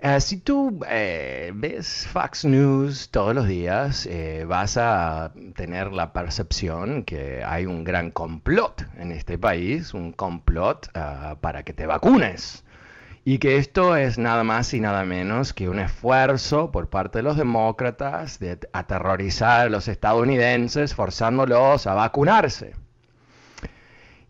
Eh, 0.00 0.20
si 0.20 0.38
tú 0.38 0.78
eh, 0.88 1.50
ves 1.54 2.06
Fox 2.06 2.44
News 2.44 3.10
todos 3.10 3.34
los 3.34 3.48
días, 3.48 4.06
eh, 4.06 4.44
vas 4.46 4.76
a 4.76 5.32
tener 5.56 5.92
la 5.92 6.12
percepción 6.12 7.02
que 7.02 7.42
hay 7.44 7.66
un 7.66 7.82
gran 7.82 8.12
complot 8.12 8.86
en 8.96 9.10
este 9.10 9.38
país, 9.38 9.94
un 9.94 10.12
complot 10.12 10.88
ah, 10.94 11.36
para 11.40 11.64
que 11.64 11.72
te 11.72 11.86
vacunes. 11.86 12.64
Y 13.24 13.38
que 13.38 13.56
esto 13.58 13.96
es 13.96 14.18
nada 14.18 14.44
más 14.44 14.72
y 14.72 14.80
nada 14.80 15.04
menos 15.04 15.52
que 15.52 15.68
un 15.68 15.80
esfuerzo 15.80 16.70
por 16.70 16.88
parte 16.88 17.18
de 17.18 17.24
los 17.24 17.36
demócratas 17.36 18.38
de 18.38 18.58
aterrorizar 18.72 19.66
a 19.66 19.70
los 19.70 19.88
estadounidenses 19.88 20.94
forzándolos 20.94 21.88
a 21.88 21.94
vacunarse. 21.94 22.74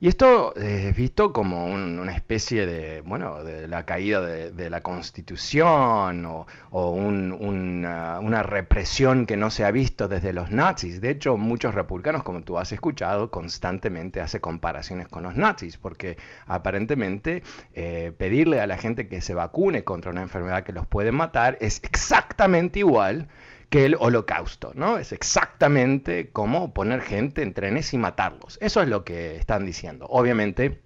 Y 0.00 0.06
esto 0.06 0.54
es 0.54 0.94
visto 0.94 1.32
como 1.32 1.66
una 1.66 2.14
especie 2.14 2.66
de, 2.66 3.00
bueno, 3.00 3.42
de 3.42 3.66
la 3.66 3.84
caída 3.84 4.20
de, 4.20 4.70
la 4.70 4.80
constitución 4.80 6.24
o, 6.24 6.46
una, 6.70 8.20
una, 8.20 8.42
represión 8.44 9.26
que 9.26 9.36
no 9.36 9.50
se 9.50 9.64
ha 9.64 9.72
visto 9.72 10.06
desde 10.06 10.32
los 10.32 10.52
nazis. 10.52 11.00
De 11.00 11.10
hecho, 11.10 11.36
muchos 11.36 11.74
republicanos, 11.74 12.22
como 12.22 12.42
tú 12.42 12.58
has 12.58 12.70
escuchado, 12.70 13.32
constantemente 13.32 14.20
hace 14.20 14.40
comparaciones 14.40 15.08
con 15.08 15.24
los 15.24 15.34
nazis, 15.34 15.78
porque 15.78 16.16
aparentemente 16.46 17.42
eh, 17.74 18.12
pedirle 18.16 18.60
a 18.60 18.68
la 18.68 18.78
gente 18.78 19.08
que 19.08 19.20
se 19.20 19.34
vacune 19.34 19.82
contra 19.82 20.12
una 20.12 20.22
enfermedad 20.22 20.62
que 20.62 20.72
los 20.72 20.86
puede 20.86 21.10
matar 21.10 21.58
es 21.60 21.80
exactamente 21.82 22.78
igual 22.78 23.26
que 23.68 23.84
el 23.84 23.96
holocausto, 23.98 24.72
¿no? 24.74 24.98
Es 24.98 25.12
exactamente 25.12 26.30
como 26.30 26.72
poner 26.72 27.02
gente 27.02 27.42
en 27.42 27.52
trenes 27.52 27.92
y 27.92 27.98
matarlos. 27.98 28.58
Eso 28.60 28.80
es 28.82 28.88
lo 28.88 29.04
que 29.04 29.36
están 29.36 29.66
diciendo. 29.66 30.06
Obviamente, 30.08 30.80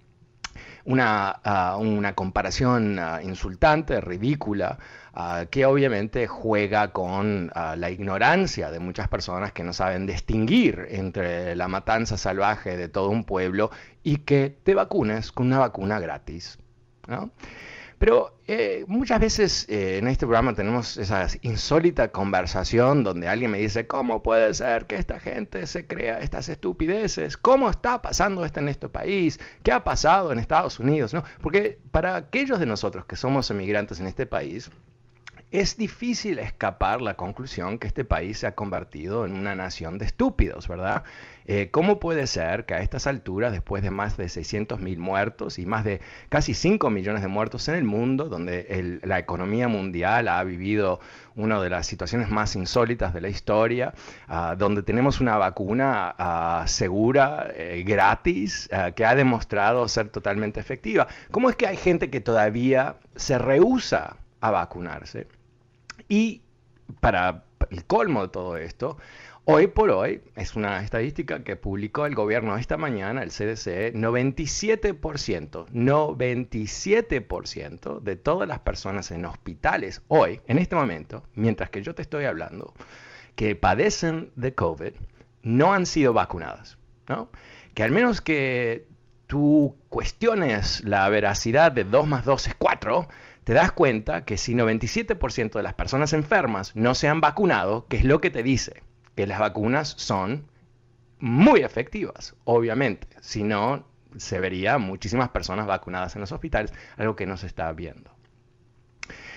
una, 0.85 1.29
ah, 1.43 1.77
una 1.79 2.13
comparación 2.13 2.99
ah, 2.99 3.21
insultante, 3.23 4.01
ridícula, 4.01 4.79
ah, 5.13 5.45
que 5.49 5.65
obviamente 5.65 6.27
juega 6.27 6.91
con 6.91 7.51
la 7.53 7.89
ignorancia 7.89 8.69
de 8.69 8.79
muchas 8.79 9.07
personas 9.07 9.53
que 9.53 9.63
no 9.63 9.73
saben 9.73 10.05
distinguir 10.05 10.87
entre 10.89 11.55
la 11.55 11.67
matanza 11.67 12.17
salvaje 12.17 12.75
de 12.77 12.89
todo 12.89 13.09
un 13.09 13.23
pueblo 13.23 13.71
y 14.03 14.17
que 14.17 14.49
te 14.63 14.75
vacunes 14.75 15.31
con 15.31 15.47
una 15.47 15.59
vacuna 15.59 15.99
gratis. 15.99 16.59
¿no? 17.07 17.31
Pero 18.03 18.35
eh, 18.47 18.83
muchas 18.89 19.17
veces 19.21 19.65
eh, 19.69 19.99
en 19.99 20.09
este 20.09 20.25
programa 20.25 20.53
tenemos 20.53 20.97
esa 20.97 21.25
insólita 21.41 22.09
conversación 22.09 23.01
donde 23.01 23.29
alguien 23.29 23.49
me 23.49 23.59
dice, 23.59 23.87
¿cómo 23.87 24.21
puede 24.21 24.53
ser 24.53 24.87
que 24.87 24.97
esta 24.97 25.21
gente 25.21 25.65
se 25.67 25.87
crea 25.87 26.19
estas 26.19 26.49
estupideces? 26.49 27.37
¿Cómo 27.37 27.69
está 27.69 28.01
pasando 28.01 28.43
esto 28.43 28.59
en 28.59 28.67
este 28.67 28.89
país? 28.89 29.39
¿Qué 29.63 29.71
ha 29.71 29.85
pasado 29.85 30.33
en 30.33 30.39
Estados 30.39 30.81
Unidos? 30.81 31.13
¿No? 31.13 31.23
Porque 31.39 31.79
para 31.91 32.17
aquellos 32.17 32.59
de 32.59 32.65
nosotros 32.65 33.05
que 33.05 33.15
somos 33.15 33.49
emigrantes 33.51 34.01
en 34.01 34.07
este 34.07 34.25
país, 34.25 34.69
es 35.51 35.77
difícil 35.77 36.39
escapar 36.39 37.01
la 37.01 37.13
conclusión 37.13 37.79
que 37.79 37.87
este 37.87 38.03
país 38.03 38.39
se 38.39 38.47
ha 38.47 38.53
convertido 38.53 39.25
en 39.25 39.31
una 39.31 39.55
nación 39.55 39.97
de 39.97 40.05
estúpidos, 40.07 40.67
¿verdad? 40.67 41.03
Eh, 41.45 41.69
¿Cómo 41.71 41.99
puede 41.99 42.27
ser 42.27 42.65
que 42.65 42.73
a 42.73 42.79
estas 42.79 43.07
alturas, 43.07 43.51
después 43.51 43.83
de 43.83 43.91
más 43.91 44.17
de 44.17 44.25
600.000 44.25 44.97
muertos 44.97 45.59
y 45.59 45.65
más 45.65 45.83
de 45.83 46.01
casi 46.29 46.53
5 46.53 46.89
millones 46.89 47.21
de 47.21 47.27
muertos 47.27 47.67
en 47.67 47.75
el 47.75 47.83
mundo, 47.83 48.29
donde 48.29 48.99
la 49.03 49.19
economía 49.19 49.67
mundial 49.67 50.27
ha 50.27 50.43
vivido 50.43 50.99
una 51.35 51.59
de 51.61 51.69
las 51.69 51.87
situaciones 51.87 52.29
más 52.29 52.55
insólitas 52.55 53.13
de 53.13 53.21
la 53.21 53.29
historia, 53.29 53.93
ah, 54.27 54.55
donde 54.57 54.83
tenemos 54.83 55.19
una 55.19 55.37
vacuna 55.37 56.15
ah, 56.17 56.63
segura, 56.67 57.47
eh, 57.55 57.83
gratis, 57.85 58.69
ah, 58.71 58.91
que 58.91 59.05
ha 59.05 59.15
demostrado 59.15 59.87
ser 59.87 60.09
totalmente 60.09 60.59
efectiva, 60.59 61.07
¿cómo 61.31 61.49
es 61.49 61.55
que 61.55 61.67
hay 61.67 61.77
gente 61.77 62.09
que 62.09 62.21
todavía 62.21 62.97
se 63.15 63.37
rehúsa 63.37 64.17
a 64.41 64.51
vacunarse? 64.51 65.27
Y 66.07 66.41
para 66.99 67.43
el 67.69 67.85
colmo 67.85 68.23
de 68.23 68.27
todo 68.29 68.57
esto, 68.57 68.97
hoy 69.45 69.67
por 69.67 69.91
hoy, 69.91 70.21
es 70.35 70.55
una 70.55 70.81
estadística 70.81 71.43
que 71.43 71.55
publicó 71.55 72.05
el 72.05 72.15
gobierno 72.15 72.57
esta 72.57 72.77
mañana, 72.77 73.23
el 73.23 73.29
CDC, 73.29 73.93
97%, 73.93 75.67
97% 75.67 77.99
de 77.99 78.15
todas 78.15 78.47
las 78.47 78.59
personas 78.59 79.11
en 79.11 79.25
hospitales 79.25 80.01
hoy, 80.07 80.41
en 80.47 80.59
este 80.59 80.75
momento, 80.75 81.23
mientras 81.35 81.69
que 81.69 81.81
yo 81.81 81.93
te 81.93 82.01
estoy 82.01 82.25
hablando, 82.25 82.73
que 83.35 83.55
padecen 83.55 84.31
de 84.35 84.53
COVID, 84.53 84.93
no 85.41 85.73
han 85.73 85.85
sido 85.85 86.13
vacunadas. 86.13 86.77
¿no? 87.07 87.29
Que 87.73 87.83
al 87.83 87.91
menos 87.91 88.21
que 88.21 88.87
tú 89.27 89.75
cuestiones 89.89 90.83
la 90.85 91.07
veracidad 91.09 91.71
de 91.71 91.83
2 91.83 92.07
más 92.07 92.25
2 92.25 92.47
es 92.47 92.55
4, 92.55 93.07
te 93.43 93.53
das 93.53 93.73
cuenta 93.73 94.23
que 94.23 94.37
si 94.37 94.53
97% 94.53 95.53
de 95.53 95.63
las 95.63 95.73
personas 95.73 96.13
enfermas 96.13 96.73
no 96.75 96.95
se 96.95 97.09
han 97.09 97.19
vacunado, 97.19 97.87
¿qué 97.89 97.97
es 97.97 98.05
lo 98.05 98.21
que 98.21 98.29
te 98.29 98.41
dice? 98.41 98.83
Que 99.15 99.27
las 99.27 99.39
vacunas 99.39 99.95
son 99.97 100.47
muy 101.19 101.61
efectivas, 101.61 102.35
obviamente. 102.43 103.07
Si 103.21 103.43
no, 103.43 103.85
se 104.17 104.39
vería 104.39 104.77
muchísimas 104.77 105.29
personas 105.29 105.67
vacunadas 105.67 106.15
en 106.15 106.21
los 106.21 106.31
hospitales, 106.31 106.73
algo 106.97 107.15
que 107.15 107.25
no 107.25 107.37
se 107.37 107.47
está 107.47 107.71
viendo. 107.71 108.12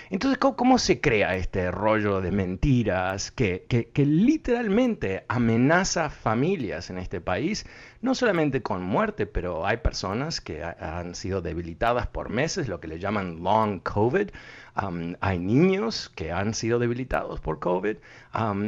Entonces, 0.09 0.37
¿cómo, 0.37 0.77
se 0.77 1.01
crea 1.01 1.35
este 1.35 1.69
rollo 1.69 2.21
de 2.21 2.31
mentiras 2.31 3.29
que, 3.31 3.65
literalmente 3.95 5.25
amenaza 5.27 6.09
familias 6.09 6.89
en 6.89 6.97
este 6.97 7.19
país? 7.19 7.65
No 8.01 8.15
solamente 8.15 8.61
con 8.61 8.83
muerte, 8.83 9.25
pero 9.25 9.65
hay 9.65 9.77
personas 9.77 10.39
que 10.39 10.63
han 10.63 11.13
sido 11.13 11.41
debilitadas 11.41 12.07
por 12.07 12.29
meses, 12.29 12.69
lo 12.69 12.79
que 12.79 12.87
le 12.87 12.99
llaman 12.99 13.43
long 13.43 13.81
COVID. 13.81 14.29
Hay 15.19 15.39
niños 15.39 16.09
que 16.15 16.31
han 16.31 16.53
sido 16.53 16.79
debilitados 16.79 17.41
por 17.41 17.59
COVID. 17.59 17.97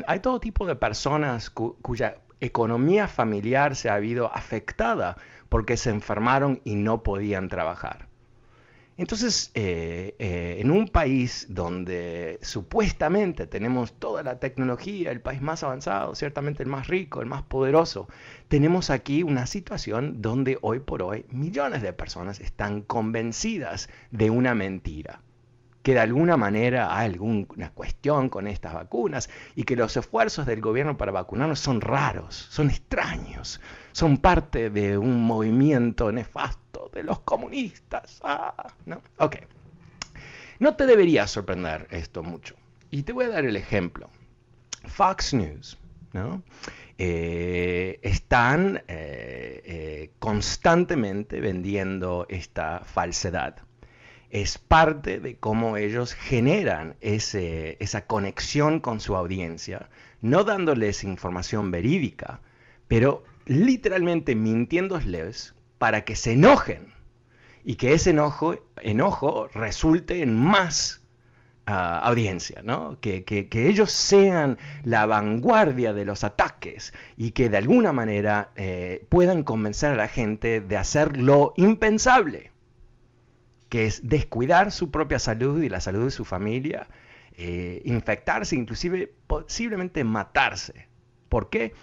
Hay 0.08 0.20
todo 0.20 0.42
tipo 0.42 0.66
de 0.66 0.76
personas 0.76 1.50
cuya 1.50 2.18
economía 2.42 3.08
familiar 3.08 3.78
se 3.78 3.90
ha 3.90 3.96
habido 3.96 4.34
afectada 4.36 5.16
porque 5.48 5.78
se 5.78 5.90
enfermaron 5.90 6.60
y 6.66 6.76
no 6.76 7.02
podían 7.02 7.48
trabajar. 7.48 8.09
Entonces, 9.00 9.52
eh, 9.54 10.14
eh, 10.20 10.58
en 10.60 10.72
un 10.72 10.90
país 10.90 11.48
donde 11.48 12.38
supuestamente 12.42 13.48
tenemos 13.48 13.94
toda 13.94 14.24
la 14.24 14.40
tecnología, 14.40 15.10
el 15.12 15.22
país 15.22 15.42
más 15.42 15.64
avanzado, 15.64 16.16
ciertamente 16.16 16.64
el 16.64 16.70
más 16.70 16.88
rico, 16.88 17.22
el 17.22 17.28
más 17.28 17.44
poderoso, 17.44 18.10
tenemos 18.50 18.90
aquí 18.90 19.24
una 19.24 19.46
situación 19.46 20.22
donde 20.22 20.58
hoy 20.62 20.82
por 20.82 21.02
hoy 21.02 21.26
millones 21.30 21.82
de 21.82 21.94
personas 21.94 22.42
están 22.42 22.82
convencidas 22.82 23.88
de 24.12 24.32
una 24.32 24.54
mentira. 24.54 25.22
Que 25.82 25.94
de 25.94 26.00
alguna 26.00 26.36
manera 26.38 26.98
hay 26.98 27.12
alguna 27.12 27.72
cuestión 27.72 28.30
con 28.30 28.48
estas 28.48 28.74
vacunas 28.74 29.30
y 29.56 29.64
que 29.64 29.76
los 29.76 29.96
esfuerzos 29.96 30.46
del 30.46 30.62
gobierno 30.62 30.98
para 30.98 31.12
vacunarnos 31.12 31.60
son 31.60 31.82
raros, 31.82 32.36
son 32.50 32.70
extraños, 32.70 33.62
son 33.92 34.18
parte 34.18 34.70
de 34.70 34.98
un 34.98 35.24
movimiento 35.24 36.12
nefasto 36.12 36.90
de 36.94 37.04
los 37.04 37.20
comunistas. 37.22 38.20
Ah, 38.24 38.74
¿no? 38.86 39.02
No 40.60 40.76
te 40.76 40.86
debería 40.86 41.26
sorprender 41.28 41.88
esto 41.92 42.22
mucho. 42.24 42.56
Y 42.92 43.04
te 43.04 43.14
voy 43.14 43.26
a 43.26 43.30
dar 43.30 43.46
el 43.46 43.56
ejemplo. 43.56 44.10
Fox 44.86 45.34
News, 45.34 45.78
¿no? 46.12 46.44
Eh, 46.98 48.00
están 48.02 48.84
eh, 48.88 49.62
eh, 49.64 50.12
constantemente 50.20 51.40
vendiendo 51.40 52.26
esta 52.28 52.82
falsedad 52.84 53.56
es 54.30 54.58
parte 54.58 55.20
de 55.20 55.38
cómo 55.38 55.78
ellos 55.78 56.14
generan 56.14 56.96
esa 57.02 58.06
conexión 58.06 58.80
con 58.80 59.00
su 59.00 59.16
audiencia, 59.16 59.90
no 60.22 60.44
dándoles 60.44 61.04
información 61.04 61.72
verídica, 61.72 62.42
pero 62.88 63.24
literalmente 63.46 64.36
mintiéndoles 64.36 65.56
para 65.80 66.06
que 66.06 66.16
se 66.16 66.34
enojen 66.34 66.94
y 67.64 67.76
que 67.76 67.94
ese 67.94 68.12
enojo, 68.12 68.56
enojo 68.82 69.48
resulte 69.54 70.22
en 70.22 70.36
más 70.36 71.02
ah, 71.66 72.00
audiencia, 72.00 72.62
¿no? 72.64 73.00
Que, 73.02 73.24
ellos 73.52 73.92
sean 73.92 74.60
la 74.84 75.06
vanguardia 75.08 75.94
de 75.94 76.06
los 76.06 76.24
ataques 76.24 76.94
y 77.18 77.32
que 77.32 77.50
de 77.50 77.58
alguna 77.58 77.94
manera 77.94 78.52
eh, 78.56 79.06
puedan 79.10 79.44
convencer 79.44 79.92
a 79.92 79.96
la 79.96 80.08
gente 80.08 80.62
de 80.62 80.78
hacer 80.78 81.18
lo 81.18 81.54
impensable 81.58 82.52
que 83.70 83.86
es 83.86 84.08
descuidar 84.08 84.72
su 84.72 84.92
propia 84.92 85.20
salud 85.20 85.62
y 85.62 85.70
la 85.70 85.80
salud 85.80 86.06
de 86.06 86.12
su 86.12 86.26
familia, 86.26 86.88
eh, 87.34 87.82
infectarse, 87.86 88.56
inclusive 88.56 89.14
posiblemente 89.28 90.04
matarse. 90.04 90.88
¿Por 91.30 91.50
qué? 91.50 91.74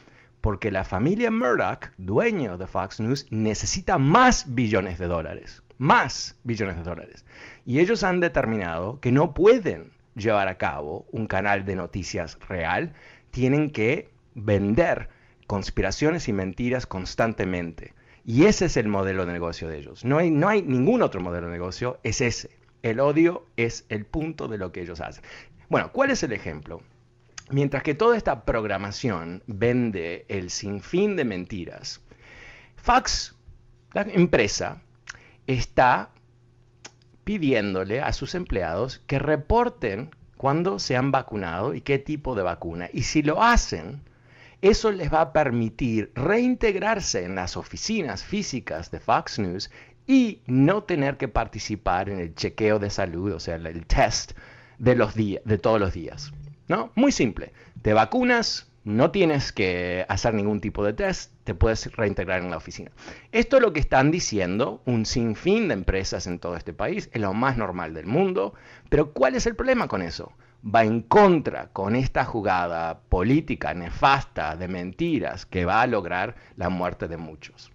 Porque 0.41 0.71
la 0.71 0.85
familia 0.85 1.31
Murdoch, 1.31 1.91
dueño 1.97 2.59
de 2.59 2.67
Fox 2.67 3.01
News, 3.01 3.27
necesita 3.31 3.99
más 3.99 4.55
billones 4.55 4.99
de 4.99 5.07
dólares, 5.07 5.63
más 5.79 6.39
billones 6.45 6.77
de 6.77 6.83
dólares. 6.83 7.25
Y 7.65 7.79
ellos 7.79 8.03
han 8.03 8.21
determinado 8.21 9.01
que 9.01 9.13
no 9.13 9.33
pueden 9.33 9.93
llevar 10.15 10.49
a 10.49 10.59
cabo 10.59 11.07
un 11.13 11.27
canal 11.27 11.65
de 11.65 11.77
noticias 11.77 12.39
real, 12.49 12.93
tienen 13.31 13.71
que 13.71 14.11
vender 14.35 15.09
conspiraciones 15.47 16.29
y 16.29 16.33
mentiras 16.33 16.87
constantemente. 16.87 17.95
Y 18.29 18.47
ese 18.47 18.65
es 18.65 18.77
el 18.77 18.89
modelo 18.89 19.25
de 19.25 19.33
negocio 19.33 19.69
de 19.69 19.79
ellos. 19.79 20.05
No 20.05 20.19
hay, 20.19 20.33
no 20.33 20.49
hay 20.49 20.61
ningún 20.61 21.01
otro 21.01 21.21
modelo 21.21 21.47
de 21.47 21.53
negocio, 21.53 22.01
es 22.03 22.21
ese. 22.21 22.51
El 22.83 22.99
odio 22.99 23.47
es 23.57 23.87
el 23.89 24.05
punto 24.05 24.49
de 24.49 24.59
lo 24.59 24.73
que 24.73 24.81
ellos 24.83 25.01
hacen. 25.01 25.23
Bueno, 25.69 25.93
¿cuál 25.93 26.11
es 26.11 26.25
el 26.25 26.33
ejemplo? 26.33 26.83
Mientras 27.51 27.85
que 27.85 27.95
toda 27.95 28.17
esta 28.17 28.45
programación 28.45 29.45
vende 29.47 30.27
el 30.29 30.51
sinfín 30.51 31.15
de 31.15 31.25
mentiras, 31.25 32.01
Fox, 32.75 33.37
la 33.93 34.03
empresa, 34.03 34.83
está 35.47 36.11
pidiéndole 37.23 38.01
a 38.01 38.13
sus 38.13 38.35
empleados 38.35 39.01
que 39.07 39.21
reporten 39.21 40.11
cuándo 40.37 40.81
se 40.81 40.97
han 40.97 41.13
vacunado 41.13 41.75
y 41.75 41.81
qué 41.81 42.01
tipo 42.01 42.35
de 42.35 42.43
vacuna. 42.43 42.89
Y 42.93 43.05
si 43.05 43.23
lo 43.23 43.41
hacen, 43.41 44.03
eso 44.63 44.91
les 44.91 45.13
va 45.13 45.21
a 45.21 45.33
permitir 45.33 46.11
reintegrarse 46.15 47.25
en 47.25 47.35
las 47.35 47.57
oficinas 47.57 48.25
físicas 48.25 48.91
de 48.91 49.01
Fox 49.01 49.39
News 49.39 49.71
y 50.07 50.41
no 50.47 50.85
tener 50.85 51.17
que 51.17 51.29
participar 51.29 52.09
en 52.09 52.21
el 52.21 52.35
chequeo 52.35 52.79
de 52.79 52.91
salud, 52.91 53.33
o 53.33 53.41
sea, 53.41 53.57
el 53.57 53.87
test 53.87 54.33
de, 54.79 54.95
los 54.95 55.15
días, 55.15 55.43
de 55.45 55.59
todos 55.59 55.81
los 55.81 55.93
días. 55.93 56.33
¿No? 56.69 56.91
Muy 56.95 57.13
simple. 57.13 57.53
Te 57.83 57.93
vacunas, 57.93 58.69
no 58.85 59.11
tienes 59.11 59.53
que 59.53 60.05
hacer 60.09 60.35
ningún 60.35 60.61
tipo 60.61 60.85
de 60.85 60.93
test, 60.93 61.33
te 61.45 61.55
puedes 61.55 61.93
reintegrar 61.95 62.43
en 62.43 62.51
la 62.51 62.57
oficina. 62.57 62.91
Esto 63.33 63.57
es 63.57 63.63
lo 63.63 63.73
que 63.73 63.81
están 63.81 64.11
diciendo 64.11 64.81
un 64.85 65.07
sinfín 65.07 65.69
de 65.69 65.75
empresas 65.75 66.27
en 66.27 66.39
todo 66.39 66.57
este 66.57 66.73
país, 66.73 67.11
es 67.13 67.21
lo 67.21 67.35
más 67.35 67.57
normal 67.57 67.95
del 67.95 68.07
mundo, 68.07 68.55
pero 68.89 69.13
¿cuál 69.13 69.35
es 69.35 69.47
el 69.47 69.55
problema 69.55 69.87
con 69.89 70.03
eso? 70.03 70.33
Va 70.65 70.85
en 70.85 71.03
contra 71.03 71.69
con 71.69 71.97
esta 71.97 72.25
jugada 72.25 73.01
política 73.09 73.75
nefasta 73.75 74.57
de 74.57 74.69
mentiras 74.69 75.47
que 75.47 75.65
va 75.65 75.83
a 75.83 75.87
lograr 75.87 76.37
la 76.57 76.69
muerte 76.69 77.09
de 77.09 77.17
muchos. 77.17 77.71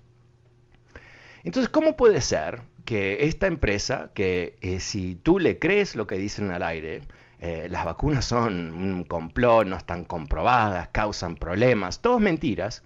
Entonces, 1.43 1.69
¿cómo 1.69 1.95
puede 1.95 2.21
ser 2.21 2.61
que 2.85 3.25
esta 3.25 3.47
empresa, 3.47 4.11
que 4.13 4.57
eh, 4.61 4.79
si 4.79 5.15
tú 5.15 5.39
le 5.39 5.59
crees 5.59 5.95
lo 5.95 6.07
que 6.07 6.17
dicen 6.17 6.51
al 6.51 6.63
aire, 6.63 7.01
eh, 7.39 7.67
las 7.69 7.85
vacunas 7.85 8.25
son 8.25 8.71
un 8.73 9.03
complot, 9.03 9.65
no 9.67 9.75
están 9.75 10.05
comprobadas, 10.05 10.89
causan 10.89 11.35
problemas, 11.35 12.01
todas 12.01 12.21
mentiras, 12.21 12.83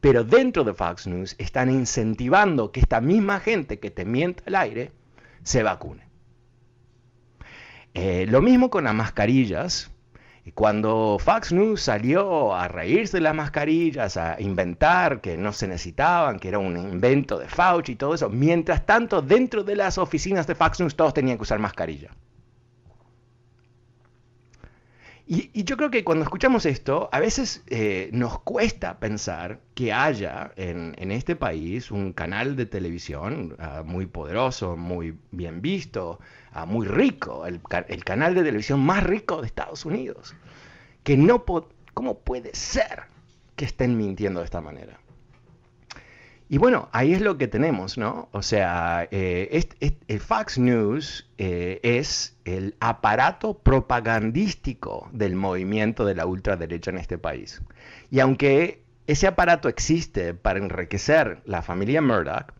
pero 0.00 0.24
dentro 0.24 0.64
de 0.64 0.74
Fox 0.74 1.06
News 1.06 1.34
están 1.38 1.70
incentivando 1.70 2.72
que 2.72 2.80
esta 2.80 3.00
misma 3.00 3.40
gente 3.40 3.78
que 3.78 3.90
te 3.90 4.04
miente 4.04 4.42
al 4.46 4.54
aire 4.54 4.92
se 5.42 5.62
vacune. 5.62 6.07
Eh, 8.00 8.26
lo 8.28 8.40
mismo 8.40 8.70
con 8.70 8.84
las 8.84 8.94
mascarillas. 8.94 9.90
Cuando 10.54 11.18
Fox 11.18 11.52
News 11.52 11.82
salió 11.82 12.54
a 12.54 12.68
reírse 12.68 13.16
de 13.16 13.22
las 13.22 13.34
mascarillas, 13.34 14.16
a 14.16 14.40
inventar 14.40 15.20
que 15.20 15.36
no 15.36 15.52
se 15.52 15.66
necesitaban, 15.66 16.38
que 16.38 16.46
era 16.46 16.60
un 16.60 16.76
invento 16.76 17.40
de 17.40 17.48
Fauci 17.48 17.92
y 17.92 17.96
todo 17.96 18.14
eso, 18.14 18.30
mientras 18.30 18.86
tanto 18.86 19.20
dentro 19.20 19.64
de 19.64 19.74
las 19.74 19.98
oficinas 19.98 20.46
de 20.46 20.54
Fox 20.54 20.78
News 20.78 20.94
todos 20.94 21.12
tenían 21.12 21.38
que 21.38 21.42
usar 21.42 21.58
mascarilla. 21.58 22.10
Y, 25.30 25.62
yo 25.62 25.76
creo 25.76 25.90
que 25.90 26.04
cuando 26.04 26.24
escuchamos 26.24 26.64
esto, 26.64 27.10
a 27.12 27.20
veces 27.20 27.62
eh, 27.66 28.08
nos 28.14 28.40
cuesta 28.40 28.98
pensar 28.98 29.60
que 29.74 29.92
haya 29.92 30.52
en, 30.56 30.94
este 31.12 31.36
país 31.36 31.90
un 31.90 32.14
canal 32.14 32.56
de 32.56 32.64
televisión 32.64 33.54
ah, 33.58 33.82
muy 33.84 34.06
poderoso, 34.06 34.74
muy 34.74 35.18
bien 35.30 35.60
visto, 35.60 36.18
ah, 36.52 36.64
muy 36.64 36.86
rico, 36.86 37.44
el, 37.44 37.60
el, 37.88 38.04
canal 38.04 38.34
de 38.34 38.42
televisión 38.42 38.80
más 38.80 39.04
rico 39.04 39.42
de 39.42 39.48
Estados 39.48 39.84
Unidos. 39.84 40.34
Que 41.04 41.18
no, 41.18 41.44
¿cómo 41.92 42.20
puede 42.20 42.54
ser 42.54 43.02
que 43.54 43.66
estén 43.66 43.98
mintiendo 43.98 44.40
de 44.40 44.46
esta 44.46 44.62
manera? 44.62 44.98
Y 46.50 46.56
bueno, 46.56 46.88
ahí 46.92 47.12
es 47.12 47.20
lo 47.20 47.36
que 47.36 47.46
tenemos, 47.46 47.98
¿no? 47.98 48.28
O 48.32 48.40
sea, 48.40 49.06
eh, 49.10 49.62
el 50.08 50.20
Fox 50.20 50.58
News 50.58 51.28
eh, 51.36 51.78
es 51.82 52.38
el 52.46 52.74
aparato 52.80 53.58
propagandístico 53.58 55.10
del 55.12 55.34
movimiento 55.36 56.06
de 56.06 56.14
la 56.14 56.24
ultraderecha 56.24 56.90
en 56.90 56.98
este 56.98 57.18
país. 57.18 57.60
Y 58.10 58.20
aunque 58.20 58.82
ese 59.06 59.26
aparato 59.26 59.68
existe 59.68 60.32
para 60.32 60.58
enriquecer 60.58 61.42
la 61.44 61.60
familia 61.60 62.00
Murdoch, 62.00 62.54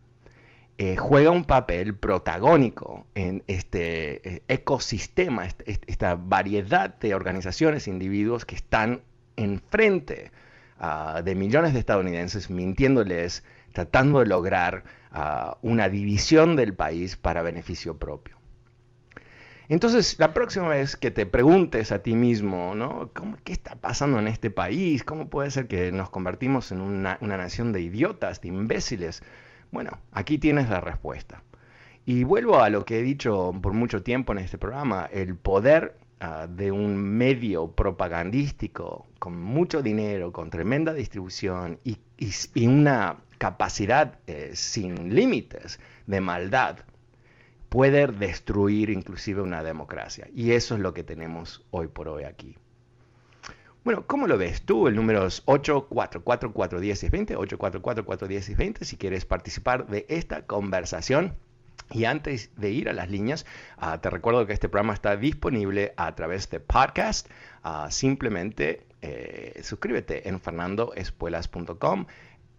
eh, 0.77 0.95
juega 0.95 1.31
un 1.31 1.43
papel 1.43 1.95
protagónico 1.95 3.07
en 3.15 3.43
este 3.47 4.43
ecosistema, 4.47 5.47
esta 5.65 6.15
variedad 6.15 6.95
de 6.99 7.15
organizaciones 7.15 7.87
individuos 7.87 8.45
que 8.45 8.55
están 8.55 9.01
enfrente 9.35 10.31
uh, 10.79 11.21
de 11.23 11.35
millones 11.35 11.73
de 11.73 11.79
estadounidenses 11.79 12.49
mintiéndoles 12.49 13.43
tratando 13.79 14.19
de 14.19 14.25
lograr 14.25 14.83
ah, 15.11 15.57
una 15.61 15.87
división 15.87 16.57
del 16.57 16.73
país 16.73 17.15
para 17.15 17.41
beneficio 17.41 17.97
propio. 17.97 18.35
Entonces, 19.69 20.17
la 20.19 20.33
próxima 20.33 20.67
vez 20.67 20.97
que 20.97 21.11
te 21.11 21.25
preguntes 21.25 21.93
a 21.93 21.99
ti 21.99 22.13
mismo, 22.13 22.75
¿no? 22.75 23.11
¿Qué 23.45 23.53
está 23.53 23.75
pasando 23.75 24.19
en 24.19 24.27
este 24.27 24.51
país? 24.51 25.05
¿Cómo 25.05 25.29
puede 25.29 25.49
ser 25.51 25.67
que 25.67 25.93
nos 25.93 26.09
convertimos 26.09 26.73
en 26.73 26.81
una, 26.81 27.17
nación 27.21 27.71
de 27.71 27.79
idiotas, 27.81 28.41
de 28.41 28.49
imbéciles? 28.49 29.23
Bueno, 29.71 29.91
aquí 30.11 30.39
tienes 30.39 30.69
la 30.69 30.81
respuesta. 30.81 31.43
Y 32.05 32.25
vuelvo 32.25 32.59
a 32.59 32.69
lo 32.69 32.83
que 32.83 32.99
he 32.99 33.03
dicho 33.03 33.53
por 33.61 33.71
mucho 33.71 34.03
tiempo 34.03 34.33
en 34.33 34.39
este 34.39 34.57
programa, 34.57 35.07
el 35.13 35.35
poder 35.35 35.95
ah, 36.19 36.47
de 36.49 36.73
un 36.73 36.97
medio 36.97 37.71
propagandístico 37.71 39.07
con 39.19 39.39
mucho 39.39 39.81
dinero, 39.81 40.33
con 40.33 40.49
tremenda 40.49 40.93
distribución 40.93 41.79
y 41.85 41.97
una 42.67 43.17
capacidad 43.39 44.19
eh, 44.27 44.51
sin 44.53 45.15
límites 45.15 45.79
de 46.05 46.21
maldad 46.21 46.77
puede 47.69 48.05
destruir 48.07 48.91
inclusive 48.91 49.41
una 49.41 49.63
democracia. 49.63 50.27
Y 50.35 50.51
eso 50.51 50.75
es 50.75 50.81
lo 50.81 50.93
que 50.93 51.03
tenemos 51.03 51.65
hoy 51.71 51.87
por 51.87 52.07
hoy 52.09 52.25
aquí. 52.25 52.57
Bueno, 53.83 54.05
¿cómo 54.05 54.27
lo 54.27 54.37
ves 54.37 54.61
tú? 54.63 54.87
El 54.87 54.95
número 54.95 55.25
es 55.25 55.45
844-410-20, 55.45 57.37
844-410-20, 57.37 58.83
si 58.83 58.97
quieres 58.97 59.25
participar 59.25 59.87
de 59.87 60.05
esta 60.09 60.45
conversación. 60.45 61.35
Y 61.91 62.05
antes 62.05 62.51
de 62.57 62.69
ir 62.71 62.89
a 62.89 62.93
las 62.93 63.09
líneas, 63.09 63.45
ah, 63.77 63.99
te 64.01 64.09
recuerdo 64.09 64.45
que 64.45 64.53
este 64.53 64.69
programa 64.69 64.93
está 64.93 65.15
disponible 65.15 65.93
a 65.97 66.13
través 66.13 66.49
de 66.49 66.59
podcast. 66.59 67.29
Ah, 67.63 67.87
simplemente 67.89 68.85
eh, 69.01 69.61
suscríbete 69.63 70.27
en 70.27 70.39
fernandoespuelas.com 70.39 72.05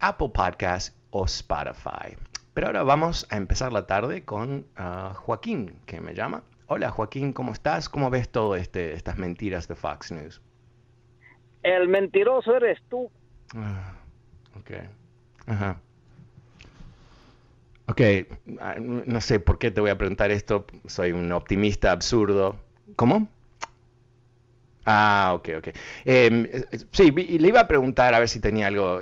Apple 0.01 0.29
Podcast 0.33 0.95
o 1.11 1.25
Spotify. 1.25 2.17
Pero 2.53 2.67
ahora 2.67 2.83
vamos 2.83 3.27
a 3.29 3.37
empezar 3.37 3.71
la 3.71 3.85
tarde 3.85 4.25
con 4.25 4.65
ah, 4.75 5.13
Joaquín, 5.15 5.79
que 5.85 6.01
me 6.01 6.13
llama. 6.13 6.43
hola 6.67 6.89
Joaquín, 6.89 7.33
¿cómo 7.33 7.53
estás? 7.53 7.87
¿Cómo 7.87 8.09
ves 8.09 8.29
todo 8.29 8.55
este, 8.55 8.93
estas 8.93 9.17
mentiras 9.17 9.67
de 9.67 9.75
Fox 9.75 10.11
News? 10.11 10.41
El 11.63 11.87
mentiroso 11.87 12.55
eres 12.55 12.79
tú. 12.89 13.09
Ah, 13.55 13.93
ok. 14.59 14.71
Ajá. 15.45 15.79
Ok, 17.87 18.01
ah, 18.59 18.75
no 18.79 19.21
sé 19.21 19.39
por 19.39 19.59
qué 19.59 19.69
te 19.69 19.81
voy 19.81 19.91
a 19.91 19.97
preguntar 19.97 20.31
esto. 20.31 20.65
Soy 20.87 21.11
un 21.11 21.31
optimista 21.31 21.91
absurdo. 21.91 22.55
¿Cómo? 22.95 23.27
Ah, 24.85 25.33
ok, 25.35 25.49
ok. 25.59 25.67
Em, 26.05 26.47
sí, 26.91 27.11
le 27.11 27.47
iba 27.47 27.59
a 27.61 27.67
preguntar 27.67 28.13
a 28.13 28.19
ver 28.19 28.29
si 28.29 28.39
tenía 28.39 28.67
algo 28.67 28.99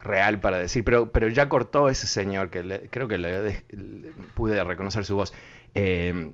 real 0.00 0.40
para 0.40 0.58
decir, 0.58 0.84
pero, 0.84 1.10
pero 1.12 1.28
ya 1.28 1.48
cortó 1.48 1.88
ese 1.88 2.06
señor 2.06 2.50
que 2.50 2.88
creo 2.90 3.06
que 3.06 3.18
le, 3.18 3.62
pude 4.34 4.62
reconocer 4.64 5.04
su 5.04 5.14
voz. 5.16 5.32
Em, 5.74 6.32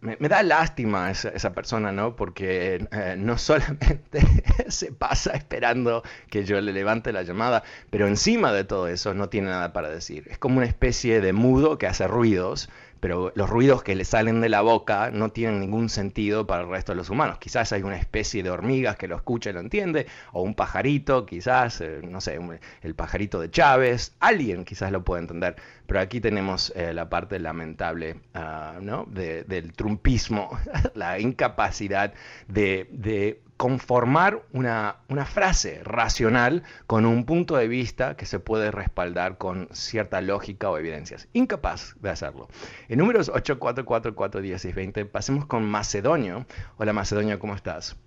me, 0.00 0.16
da 0.28 0.42
lástima 0.42 1.10
esa, 1.10 1.28
esa 1.30 1.52
persona, 1.52 1.92
¿no? 1.92 2.16
Porque 2.16 2.86
eh, 2.92 3.16
no 3.18 3.36
solamente 3.38 4.22
se 4.68 4.92
pasa 4.92 5.32
esperando 5.32 6.02
que 6.30 6.44
yo 6.44 6.60
le 6.60 6.72
levante 6.72 7.12
la 7.12 7.22
llamada, 7.22 7.62
pero 7.90 8.06
encima 8.08 8.52
de 8.52 8.64
todo 8.64 8.88
eso 8.88 9.12
no 9.14 9.28
tiene 9.28 9.48
nada 9.48 9.72
para 9.72 9.90
decir. 9.90 10.26
Es 10.30 10.38
como 10.38 10.56
una 10.56 10.66
especie 10.66 11.20
de 11.20 11.32
mudo 11.32 11.76
que 11.78 11.86
hace 11.86 12.06
ruidos 12.06 12.70
pero 13.00 13.32
los 13.34 13.48
ruidos 13.50 13.82
que 13.82 13.94
le 13.94 14.04
salen 14.04 14.40
de 14.40 14.48
la 14.48 14.60
boca 14.60 15.10
no 15.10 15.30
tienen 15.30 15.60
ningún 15.60 15.88
sentido 15.88 16.46
para 16.46 16.62
el 16.62 16.68
resto 16.68 16.92
de 16.92 16.96
los 16.96 17.10
humanos. 17.10 17.38
Quizás 17.38 17.72
hay 17.72 17.82
una 17.82 17.96
especie 17.96 18.42
de 18.42 18.50
hormigas 18.50 18.96
que 18.96 19.08
lo 19.08 19.16
escucha 19.16 19.50
y 19.50 19.52
lo 19.54 19.60
entiende, 19.60 20.06
o 20.32 20.42
un 20.42 20.54
pajarito, 20.54 21.26
quizás, 21.26 21.80
eh, 21.80 22.00
no 22.02 22.20
sé, 22.20 22.38
el 22.82 22.94
pajarito 22.94 23.40
de 23.40 23.50
Chávez, 23.50 24.14
alguien 24.20 24.64
quizás 24.64 24.92
lo 24.92 25.02
puede 25.02 25.22
entender, 25.22 25.56
pero 25.90 26.02
aquí 26.02 26.20
tenemos 26.20 26.72
eh, 26.76 26.94
la 26.94 27.08
parte 27.08 27.40
lamentable 27.40 28.20
ah, 28.32 28.78
del 29.08 29.72
trumpismo, 29.72 30.56
la 30.94 31.18
incapacidad 31.18 32.14
de, 32.46 32.86
de 32.92 33.40
conformar 33.56 34.40
una, 34.52 34.98
una, 35.08 35.24
frase 35.24 35.80
racional 35.82 36.62
con 36.86 37.06
un 37.06 37.26
punto 37.26 37.56
de 37.56 37.66
vista 37.66 38.16
que 38.16 38.24
se 38.24 38.38
puede 38.38 38.70
respaldar 38.70 39.36
con 39.36 39.66
cierta 39.72 40.20
lógica 40.20 40.70
o 40.70 40.78
evidencias. 40.78 41.28
Incapaz 41.32 42.00
de 42.00 42.10
hacerlo. 42.10 42.46
En 42.88 43.00
números 43.00 43.28
844410620 43.32 45.10
pasemos 45.10 45.46
con 45.46 45.68
Macedonio. 45.68 46.46
Hola 46.76 46.92
Macedonio, 46.92 47.40
¿cómo 47.40 47.56
estás? 47.56 48.00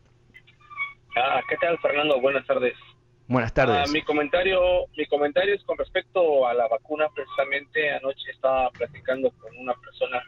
Ah, 1.17 1.41
¿Qué 1.49 1.57
tal 1.57 1.77
Fernando? 1.79 2.21
Buenas 2.21 2.47
tardes. 2.47 2.75
Buenas 3.27 3.53
tardes. 3.53 3.77
Ah, 3.77 3.91
mi 3.91 4.01
comentario, 4.01 4.59
mi 4.97 5.05
comentario 5.05 5.55
es 5.55 5.63
con 5.63 5.77
respecto 5.77 6.45
a 6.45 6.53
la 6.53 6.67
vacuna. 6.67 7.07
Precisamente 7.15 7.91
anoche 7.91 8.31
estaba 8.31 8.69
platicando 8.71 9.31
con 9.31 9.57
una 9.57 9.73
persona 9.75 10.21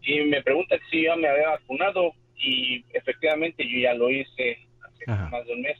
y 0.00 0.20
me 0.20 0.42
pregunta 0.42 0.76
si 0.90 1.04
yo 1.04 1.16
me 1.16 1.28
había 1.28 1.50
vacunado 1.50 2.12
y 2.36 2.84
efectivamente 2.92 3.66
yo 3.68 3.78
ya 3.80 3.94
lo 3.94 4.10
hice 4.10 4.58
hace 4.82 5.06
más 5.30 5.44
de 5.46 5.52
un 5.52 5.62
mes. 5.62 5.78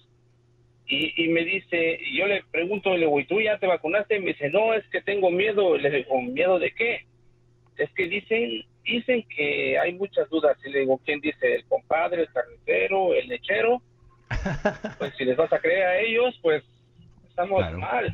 Y, 0.86 1.24
y, 1.24 1.28
me 1.28 1.44
dice, 1.44 1.98
yo 2.12 2.26
le 2.26 2.42
pregunto, 2.50 2.92
le 2.92 3.06
digo, 3.06 3.18
¿y 3.18 3.24
tú 3.24 3.40
ya 3.40 3.58
te 3.58 3.66
vacunaste? 3.66 4.16
Y 4.16 4.20
me 4.20 4.32
dice, 4.32 4.50
no, 4.50 4.74
es 4.74 4.86
que 4.88 5.00
tengo 5.00 5.30
miedo. 5.30 5.78
Le 5.78 5.90
digo, 5.90 6.20
¿miedo 6.20 6.58
de 6.58 6.74
qué? 6.74 7.06
Es 7.78 7.90
que 7.92 8.06
dicen, 8.06 8.64
dicen 8.84 9.24
que 9.34 9.78
hay 9.78 9.94
muchas 9.94 10.28
dudas. 10.28 10.58
Y 10.64 10.70
le 10.70 10.80
digo, 10.80 11.00
¿quién 11.04 11.20
dice? 11.20 11.54
¿El 11.54 11.64
compadre, 11.64 12.22
el 12.22 12.32
carnicero, 12.32 13.14
el 13.14 13.28
lechero? 13.28 13.80
pues 14.99 15.14
si 15.16 15.25
les 15.25 15.37
vas 15.37 15.52
a 15.52 15.59
creer 15.59 15.87
a 15.87 15.99
ellos, 16.00 16.38
pues 16.43 16.62
estamos 17.28 17.61
mal. 17.75 18.12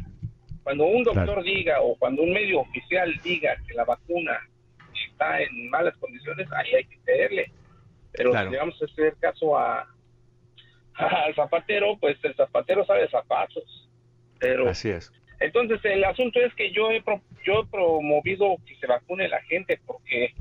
Cuando 0.62 0.84
un 0.84 1.02
doctor 1.02 1.42
diga 1.42 1.80
o 1.80 1.96
cuando 1.96 2.22
un 2.22 2.32
medio 2.32 2.60
oficial 2.60 3.12
diga 3.22 3.56
que 3.66 3.74
la 3.74 3.84
vacuna 3.84 4.38
está 5.10 5.40
en 5.40 5.70
malas 5.70 5.96
condiciones, 5.96 6.50
ahí 6.52 6.74
hay 6.74 6.84
que 6.84 6.98
creerle 7.00 7.52
pero 8.12 8.32
si 8.32 8.56
vamos 8.56 8.80
a 8.80 8.84
hacer 8.84 9.14
caso 9.20 9.56
a, 9.56 9.86
al 10.94 11.34
zapatero, 11.34 11.96
pues 11.98 12.18
el 12.22 12.34
zapatero 12.34 12.84
sabe 12.84 13.08
zapatos. 13.08 13.88
Pero, 14.38 14.68
Así 14.68 14.90
es. 14.90 15.12
Entonces 15.38 15.80
el 15.84 16.04
asunto 16.04 16.38
es 16.40 16.54
que 16.54 16.70
yo 16.70 16.90
he, 16.90 17.02
yo 17.44 17.60
he 17.60 17.66
promovido 17.66 18.56
que 18.66 18.76
se 18.76 18.86
vacune 18.86 19.28
la 19.28 19.40
gente 19.42 19.80
porque 19.86 20.34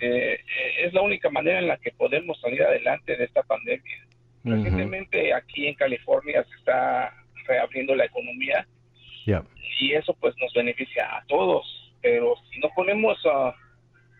eh, 0.00 0.40
es 0.78 0.94
la 0.94 1.02
única 1.02 1.28
manera 1.28 1.58
en 1.58 1.68
la 1.68 1.76
que 1.76 1.90
podemos 1.92 2.40
salir 2.40 2.62
adelante 2.62 3.16
de 3.16 3.24
esta 3.24 3.42
pandemia. 3.42 4.06
Recientemente 4.42 5.34
aquí 5.34 5.66
en 5.66 5.74
California 5.74 6.44
se 6.48 6.54
está 6.56 7.12
reabriendo 7.46 7.94
la 7.94 8.06
economía 8.06 8.66
y 9.78 9.92
eso 9.94 10.14
pues 10.20 10.34
nos 10.40 10.52
beneficia 10.54 11.04
a 11.16 11.24
todos. 11.26 11.92
Pero 12.00 12.34
si 12.50 12.58
no 12.60 12.70
ponemos 12.74 13.18
a 13.26 13.54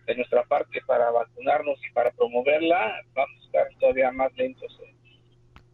de 0.05 0.15
nuestra 0.15 0.43
parte 0.43 0.81
para 0.85 1.09
vacunarnos 1.11 1.79
y 1.87 1.91
para 1.93 2.11
promoverla, 2.11 3.01
vamos 3.13 3.39
a 3.41 3.45
estar 3.45 3.67
todavía 3.79 4.11
más 4.11 4.35
lentos. 4.35 4.79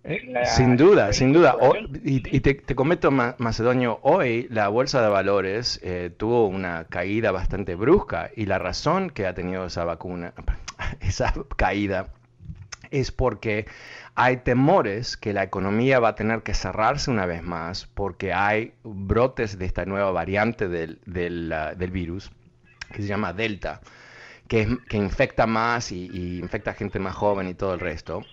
Eh, 0.03 0.45
sin 0.45 0.77
duda, 0.77 1.11
sin 1.11 1.33
duda. 1.33 1.57
y, 2.03 2.39
te, 2.39 2.53
te, 2.53 2.75
comento, 2.75 3.11
Macedonio, 3.11 3.99
hoy 4.03 4.47
la 4.49 4.69
bolsa 4.69 5.01
de 5.01 5.09
valores 5.09 5.81
eh, 5.83 6.11
tuvo 6.15 6.47
una 6.47 6.85
caída 6.85 7.31
bastante 7.31 7.75
brusca 7.75 8.31
y 8.33 8.45
la 8.45 8.57
razón 8.57 9.09
que 9.09 9.25
ha 9.27 9.33
tenido 9.33 9.65
esa 9.65 9.83
vacuna, 9.83 10.33
esa 11.01 11.33
caída, 11.57 12.13
es 12.91 13.11
porque 13.11 13.65
hay 14.15 14.37
temores 14.37 15.17
que 15.17 15.33
la 15.33 15.43
economía 15.43 15.99
va 15.99 16.09
a 16.09 16.15
tener 16.15 16.41
que 16.43 16.53
cerrarse 16.53 17.11
una 17.11 17.25
vez 17.25 17.43
más 17.43 17.85
porque 17.85 18.33
hay 18.33 18.73
brotes 18.83 19.57
de 19.57 19.65
esta 19.65 19.85
nueva 19.85 20.11
variante 20.11 20.67
del, 20.67 20.99
del, 21.05 21.53
uh, 21.53 21.77
del 21.77 21.91
virus 21.91 22.31
que 22.91 23.01
se 23.01 23.07
llama 23.07 23.33
Delta 23.33 23.81
que, 24.47 24.77
infecta 24.91 25.45
más 25.45 25.91
y, 25.91 26.39
infecta 26.39 26.71
a 26.71 26.73
gente 26.73 26.99
más 26.99 27.15
joven 27.15 27.47
y 27.47 27.53
todo 27.53 27.73
el 27.73 27.79
resto. 27.79 28.23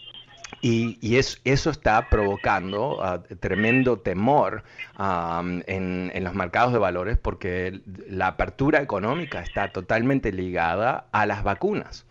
Y, 0.61 1.17
eso 1.17 1.71
está 1.71 2.09
provocando 2.09 3.03
ah, 3.03 3.23
tremendo 3.41 3.99
temor 3.99 4.63
en, 4.99 6.11
en, 6.15 6.25
los 6.25 6.35
mercados 6.35 6.73
de 6.73 6.79
valores 6.79 7.19
porque 7.19 7.81
la 8.09 8.29
apertura 8.29 8.81
económica 8.81 9.41
está 9.41 9.73
totalmente 9.73 10.33
ligada 10.33 11.07
a 11.13 11.27
las 11.27 11.43
vacunas. 11.43 12.07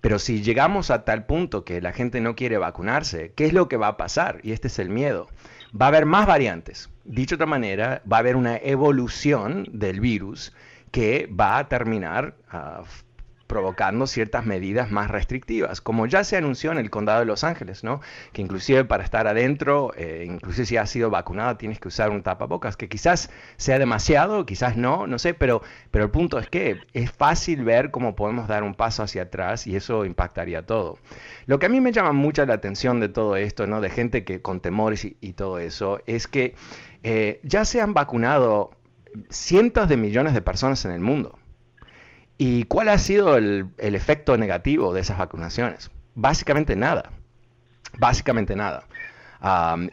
Pero 0.00 0.18
si 0.18 0.42
llegamos 0.42 0.90
a 0.90 1.04
tal 1.04 1.26
punto 1.26 1.64
que 1.64 1.80
la 1.80 1.92
gente 1.92 2.20
no 2.20 2.34
quiere 2.34 2.58
vacunarse, 2.58 3.32
¿qué 3.36 3.46
es 3.46 3.52
lo 3.52 3.68
que 3.68 3.76
va 3.76 3.88
a 3.88 3.96
pasar? 3.96 4.40
Y 4.42 4.52
este 4.52 4.68
es 4.68 4.78
el 4.78 4.88
miedo. 4.88 5.28
Va 5.78 5.86
a 5.86 5.88
haber 5.88 6.06
más 6.06 6.26
variantes. 6.26 6.90
Dicho 7.04 7.36
de 7.36 7.44
otra 7.44 7.46
manera, 7.46 8.02
va 8.10 8.16
a 8.16 8.20
haber 8.20 8.36
una 8.36 8.56
evolución 8.56 9.68
del 9.72 10.00
virus 10.00 10.54
que 10.90 11.28
va 11.28 11.58
a 11.58 11.68
terminar 11.68 12.34
uh, 12.52 12.84
provocando 13.50 14.06
ciertas 14.06 14.46
medidas 14.46 14.92
más 14.92 15.10
restrictivas, 15.10 15.80
como 15.80 16.06
ya 16.06 16.22
se 16.22 16.36
anunció 16.36 16.70
en 16.70 16.78
el 16.78 16.88
condado 16.88 17.18
de 17.18 17.26
Los 17.26 17.42
Ángeles, 17.42 17.82
¿no? 17.82 18.00
Que 18.32 18.42
inclusive 18.42 18.84
para 18.84 19.02
estar 19.02 19.26
adentro, 19.26 19.92
eh, 19.96 20.24
inclusive 20.24 20.66
si 20.66 20.76
has 20.76 20.88
sido 20.88 21.10
vacunado, 21.10 21.56
tienes 21.56 21.80
que 21.80 21.88
usar 21.88 22.10
un 22.10 22.22
tapabocas, 22.22 22.76
que 22.76 22.88
quizás 22.88 23.28
sea 23.56 23.80
demasiado, 23.80 24.46
quizás 24.46 24.76
no, 24.76 25.08
no 25.08 25.18
sé, 25.18 25.34
pero, 25.34 25.62
pero 25.90 26.04
el 26.04 26.12
punto 26.12 26.38
es 26.38 26.48
que 26.48 26.78
es 26.92 27.10
fácil 27.10 27.64
ver 27.64 27.90
cómo 27.90 28.14
podemos 28.14 28.46
dar 28.46 28.62
un 28.62 28.76
paso 28.76 29.02
hacia 29.02 29.22
atrás 29.22 29.66
y 29.66 29.74
eso 29.74 30.04
impactaría 30.04 30.64
todo. 30.64 30.98
Lo 31.46 31.58
que 31.58 31.66
a 31.66 31.68
mí 31.70 31.80
me 31.80 31.90
llama 31.90 32.12
mucho 32.12 32.46
la 32.46 32.54
atención 32.54 33.00
de 33.00 33.08
todo 33.08 33.34
esto, 33.34 33.66
¿no? 33.66 33.80
De 33.80 33.90
gente 33.90 34.22
que 34.22 34.40
con 34.40 34.60
temores 34.60 35.04
y, 35.04 35.32
todo 35.32 35.58
eso, 35.58 36.00
es 36.06 36.28
que 36.28 36.54
eh, 37.02 37.40
ya 37.42 37.64
se 37.64 37.80
han 37.80 37.94
vacunado 37.94 38.70
cientos 39.28 39.88
de 39.88 39.96
millones 39.96 40.34
de 40.34 40.40
personas 40.40 40.84
en 40.84 40.92
el 40.92 41.00
mundo. 41.00 41.39
¿Y 42.42 42.64
cuál 42.64 42.88
ha 42.88 42.96
sido 42.96 43.36
el, 43.36 43.68
efecto 43.76 44.38
negativo 44.38 44.94
de 44.94 45.02
esas 45.02 45.18
vacunaciones? 45.18 45.90
Básicamente 46.14 46.74
nada. 46.74 47.10
Básicamente 47.98 48.56
nada. 48.56 48.84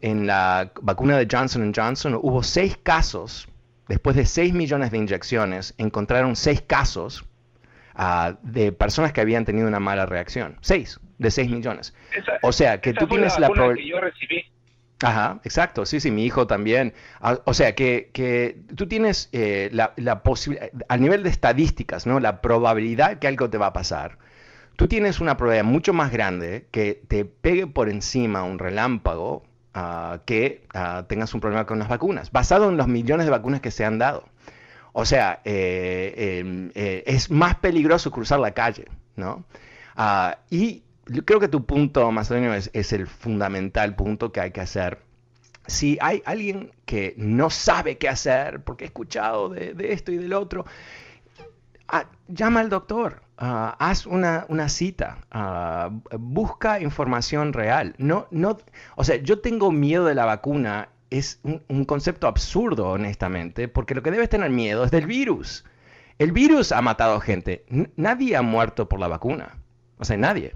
en 0.02 0.28
la 0.28 0.72
vacuna 0.82 1.18
de 1.18 1.28
Johnson 1.30 1.74
Johnson 1.76 2.18
hubo 2.22 2.44
seis 2.44 2.78
casos, 2.82 3.50
después 3.90 4.16
de 4.16 4.26
seis 4.26 4.54
millones 4.54 4.92
de 4.92 4.98
inyecciones, 4.98 5.74
encontraron 5.78 6.38
seis 6.38 6.62
casos 6.62 7.26
ah, 7.96 8.38
de 8.44 8.72
personas 8.72 9.12
que 9.12 9.20
habían 9.20 9.44
tenido 9.44 9.68
una 9.68 9.82
mala 9.82 10.06
reacción. 10.06 10.56
Seis 10.62 11.02
de 11.18 11.32
seis 11.32 11.50
millones. 11.50 11.94
o 12.44 12.54
sea, 12.54 12.80
que 12.80 12.94
tú 12.94 13.08
tienes 13.08 13.38
la, 13.40 13.50
probabilidad... 13.50 14.00
Ajá, 15.04 15.40
exacto, 15.44 15.86
sí, 15.86 16.00
sí, 16.00 16.10
mi 16.10 16.26
hijo 16.26 16.48
también. 16.48 16.94
Ah, 17.22 17.40
o 17.46 17.54
sea, 17.54 17.76
que, 17.76 18.10
que 18.14 18.60
tú 18.76 18.88
tienes 18.88 19.30
eh, 19.32 19.70
la, 19.72 19.94
la 19.96 20.24
posibilidad, 20.24 20.70
a 20.90 20.98
nivel 20.98 21.22
de 21.24 21.30
estadísticas, 21.30 22.08
¿no? 22.08 22.20
La 22.20 22.42
probabilidad 22.42 23.20
que 23.20 23.28
algo 23.28 23.50
te 23.50 23.60
va 23.60 23.68
a 23.68 23.74
pasar. 23.74 24.18
Tú 24.76 24.88
tienes 24.88 25.20
una 25.20 25.38
probabilidad 25.38 25.66
mucho 25.66 25.94
más 25.94 26.12
grande 26.12 26.68
que 26.72 27.02
te 27.08 27.26
pegue 27.26 27.68
por 27.68 27.90
encima 27.90 28.44
un 28.44 28.60
relámpago 28.60 29.44
uh, 29.76 30.20
que 30.26 30.66
uh, 30.74 31.04
tengas 31.04 31.34
un 31.34 31.42
problema 31.42 31.66
con 31.66 31.80
las 31.80 31.90
vacunas, 31.90 32.32
basado 32.32 32.70
en 32.70 32.78
los 32.78 32.88
millones 32.88 33.26
de 33.26 33.32
vacunas 33.32 33.62
que 33.62 33.72
se 33.72 33.86
han 33.86 34.00
dado. 34.00 34.26
O 34.94 35.06
sea, 35.06 35.42
eh, 35.46 36.40
em, 36.40 36.72
eh, 36.74 37.04
es 37.06 37.30
más 37.30 37.56
peligroso 37.56 38.10
cruzar 38.12 38.40
la 38.40 38.52
calle, 38.52 38.86
¿no? 39.16 39.46
Ah, 39.96 40.40
y 40.50 40.84
creo 41.26 41.40
que 41.40 41.48
tu 41.48 41.66
punto, 41.66 42.12
Macedonio, 42.12 42.54
es, 42.54 42.70
es 42.74 42.94
el 42.94 43.08
fundamental 43.08 43.96
punto 43.96 44.32
que 44.32 44.42
hay 44.42 44.52
que 44.52 44.62
hacer. 44.62 45.00
Si 45.68 45.98
hay 46.02 46.22
alguien 46.26 46.72
que 46.86 47.14
no 47.18 47.50
sabe 47.50 47.98
qué 47.98 48.08
hacer, 48.08 48.64
porque 48.64 48.86
he 48.86 48.88
escuchado 48.88 49.50
de, 49.50 49.76
esto 49.92 50.12
y 50.12 50.18
del 50.18 50.34
otro, 50.34 50.66
ah, 51.90 52.06
llama 52.28 52.62
al 52.62 52.70
doctor. 52.70 53.22
ah, 53.38 53.76
haz 53.80 54.06
una, 54.06 54.70
cita, 54.70 55.20
ah, 55.32 55.90
busca 56.18 56.80
información 56.80 57.54
real. 57.54 57.96
No, 57.98 58.28
no, 58.32 58.58
o 58.96 59.04
sea, 59.04 59.18
yo 59.18 59.40
tengo 59.40 59.72
miedo 59.72 60.06
de 60.06 60.16
la 60.16 60.26
vacuna, 60.26 60.90
es 61.10 61.40
un, 61.44 61.86
concepto 61.86 62.28
absurdo, 62.28 62.90
honestamente, 62.90 63.68
porque 63.68 63.96
lo 63.96 64.04
que 64.04 64.12
debes 64.12 64.30
tener 64.30 64.50
miedo 64.50 64.86
es 64.86 64.92
del 64.92 65.06
virus. 65.06 65.66
El 66.18 66.32
virus 66.32 66.72
ha 66.72 66.82
matado 66.82 67.20
gente. 67.20 67.66
nadie 67.96 68.36
ha 68.36 68.42
muerto 68.42 68.90
por 68.90 69.00
la 69.00 69.08
vacuna. 69.08 69.58
O 70.00 70.06
sea, 70.06 70.18
nadie. 70.18 70.54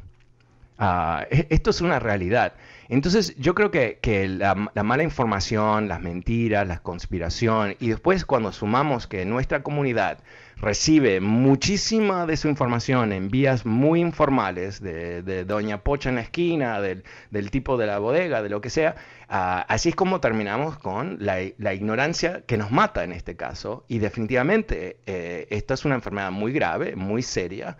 E, 0.81 1.47
esto 1.49 1.69
es 1.69 1.81
una 1.81 1.99
realidad. 1.99 2.53
Entonces 2.89 3.35
yo 3.37 3.55
creo 3.55 3.71
que, 3.71 4.27
la, 4.27 4.55
mala 4.55 5.03
información, 5.03 5.87
las 5.87 6.01
mentiras, 6.01 6.67
la 6.67 6.79
conspiración 6.79 7.75
y 7.79 7.89
después 7.89 8.25
cuando 8.25 8.51
sumamos 8.51 9.07
que 9.07 9.23
nuestra 9.25 9.63
comunidad 9.63 10.17
recibe 10.57 11.21
muchísima 11.21 12.25
de 12.25 12.35
su 12.35 12.47
información 12.49 13.13
en 13.13 13.29
vías 13.29 13.65
muy 13.65 14.01
informales, 14.01 14.81
de, 14.81 15.45
Doña 15.45 15.83
Pocha 15.83 16.09
en 16.09 16.15
la 16.15 16.21
esquina, 16.21 16.81
del, 16.81 17.03
tipo 17.51 17.77
de 17.77 17.87
la 17.87 17.99
bodega, 17.99 18.41
de 18.41 18.49
lo 18.49 18.59
que 18.59 18.69
sea, 18.69 18.95
ah, 19.29 19.65
así 19.69 19.89
es 19.89 19.95
como 19.95 20.19
terminamos 20.19 20.77
con 20.77 21.17
la, 21.19 21.41
ignorancia 21.41 22.41
que 22.45 22.57
nos 22.57 22.71
mata 22.71 23.03
en 23.03 23.13
este 23.13 23.35
caso. 23.35 23.85
Y 23.87 23.99
definitivamente 23.99 24.97
eh, 25.05 25.47
esta 25.49 25.75
es 25.75 25.85
una 25.85 25.95
enfermedad 25.95 26.31
muy 26.31 26.51
grave, 26.51 26.95
muy 26.95 27.21
seria. 27.21 27.77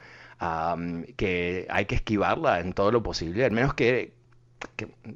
Que 1.18 1.68
hay 1.70 1.86
que 1.86 1.96
esquivarla 1.96 2.60
en 2.60 2.74
todo 2.74 2.92
lo 2.92 3.04
posible, 3.04 3.46
al 3.46 3.52
menos 3.52 3.76
que, 3.76 4.14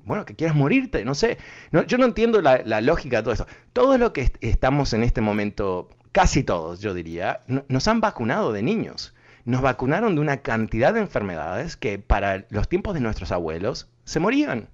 bueno, 0.04 0.26
que 0.26 0.36
quieras 0.36 0.56
morirte, 0.56 1.04
no 1.04 1.16
sé. 1.16 1.38
yo 1.72 1.98
no 1.98 2.06
entiendo 2.06 2.42
la, 2.42 2.82
lógica 2.82 3.18
de 3.18 3.24
todo 3.24 3.34
eso. 3.34 3.48
Todo 3.74 3.98
lo 3.98 4.14
que 4.14 4.32
estamos 4.42 4.94
en 4.94 5.04
este 5.04 5.22
momento, 5.22 5.90
casi 6.12 6.44
todos, 6.44 6.80
yo 6.80 6.94
diría, 6.94 7.42
nos 7.48 7.88
han 7.88 8.02
vacunado 8.02 8.54
de 8.54 8.62
niños. 8.62 9.14
Nos 9.46 9.62
vacunaron 9.62 10.16
de 10.16 10.22
una 10.22 10.38
cantidad 10.38 10.94
de 10.94 11.02
enfermedades 11.02 11.76
que 11.78 12.00
para 12.00 12.46
los 12.50 12.68
tiempos 12.68 12.94
de 12.94 13.00
nuestros 13.00 13.32
abuelos 13.32 13.90
se 14.04 14.20
morían. 14.20 14.70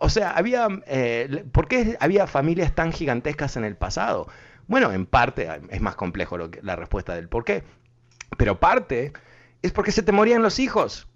O 0.00 0.08
sea, 0.08 0.30
había, 0.30 0.68
eh, 0.86 1.44
¿por 1.52 1.68
qué 1.68 1.96
había 2.00 2.26
familias 2.26 2.74
tan 2.74 2.92
gigantescas 2.92 3.56
en 3.56 3.64
el 3.64 3.76
pasado? 3.76 4.28
Bueno, 4.66 4.92
en 4.92 5.04
parte 5.04 5.48
es 5.70 5.80
más 5.80 5.96
complejo 5.96 6.38
la 6.38 6.76
respuesta 6.76 7.14
del 7.14 7.28
por 7.28 7.44
qué, 7.44 7.64
pero 8.38 8.60
parte 8.60 9.12
es 9.64 9.72
porque 9.72 9.92
se 9.92 10.02
te 10.02 10.12
morían 10.12 10.42
los 10.42 10.58
hijos. 10.58 11.08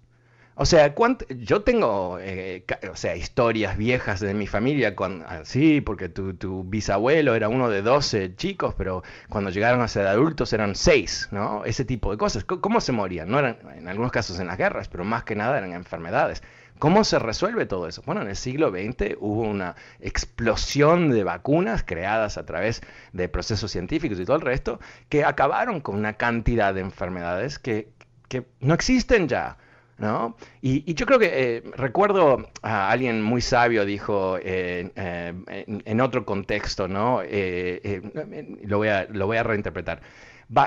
O 0.55 0.65
sea, 0.65 0.93
yo 1.29 1.61
tengo 1.61 2.17
eh, 2.19 2.65
o 2.91 2.95
sea, 2.95 3.15
historias 3.15 3.77
viejas 3.77 4.19
de 4.19 4.33
mi 4.33 4.45
familia, 4.45 4.93
con, 4.95 5.23
ah, 5.25 5.41
sí, 5.43 5.79
porque 5.79 6.09
tu, 6.09 6.63
bisabuelo 6.65 7.35
era 7.35 7.47
uno 7.47 7.69
de 7.69 7.81
12 7.81 8.35
chicos, 8.35 8.73
pero 8.77 9.03
cuando 9.29 9.51
llegaron 9.51 9.81
a 9.81 9.87
ser 9.87 10.05
adultos 10.07 10.51
eran 10.51 10.75
6, 10.75 11.29
¿no? 11.31 11.63
Ese 11.63 11.85
tipo 11.85 12.11
de 12.11 12.17
cosas. 12.17 12.43
¿Cómo 12.43 12.81
se 12.81 12.91
morían? 12.91 13.29
No 13.29 13.39
eran, 13.39 13.57
en 13.77 13.87
algunos 13.87 14.11
casos 14.11 14.39
en 14.39 14.47
las 14.47 14.57
guerras, 14.57 14.89
pero 14.89 15.05
más 15.05 15.23
que 15.23 15.35
nada 15.35 15.59
eran 15.59 15.71
enfermedades. 15.73 16.43
¿Cómo 16.79 17.03
se 17.03 17.19
resuelve 17.19 17.65
todo 17.65 17.87
eso? 17.87 18.01
Bueno, 18.05 18.21
en 18.21 18.29
el 18.29 18.35
siglo 18.35 18.71
XX 18.71 19.17
hubo 19.19 19.43
una 19.43 19.75
explosión 19.99 21.09
de 21.11 21.23
vacunas 21.23 21.83
creadas 21.83 22.37
a 22.37 22.45
través 22.45 22.81
de 23.13 23.29
procesos 23.29 23.71
científicos 23.71 24.19
y 24.19 24.25
todo 24.25 24.37
el 24.37 24.41
resto 24.41 24.79
que 25.09 25.23
acabaron 25.23 25.81
con 25.81 25.95
una 25.95 26.13
cantidad 26.13 26.73
de 26.73 26.81
enfermedades 26.81 27.59
que, 27.59 27.89
que 28.29 28.45
no 28.61 28.73
existen 28.73 29.27
ya. 29.27 29.57
¿no? 29.99 30.37
Y, 30.61 30.93
yo 30.93 31.05
creo 31.05 31.19
que 31.19 31.29
eh, 31.31 31.63
recuerdo 31.75 32.49
a 32.61 32.89
alguien 32.89 33.21
muy 33.21 33.41
sabio 33.41 33.85
dijo 33.85 34.37
eh, 34.37 34.91
eh, 34.95 35.81
en, 35.85 36.01
otro 36.01 36.25
contexto, 36.25 36.87
¿no? 36.87 37.21
lo, 37.21 38.77
voy 38.77 38.87
a, 38.87 39.05
lo 39.11 39.27
voy 39.27 39.37
a 39.37 39.43
reinterpretar. 39.43 40.01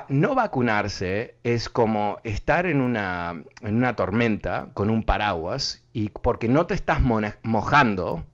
no 0.09 0.35
vacunarse 0.35 1.37
es 1.43 1.69
como 1.69 2.19
estar 2.25 2.67
en 2.67 2.81
una, 2.81 3.43
en 3.63 3.77
una 3.77 3.97
tormenta 3.97 4.69
con 4.75 4.91
un 4.91 5.03
paraguas 5.03 5.83
y 5.93 6.11
porque 6.11 6.49
no 6.49 6.67
te 6.67 6.75
estás 6.75 7.01
mojando, 7.43 8.25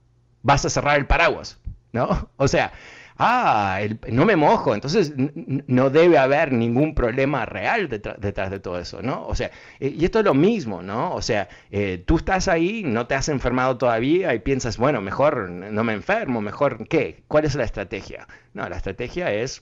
vas 0.41 0.65
a 0.65 0.69
cerrar 0.69 0.97
el 0.97 1.07
paraguas, 1.07 1.59
¿no? 1.93 2.29
O 2.37 2.47
sea, 2.47 2.73
ah, 3.19 3.81
no 4.09 4.25
me 4.25 4.35
mojo, 4.35 4.73
entonces 4.73 5.13
no 5.15 5.89
debe 5.89 6.17
haber 6.17 6.53
ningún 6.53 6.95
problema 6.95 7.45
real 7.45 7.89
detrás, 7.89 8.49
de 8.49 8.59
todo 8.59 8.79
eso, 8.79 9.01
¿no? 9.01 9.27
O 9.27 9.35
sea, 9.35 9.51
eh, 9.79 9.93
y 9.95 10.05
esto 10.05 10.19
es 10.19 10.25
lo 10.25 10.33
mismo, 10.33 10.81
¿no? 10.81 11.13
O 11.13 11.21
sea, 11.21 11.49
eh, 11.69 12.01
tú 12.05 12.17
estás 12.17 12.47
ahí, 12.47 12.83
no 12.83 13.07
te 13.07 13.15
has 13.15 13.29
enfermado 13.29 13.77
todavía 13.77 14.33
y 14.33 14.39
piensas, 14.39 14.77
bueno, 14.77 15.01
mejor 15.01 15.49
no 15.49 15.83
me 15.83 15.93
enfermo, 15.93 16.41
mejor 16.41 16.87
qué, 16.87 17.23
¿cuál 17.27 17.45
es 17.45 17.55
la 17.55 17.65
estrategia? 17.65 18.27
No, 18.53 18.67
la 18.67 18.77
estrategia 18.77 19.31
es... 19.31 19.61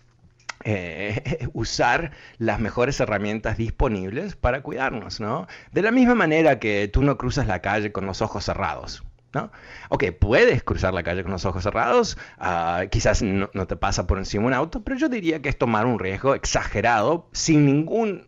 Eh, 0.64 1.48
usar 1.54 2.12
las 2.40 2.60
mejores 2.60 3.00
herramientas 3.00 3.58
disponibles 3.58 4.36
para 4.36 4.62
cuidarnos, 4.62 5.20
¿no? 5.20 5.48
De 5.72 5.84
la 5.84 5.92
misma 5.92 6.16
manera 6.16 6.58
que 6.60 6.88
tú 6.88 7.04
no 7.04 7.16
cruzas 7.18 7.46
la 7.46 7.62
calle 7.62 7.92
con 7.92 8.08
los 8.08 8.24
ojos 8.24 8.46
cerrados, 8.46 9.04
¿no? 9.38 9.52
Ok, 9.90 10.06
puedes 10.20 10.64
cruzar 10.64 10.94
la 10.94 11.04
calle 11.04 11.24
con 11.24 11.32
los 11.32 11.46
ojos 11.46 11.64
cerrados, 11.64 12.18
ah, 12.40 12.86
quizás 12.90 13.22
no, 13.22 13.50
te 13.50 13.76
pasa 13.76 14.08
por 14.08 14.18
encima 14.18 14.48
un 14.48 14.54
auto, 14.54 14.82
pero 14.84 14.98
yo 14.98 15.10
diría 15.10 15.42
que 15.42 15.50
es 15.50 15.58
tomar 15.58 15.86
un 15.86 16.00
riesgo 16.00 16.34
exagerado 16.34 17.28
sin 17.32 17.66
ningún 17.66 18.28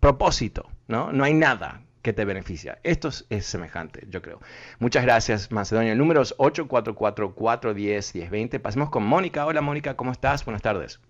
propósito, 0.00 0.68
¿no? 0.86 1.12
No 1.12 1.24
hay 1.24 1.34
nada 1.34 1.82
que 2.02 2.12
te 2.12 2.24
beneficia. 2.24 2.78
Esto 2.84 3.08
es, 3.08 3.26
semejante, 3.40 4.06
yo 4.08 4.22
creo. 4.22 4.38
Muchas 4.78 5.02
gracias, 5.02 5.50
Macedonia. 5.50 5.90
El 5.92 5.98
número 5.98 6.22
es 6.22 6.36
844-410-1020. 6.38 8.60
Pasemos 8.60 8.90
con 8.90 9.04
Mónica. 9.04 9.44
Hola, 9.44 9.60
Mónica, 9.60 9.96
¿cómo 9.96 10.12
estás? 10.12 10.44
Buenas 10.44 10.62
tardes. 10.62 11.00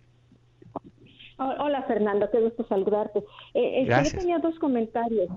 Hola, 1.36 1.82
Fernando, 1.82 2.30
qué 2.30 2.40
gusto 2.40 2.64
saludarte. 2.66 3.18
Eh, 3.52 3.82
eh 3.82 3.86
yo 3.86 4.10
tenía 4.18 4.38
dos 4.38 4.58
comentarios. 4.58 5.28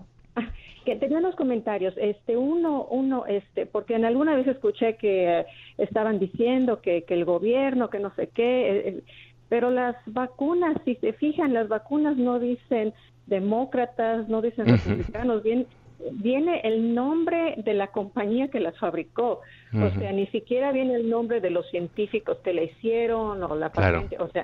Que 0.90 0.96
tenía 0.96 1.20
unos 1.20 1.36
comentarios, 1.36 1.94
este 1.98 2.36
uno, 2.36 2.88
uno, 2.90 3.28
este, 3.28 3.68
porque 3.68 3.94
en 3.94 4.06
alguna 4.06 4.36
vez 4.36 4.48
escuché 4.48 4.96
que 4.96 5.46
estaban 5.78 6.18
diciendo 6.18 6.82
que, 6.82 7.04
que 7.04 7.14
el 7.14 7.26
gobierno, 7.26 7.92
que 7.92 8.00
no 8.00 8.12
sé 8.16 8.30
qué, 8.34 8.70
eh, 8.72 8.88
eh, 8.88 9.04
pero 9.50 9.70
las 9.70 9.96
vacunas, 10.08 10.76
si 10.86 10.96
se 10.96 11.14
fijan, 11.14 11.54
las 11.54 11.68
vacunas 11.68 12.18
no 12.18 12.40
dicen 12.40 12.92
demócratas, 13.28 14.28
no 14.30 14.42
dicen 14.42 14.66
republicanos, 14.66 15.44
bien, 15.44 15.68
viene 16.14 16.62
el 16.64 16.96
nombre 16.96 17.54
de 17.58 17.76
la 17.76 17.88
compañía 17.88 18.48
que 18.48 18.60
las 18.60 18.76
fabricó, 18.80 19.42
o 19.72 19.90
sea, 20.00 20.12
ni 20.12 20.26
siquiera 20.28 20.72
viene 20.72 20.96
el 20.96 21.08
nombre 21.08 21.40
de 21.40 21.52
los 21.52 21.70
científicos 21.70 22.40
que 22.40 22.54
la 22.54 22.64
hicieron 22.64 23.44
o 23.44 23.56
la 23.56 23.72
patente, 23.72 24.18
o 24.18 24.28
sea, 24.30 24.44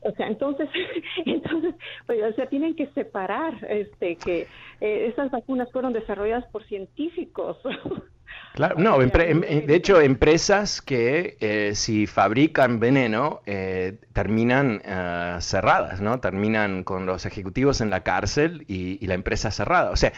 o 0.00 0.10
sea, 0.12 0.26
entonces, 0.28 0.68
entonces, 1.26 1.74
pues, 2.06 2.22
o 2.22 2.32
sea, 2.34 2.46
tienen 2.46 2.74
que 2.74 2.86
separar, 2.88 3.54
este, 3.68 4.16
que 4.16 4.46
eh, 4.80 5.06
esas 5.06 5.30
vacunas 5.30 5.70
fueron 5.72 5.92
desarrolladas 5.92 6.46
por 6.46 6.64
científicos. 6.64 7.58
Claro, 8.56 8.76
no, 8.78 9.02
em, 9.02 9.10
de 9.10 9.74
hecho, 9.74 10.00
empresas 10.00 10.80
que 10.80 11.36
eh, 11.40 11.72
si 11.74 12.06
fabrican 12.06 12.80
veneno 12.80 13.42
eh, 13.44 13.98
terminan 14.14 14.80
eh, 14.82 15.36
cerradas, 15.40 16.00
¿no? 16.00 16.20
Terminan 16.20 16.82
con 16.82 17.04
los 17.04 17.26
ejecutivos 17.26 17.82
en 17.82 17.90
la 17.90 18.00
cárcel 18.02 18.64
y, 18.66 19.06
la 19.06 19.12
empresa 19.12 19.50
cerrada. 19.50 19.90
O 19.90 19.96
sea, 19.96 20.12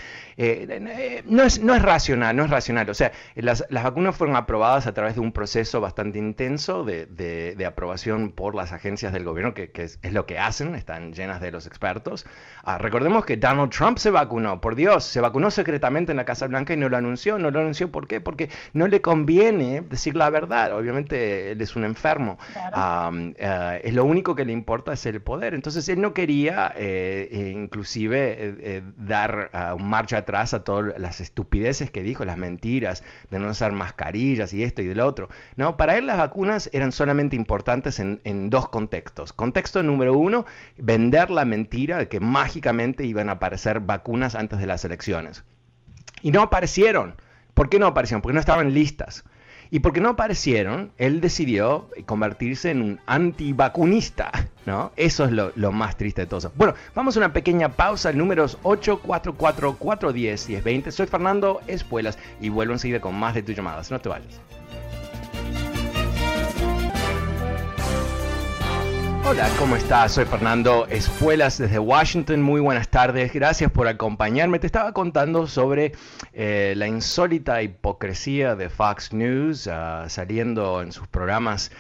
no, 1.27 1.43
es, 1.43 1.61
no 1.61 1.75
es 1.75 1.83
racional, 1.83 2.37
no 2.37 2.45
es 2.45 2.51
racional. 2.51 2.89
O 2.89 2.95
sea, 2.95 3.11
las, 3.35 3.67
vacunas 3.71 4.15
fueron 4.17 4.37
aprobadas 4.37 4.87
a 4.87 4.95
través 4.95 5.17
de 5.17 5.21
un 5.21 5.33
proceso 5.33 5.81
bastante 5.81 6.19
intenso 6.19 6.85
de, 6.85 7.65
aprobación 7.67 8.31
por 8.31 8.55
las 8.55 8.73
agencias 8.73 9.13
del 9.13 9.25
gobierno, 9.25 9.53
que, 9.53 9.73
es, 9.75 9.99
lo 10.13 10.27
que 10.27 10.39
hacen, 10.39 10.77
están 10.77 11.13
llenas 11.13 11.41
de 11.41 11.51
los 11.51 11.67
expertos. 11.67 12.25
Ah, 12.63 12.79
recordemos 12.79 13.25
que 13.25 13.37
Donald 13.37 13.73
Trump 13.73 13.99
se 13.99 14.11
vacunó, 14.11 14.61
por 14.61 14.77
Dios, 14.77 15.03
se 15.03 15.21
vacunó 15.21 15.51
secretamente 15.51 16.13
en 16.13 16.17
la 16.17 16.25
Casa 16.25 16.47
Blanca 16.47 16.73
y 16.73 16.77
no 16.77 16.89
lo 16.89 16.97
anunció, 16.97 17.37
no 17.39 17.51
lo 17.51 17.61
anunció, 17.61 17.91
¿por 17.91 17.98
qué? 18.07 18.21
porque 18.21 18.51
no 18.73 18.87
le 18.89 19.01
conviene 19.01 19.81
decir 19.81 20.15
la 20.15 20.31
verdad. 20.31 20.77
Obviamente 20.77 21.53
él 21.53 21.61
es 21.61 21.77
un 21.77 21.85
enfermo. 21.85 22.39
Eh, 23.39 23.81
es 23.85 23.95
lo 23.95 24.05
único 24.05 24.35
que 24.35 24.45
le 24.45 24.53
importa 24.53 24.93
es 24.93 25.07
el 25.07 25.21
poder. 25.21 25.55
Entonces 25.55 25.89
él 25.89 26.01
no 26.01 26.13
quería 26.13 26.73
eh, 26.77 27.29
eh, 27.31 27.53
inclusive 27.57 28.83
dar 28.97 29.51
un 29.77 29.89
marcha 29.89 30.19
atrás 30.19 30.55
a 30.55 30.65
todas 30.65 30.99
las 30.99 31.21
estupideces 31.21 31.91
que 31.91 32.03
dijo, 32.03 32.25
las 32.25 32.37
mentiras 32.37 33.03
de 33.31 33.39
no 33.39 33.49
usar 33.49 33.73
mascarillas 33.73 34.53
y 34.53 34.63
esto 34.63 34.83
y 34.83 34.87
del 34.87 35.01
otro. 35.01 35.29
No, 35.57 35.77
para 35.77 35.97
él 35.97 36.07
las 36.07 36.19
vacunas 36.19 36.69
eran 36.73 36.93
solamente 36.93 37.37
importantes 37.37 37.99
en, 37.99 38.21
en 38.25 38.51
dos 38.51 38.69
contextos. 38.69 39.33
Contexto 39.33 39.83
número 39.83 40.17
uno, 40.17 40.45
vender 40.77 41.31
la 41.31 41.45
mentira 41.45 41.99
de 41.99 42.09
que 42.09 42.21
mágicamente 42.21 43.05
iban 43.05 43.29
a 43.29 43.33
aparecer 43.33 43.81
vacunas 43.81 44.35
antes 44.35 44.59
de 44.59 44.67
las 44.67 44.85
elecciones. 44.85 45.45
Y 46.23 46.31
no 46.31 46.43
aparecieron. 46.43 47.15
¿Por 47.59 47.69
qué 47.69 47.79
no 47.81 47.89
aparecieron? 47.89 48.23
Porque 48.23 48.35
no 48.35 48.41
estaban 48.41 48.73
listas. 48.73 49.25
Y 49.73 49.81
porque 49.81 50.01
no 50.01 50.11
aparecieron, 50.11 50.93
él 50.97 51.21
decidió 51.21 51.91
convertirse 52.07 52.71
en 52.71 52.83
un 52.83 53.01
antivacunista, 53.07 54.31
¿no? 54.65 54.93
Eso 54.95 55.25
es 55.25 55.33
lo, 55.33 55.73
más 55.73 55.97
triste 55.97 56.21
de 56.21 56.29
todo. 56.29 56.53
Bueno, 56.55 56.75
vamos 56.95 57.17
a 57.17 57.19
una 57.19 57.33
pequeña 57.33 57.71
pausa, 57.71 58.13
números 58.13 58.59
844-410-1020. 58.63 60.93
Soy 60.93 61.09
Fernando 61.09 61.61
Espuelas 61.67 62.17
y 62.41 62.49
vuelvo 62.49 62.75
enseguida 62.75 63.01
con 63.01 63.17
más 63.17 63.35
de 63.35 63.43
tus 63.43 63.57
llamadas. 63.57 63.91
No 63.91 63.99
te 63.99 64.09
vayas. 64.09 64.41
Hola, 69.31 69.47
¿cómo 69.59 69.77
estás? 69.77 70.13
Soy 70.13 70.25
Fernando 70.25 70.87
Espuelas 70.87 71.59
desde 71.59 71.79
Washington. 71.79 72.41
Muy 72.41 72.63
buenas 72.63 72.89
tardes. 72.89 73.31
Gracias 73.31 73.71
por 73.71 73.87
acompañarme. 73.87 74.59
Te 74.59 74.67
estaba 74.67 74.95
contando 74.95 75.47
sobre 75.47 75.93
eh, 76.33 76.73
la 76.75 76.89
insólita 76.89 77.61
hipocresía 77.61 78.57
de 78.57 78.71
Fox 78.71 79.13
News 79.13 79.69
ah, 79.69 80.07
saliendo 80.09 80.81
en 80.81 80.93
sus 80.93 81.09
programas 81.09 81.71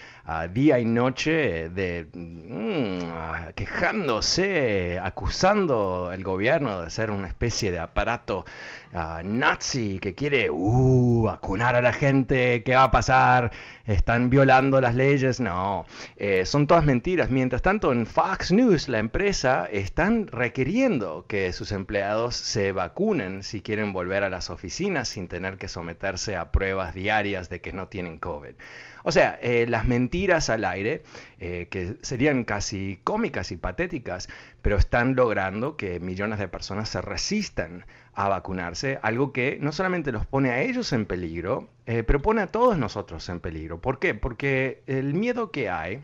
día 0.52 0.78
y 0.78 0.84
noche 0.84 1.70
de 1.70 2.06
mm, 2.12 3.54
quejándose, 3.54 5.00
acusando 5.02 6.11
al 6.11 6.22
gobierno 6.22 6.82
de 6.82 6.90
ser 6.90 7.11
una 7.11 7.28
especie 7.28 7.72
de 7.72 7.78
aparato 7.78 8.44
nazi 8.92 9.98
que 10.01 10.14
quiere 10.14 10.51
uh, 10.51 11.22
vacunar 11.22 11.74
a 11.74 11.83
la 11.83 11.92
gente, 11.92 12.62
¿qué 12.62 12.74
va 12.74 12.85
a 12.85 12.90
pasar? 12.90 13.53
¿Están 13.87 14.31
violando 14.31 14.81
las 14.81 14.94
leyes? 14.94 15.40
No, 15.40 15.87
eh, 16.16 16.44
son 16.46 16.66
todas 16.66 16.85
mentiras. 16.85 17.31
Mientras 17.31 17.62
tanto, 17.62 17.92
en 17.92 18.07
Fox 18.07 18.53
News, 18.53 18.88
la 18.88 18.98
empresa, 18.98 19.66
están 19.70 20.27
requiriendo 20.27 21.27
que 21.27 21.53
sus 21.53 21.72
empleados 21.72 22.37
se 22.37 22.72
vacunen 22.72 23.42
si 23.42 23.61
quieren 23.61 23.92
volver 23.92 24.24
a 24.24 24.31
las 24.31 24.51
oficinas 24.51 25.09
sin 25.09 25.29
tener 25.29 25.59
que 25.59 25.68
someterse 25.68 26.37
a 26.37 26.51
pruebas 26.51 26.94
diarias 26.94 27.48
de 27.48 27.61
que 27.61 27.72
no 27.72 27.88
tienen 27.88 28.18
COVID. 28.18 28.55
O 29.05 29.12
sea, 29.12 29.38
eh, 29.40 29.66
las 29.68 29.87
mentiras 29.87 30.51
al 30.51 30.64
aire, 30.64 31.03
eh, 31.38 31.68
que 31.70 31.96
serían 32.03 32.44
casi 32.44 33.01
cómicas 33.05 33.53
y 33.53 33.57
patéticas, 33.57 34.29
pero 34.61 34.77
están 34.77 35.14
logrando 35.14 35.77
que 35.77 36.01
millones 36.01 36.38
de 36.38 36.48
personas 36.48 36.88
se 36.88 37.01
resistan 37.01 37.87
a 38.18 38.28
vacunarse, 38.28 38.98
algo 39.02 39.33
que 39.33 39.59
no 39.61 39.70
solamente 39.70 40.11
los 40.11 40.26
pone 40.26 40.50
a 40.50 40.61
ellos 40.61 40.92
en 40.92 41.07
peligro, 41.07 41.68
eh, 41.87 42.02
pero 42.02 42.20
pone 42.20 42.42
a 42.42 42.48
todos 42.48 42.76
nosotros 42.76 43.28
en 43.28 43.38
peligro. 43.38 43.81
¿Por 43.81 44.00
qué? 44.00 44.12
Porque 44.12 44.83
el 44.88 45.14
miedo 45.14 45.52
que 45.52 45.70
hay 45.70 46.02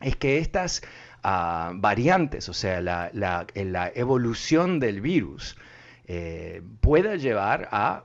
es 0.00 0.16
que 0.16 0.38
estas 0.38 0.80
ah, 1.22 1.72
variantes, 1.74 2.48
o 2.48 2.54
sea, 2.54 2.80
la, 2.80 3.10
la, 3.12 3.92
evolución 3.94 4.80
del 4.80 5.02
virus, 5.02 5.58
pueda 6.80 7.16
llevar 7.16 7.68
a 7.70 8.04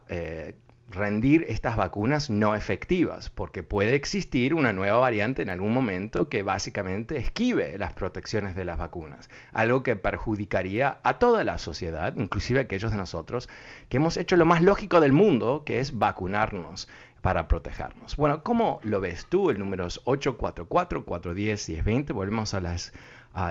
rendir 0.97 1.45
estas 1.47 1.77
vacunas 1.77 2.29
no 2.29 2.55
efectivas, 2.55 3.29
porque 3.29 3.63
puede 3.63 3.95
existir 3.95 4.53
una 4.53 4.73
nueva 4.73 4.97
variante 4.97 5.41
en 5.41 5.49
algún 5.49 5.73
momento 5.73 6.27
que 6.27 6.43
básicamente 6.43 7.15
esquive 7.17 7.77
las 7.77 7.93
protecciones 7.93 8.55
de 8.55 8.65
las 8.65 8.77
vacunas, 8.77 9.29
algo 9.53 9.83
que 9.83 9.95
perjudicaría 9.95 10.97
a 11.03 11.19
toda 11.19 11.45
la 11.45 11.59
sociedad, 11.59 12.13
inclusive 12.17 12.59
aquellos 12.59 12.91
de 12.91 12.97
nosotros 12.97 13.47
que 13.87 13.95
hemos 13.97 14.17
hecho 14.17 14.35
lo 14.35 14.45
más 14.45 14.61
lógico 14.61 14.99
del 14.99 15.13
mundo, 15.13 15.63
que 15.65 15.79
es 15.79 15.97
vacunarnos 15.97 16.89
para 17.21 17.47
protegernos. 17.47 18.15
Bueno, 18.15 18.43
¿cómo 18.43 18.79
lo 18.83 18.99
ves 18.99 19.25
tú? 19.27 19.49
El 19.49 19.59
número 19.59 19.87
es 19.87 20.03
844-410-1020. 20.03 22.13
Volvemos 22.13 22.53
a 22.53 22.59
las 22.59 22.91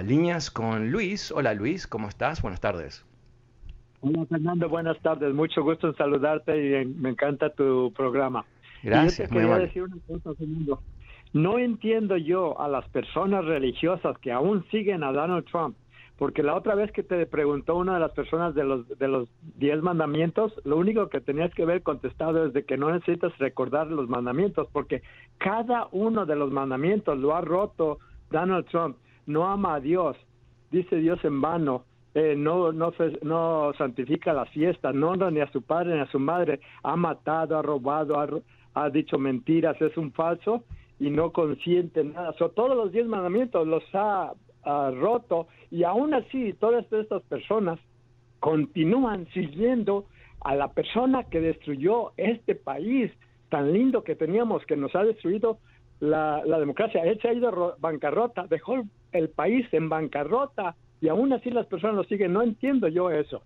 líneas 0.05 0.51
con 0.51 0.91
Luis. 0.91 1.31
Hola 1.31 1.55
Luis, 1.55 1.87
¿cómo 1.87 2.09
estás? 2.09 2.43
Buenas 2.43 2.61
tardes. 2.61 3.06
Hola 4.01 4.27
Fernando, 4.27 4.69
buenas 4.69 4.99
tardes. 5.01 5.35
Mucho 5.35 5.63
gusto 5.63 5.89
en 5.89 5.97
saludarte 5.97 6.83
y 6.83 6.87
me 6.87 7.11
encanta 7.11 7.51
tu 7.51 7.93
programa. 7.93 8.45
Gracias, 8.83 9.31
quería 9.31 9.59
decir 9.59 9.83
una 9.83 9.97
cosa, 10.07 10.35
Fernando. 10.35 10.81
No 11.33 11.59
entiendo 11.59 12.17
yo 12.17 12.61
a 12.61 12.69
las 12.69 12.89
personas 12.91 13.45
religiosas 13.45 14.17
que 14.19 14.33
aún 14.33 14.65
siguen 14.71 15.03
a 15.03 15.13
Donald 15.13 15.45
Trump, 15.47 15.77
porque 16.19 16.43
la 16.43 16.55
otra 16.55 16.75
vez 16.75 16.93
que 16.93 17.03
te 17.03 17.27
preguntó 17.27 17.77
una 17.77 17.95
de 17.95 18.01
las 18.01 18.13
personas 18.13 18.55
de 18.55 18.65
los 18.65 18.87
de 18.99 19.09
los 19.09 19.29
diez 19.57 19.83
mandamientos, 19.83 20.53
lo 20.65 20.77
único 20.77 21.09
que 21.09 21.21
tenías 21.21 21.53
que 21.55 21.65
ver 21.65 21.83
contestado 21.83 22.47
es 22.47 22.53
de 22.53 22.65
que 22.65 22.77
no 22.77 22.91
necesitas 22.93 23.37
recordar 23.39 23.89
los 23.89 24.09
mandamientos, 24.09 24.69
porque 24.73 25.03
cada 25.39 25.89
uno 25.91 26.27
de 26.27 26.37
los 26.37 26.53
mandamientos 26.53 27.19
lo 27.19 27.35
ha 27.35 27.41
roto 27.41 27.99
Donald 28.31 28.67
Trump. 28.67 28.97
No 29.27 29.49
ama 29.49 29.75
a 29.75 29.81
Dios, 29.81 30.17
dice 30.71 30.97
Dios 30.97 31.19
en 31.25 31.41
vano 31.41 31.85
eh, 32.17 32.35
no, 32.35 32.73
no, 32.73 32.95
no 33.21 33.75
santifica 33.77 34.33
la 34.33 34.47
fiesta, 34.47 34.91
no 34.91 35.11
honra 35.11 35.31
ni 35.31 35.41
a 35.41 35.53
su 35.53 35.61
padre 35.61 35.97
ni 35.97 36.01
a 36.01 36.07
su 36.07 36.19
madre, 36.19 36.61
ha 36.83 36.97
matado, 36.97 37.59
ha 37.59 37.61
robado, 37.61 38.43
ha, 38.73 38.89
dicho 38.89 39.19
mentiras, 39.19 39.79
es 39.83 39.95
un 39.99 40.13
falso 40.13 40.65
y 40.99 41.11
no 41.11 41.31
consiente 41.31 42.03
nada. 42.03 42.33
todos 42.33 42.75
los 42.75 42.91
diez 42.91 43.07
mandamientos 43.07 43.67
los 43.69 43.83
ha, 43.93 44.33
roto 44.65 45.47
y 45.71 45.85
aún 45.85 46.15
así 46.15 46.55
todas 46.55 46.91
estas 46.91 47.23
personas 47.25 47.79
continúan 48.41 49.29
siguiendo 49.35 50.07
a 50.41 50.57
la 50.57 50.73
persona 50.73 51.25
que 51.25 51.41
destruyó 51.41 52.13
este 52.17 52.55
país 52.55 53.13
tan 53.51 53.75
lindo 53.75 54.03
que 54.03 54.17
teníamos, 54.17 54.65
que 54.65 54.77
nos 54.77 54.97
ha 54.97 55.05
destruido 55.05 55.59
la, 56.01 56.43
la 56.47 56.59
democracia. 56.59 57.05
Él 57.05 57.21
se 57.21 57.29
ha 57.29 57.35
ido 57.35 57.77
bancarrota, 57.79 58.47
dejó 58.49 58.83
el 59.13 59.29
país 59.29 59.67
en 59.73 59.91
bancarrota 59.91 60.75
y 61.01 61.09
aún 61.09 61.33
así 61.33 61.51
las 61.51 61.67
personas 61.67 61.97
lo 61.97 62.05
siguen. 62.05 62.33
No 62.33 62.43
entiendo 62.43 62.89
yo 62.89 63.11
eso. 63.11 63.43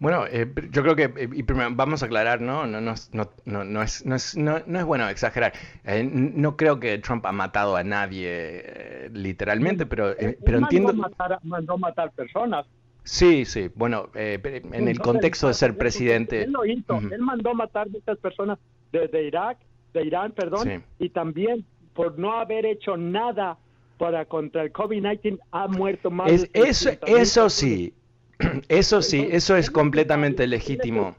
Bueno, 0.00 0.24
eh, 0.26 0.46
yo 0.70 0.82
creo 0.82 0.96
que 0.96 1.28
y 1.32 1.42
primero, 1.44 1.70
vamos 1.72 2.02
a 2.02 2.06
aclarar, 2.06 2.40
¿no? 2.40 2.66
No, 2.66 2.80
no, 2.80 2.94
no, 3.12 3.64
no, 3.64 3.82
es, 3.82 4.04
no, 4.04 4.14
es, 4.14 4.36
no, 4.36 4.56
es 4.56 4.84
bueno 4.84 5.08
exagerar. 5.08 5.52
Eh, 5.84 6.02
no 6.04 6.56
creo 6.56 6.80
que 6.80 6.98
Trump 6.98 7.24
ha 7.26 7.32
matado 7.32 7.76
a 7.76 7.84
nadie 7.84 8.28
eh, 8.28 9.10
literalmente, 9.12 9.86
pero, 9.86 10.14
pero 10.44 10.58
entiendo... 10.58 10.92
Matar, 10.92 11.38
mandó 11.42 11.78
matar 11.78 12.10
personas. 12.12 12.66
Sí, 13.04 13.44
sí. 13.44 13.70
Bueno, 13.74 14.08
en 14.14 14.88
el 14.88 14.98
contexto 14.98 15.48
de 15.48 15.54
ser 15.54 15.76
presidente... 15.76 16.42
Él 16.42 16.52
lo 16.52 16.64
hizo. 16.64 16.98
Él 16.98 17.20
mandó 17.20 17.54
matar 17.54 17.86
a 17.86 17.90
muchas 17.90 18.18
personas 18.18 18.58
de, 18.92 19.26
Irak, 19.26 19.58
de 19.92 20.04
Irán, 20.04 20.32
perdón, 20.32 20.84
y 20.98 21.10
también 21.10 21.64
por 21.92 22.18
no 22.18 22.32
haber 22.38 22.66
hecho 22.66 22.96
nada 22.96 23.58
para 23.98 24.24
contra 24.24 24.62
el 24.62 24.72
COVID-19 24.72 25.38
ha 25.50 25.68
muerto 25.68 26.10
más. 26.10 26.30
Es, 26.30 26.50
eso, 26.52 26.90
eso 27.06 27.48
sí, 27.50 27.94
eso 28.68 29.02
sí, 29.02 29.26
eso 29.30 29.56
es 29.56 29.70
completamente 29.70 30.46
legítimo. 30.46 31.16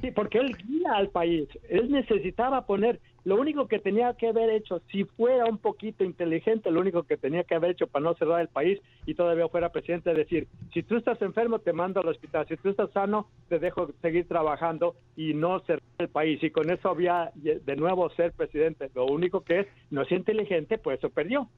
Sí, 0.00 0.10
porque 0.10 0.38
él 0.38 0.56
guía 0.66 0.94
al 0.94 1.10
país. 1.10 1.46
Él 1.68 1.92
necesitaba 1.92 2.66
poner, 2.66 2.98
lo 3.24 3.36
único 3.36 3.68
que 3.68 3.78
tenía 3.78 4.14
que 4.14 4.28
haber 4.28 4.50
hecho, 4.50 4.80
si 4.90 5.04
fuera 5.04 5.44
un 5.46 5.58
poquito 5.58 6.04
inteligente, 6.04 6.70
lo 6.70 6.80
único 6.80 7.02
que 7.02 7.16
tenía 7.16 7.44
que 7.44 7.54
haber 7.54 7.72
hecho 7.72 7.86
para 7.86 8.04
no 8.04 8.14
cerrar 8.14 8.40
el 8.40 8.48
país 8.48 8.80
y 9.06 9.14
todavía 9.14 9.48
fuera 9.48 9.70
presidente, 9.70 10.10
es 10.10 10.16
decir, 10.16 10.48
si 10.72 10.82
tú 10.82 10.96
estás 10.96 11.20
enfermo, 11.22 11.58
te 11.58 11.72
mando 11.72 12.00
al 12.00 12.08
hospital, 12.08 12.46
si 12.48 12.56
tú 12.56 12.70
estás 12.70 12.90
sano, 12.92 13.28
te 13.48 13.58
dejo 13.58 13.90
seguir 14.02 14.26
trabajando 14.26 14.94
y 15.16 15.34
no 15.34 15.60
cerrar 15.60 15.82
el 15.98 16.08
país. 16.08 16.42
Y 16.42 16.50
con 16.50 16.70
eso 16.70 16.88
había 16.88 17.30
de 17.34 17.76
nuevo 17.76 18.08
ser 18.10 18.32
presidente. 18.32 18.90
Lo 18.94 19.06
único 19.06 19.42
que 19.42 19.60
es, 19.60 19.66
no 19.90 20.02
es 20.02 20.12
inteligente, 20.12 20.78
pues 20.78 20.98
eso 20.98 21.10
perdió. 21.10 21.48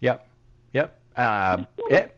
Ya, 0.00 0.24
ya. 0.72 0.92
Ah, 1.14 1.68
eh, 1.90 2.12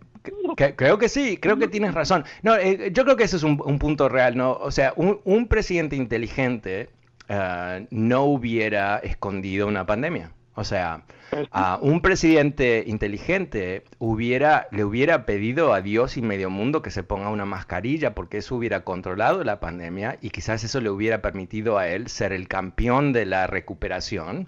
creo 0.76 0.98
que 0.98 1.08
sí, 1.08 1.36
creo 1.36 1.58
que 1.58 1.68
tienes 1.68 1.94
razón. 1.94 2.24
No, 2.42 2.56
eh, 2.56 2.90
yo 2.92 3.04
creo 3.04 3.16
que 3.16 3.24
ese 3.24 3.36
es 3.36 3.42
un, 3.42 3.58
punto 3.78 4.08
real, 4.08 4.36
¿no? 4.36 4.52
O 4.52 4.70
sea, 4.70 4.94
un, 4.96 5.46
presidente 5.48 5.96
inteligente 5.96 6.88
ah, 7.28 7.80
no 7.90 8.24
hubiera 8.24 8.98
escondido 8.98 9.66
una 9.66 9.86
pandemia. 9.86 10.32
O 10.56 10.62
sea, 10.62 11.02
a 11.50 11.80
un 11.82 12.00
presidente 12.00 12.84
inteligente 12.86 13.82
hubiera, 13.98 14.68
le 14.70 14.84
hubiera 14.84 15.26
pedido 15.26 15.74
a 15.74 15.80
Dios 15.80 16.16
y 16.16 16.22
medio 16.22 16.48
mundo 16.48 16.80
que 16.80 16.92
se 16.92 17.02
ponga 17.02 17.28
una 17.28 17.44
mascarilla 17.44 18.14
porque 18.14 18.38
eso 18.38 18.54
hubiera 18.54 18.84
controlado 18.84 19.42
la 19.42 19.58
pandemia 19.58 20.16
y 20.20 20.30
quizás 20.30 20.62
eso 20.62 20.80
le 20.80 20.90
hubiera 20.90 21.22
permitido 21.22 21.76
a 21.76 21.88
él 21.88 22.06
ser 22.06 22.32
el 22.32 22.46
campeón 22.46 23.12
de 23.12 23.26
la 23.26 23.48
recuperación 23.48 24.46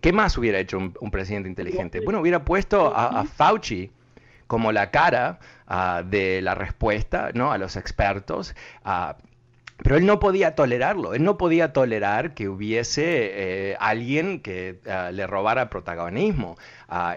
¿Qué 0.00 0.12
más 0.12 0.38
hubiera 0.38 0.58
hecho 0.58 0.78
un, 0.78 1.10
presidente 1.10 1.50
inteligente? 1.50 2.00
Bueno, 2.00 2.20
hubiera 2.20 2.44
puesto 2.44 2.94
a, 2.96 3.24
Fauci 3.24 3.90
como 4.46 4.72
la 4.72 4.90
cara 4.90 5.38
ah, 5.66 6.02
de 6.04 6.40
la 6.40 6.54
respuesta 6.54 7.30
¿no? 7.34 7.52
a 7.52 7.58
los 7.58 7.76
expertos. 7.76 8.54
Ah, 8.84 9.18
pero 9.78 9.96
él 9.96 10.06
no 10.06 10.20
podía 10.20 10.54
tolerarlo, 10.54 11.14
él 11.14 11.24
no 11.24 11.36
podía 11.36 11.72
tolerar 11.72 12.34
que 12.34 12.48
hubiese 12.48 13.72
eh, 13.72 13.76
alguien 13.80 14.40
que 14.40 14.80
ah, 14.88 15.10
le 15.12 15.26
robara 15.26 15.68
protagonismo. 15.68 16.56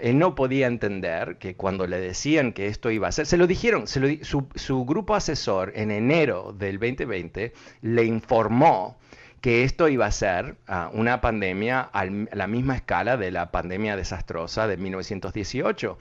él 0.01 0.17
no 0.17 0.33
podía 0.35 0.67
entender 0.67 1.37
que 1.37 1.55
cuando 1.55 1.85
le 1.87 1.99
decían 1.99 2.53
que 2.53 2.67
esto 2.67 2.89
iba 2.89 3.07
a 3.07 3.11
ser, 3.11 3.25
se 3.27 3.37
lo 3.37 3.47
dijeron, 3.47 3.87
su, 3.87 4.17
su, 4.55 4.85
grupo 4.85 5.15
asesor 5.15 5.71
en 5.75 5.91
enero 5.91 6.53
del 6.57 6.79
2020 6.79 7.53
le 7.81 8.03
informó 8.05 8.97
que 9.41 9.63
esto 9.63 9.87
iba 9.87 10.05
a 10.05 10.11
ser 10.11 10.57
ah, 10.67 10.89
una 10.93 11.21
pandemia 11.21 11.81
a 11.81 12.05
la 12.05 12.47
misma 12.47 12.75
escala 12.75 13.17
de 13.17 13.31
la 13.31 13.51
pandemia 13.51 13.95
desastrosa 13.95 14.67
de 14.67 14.77
1918. 14.77 15.97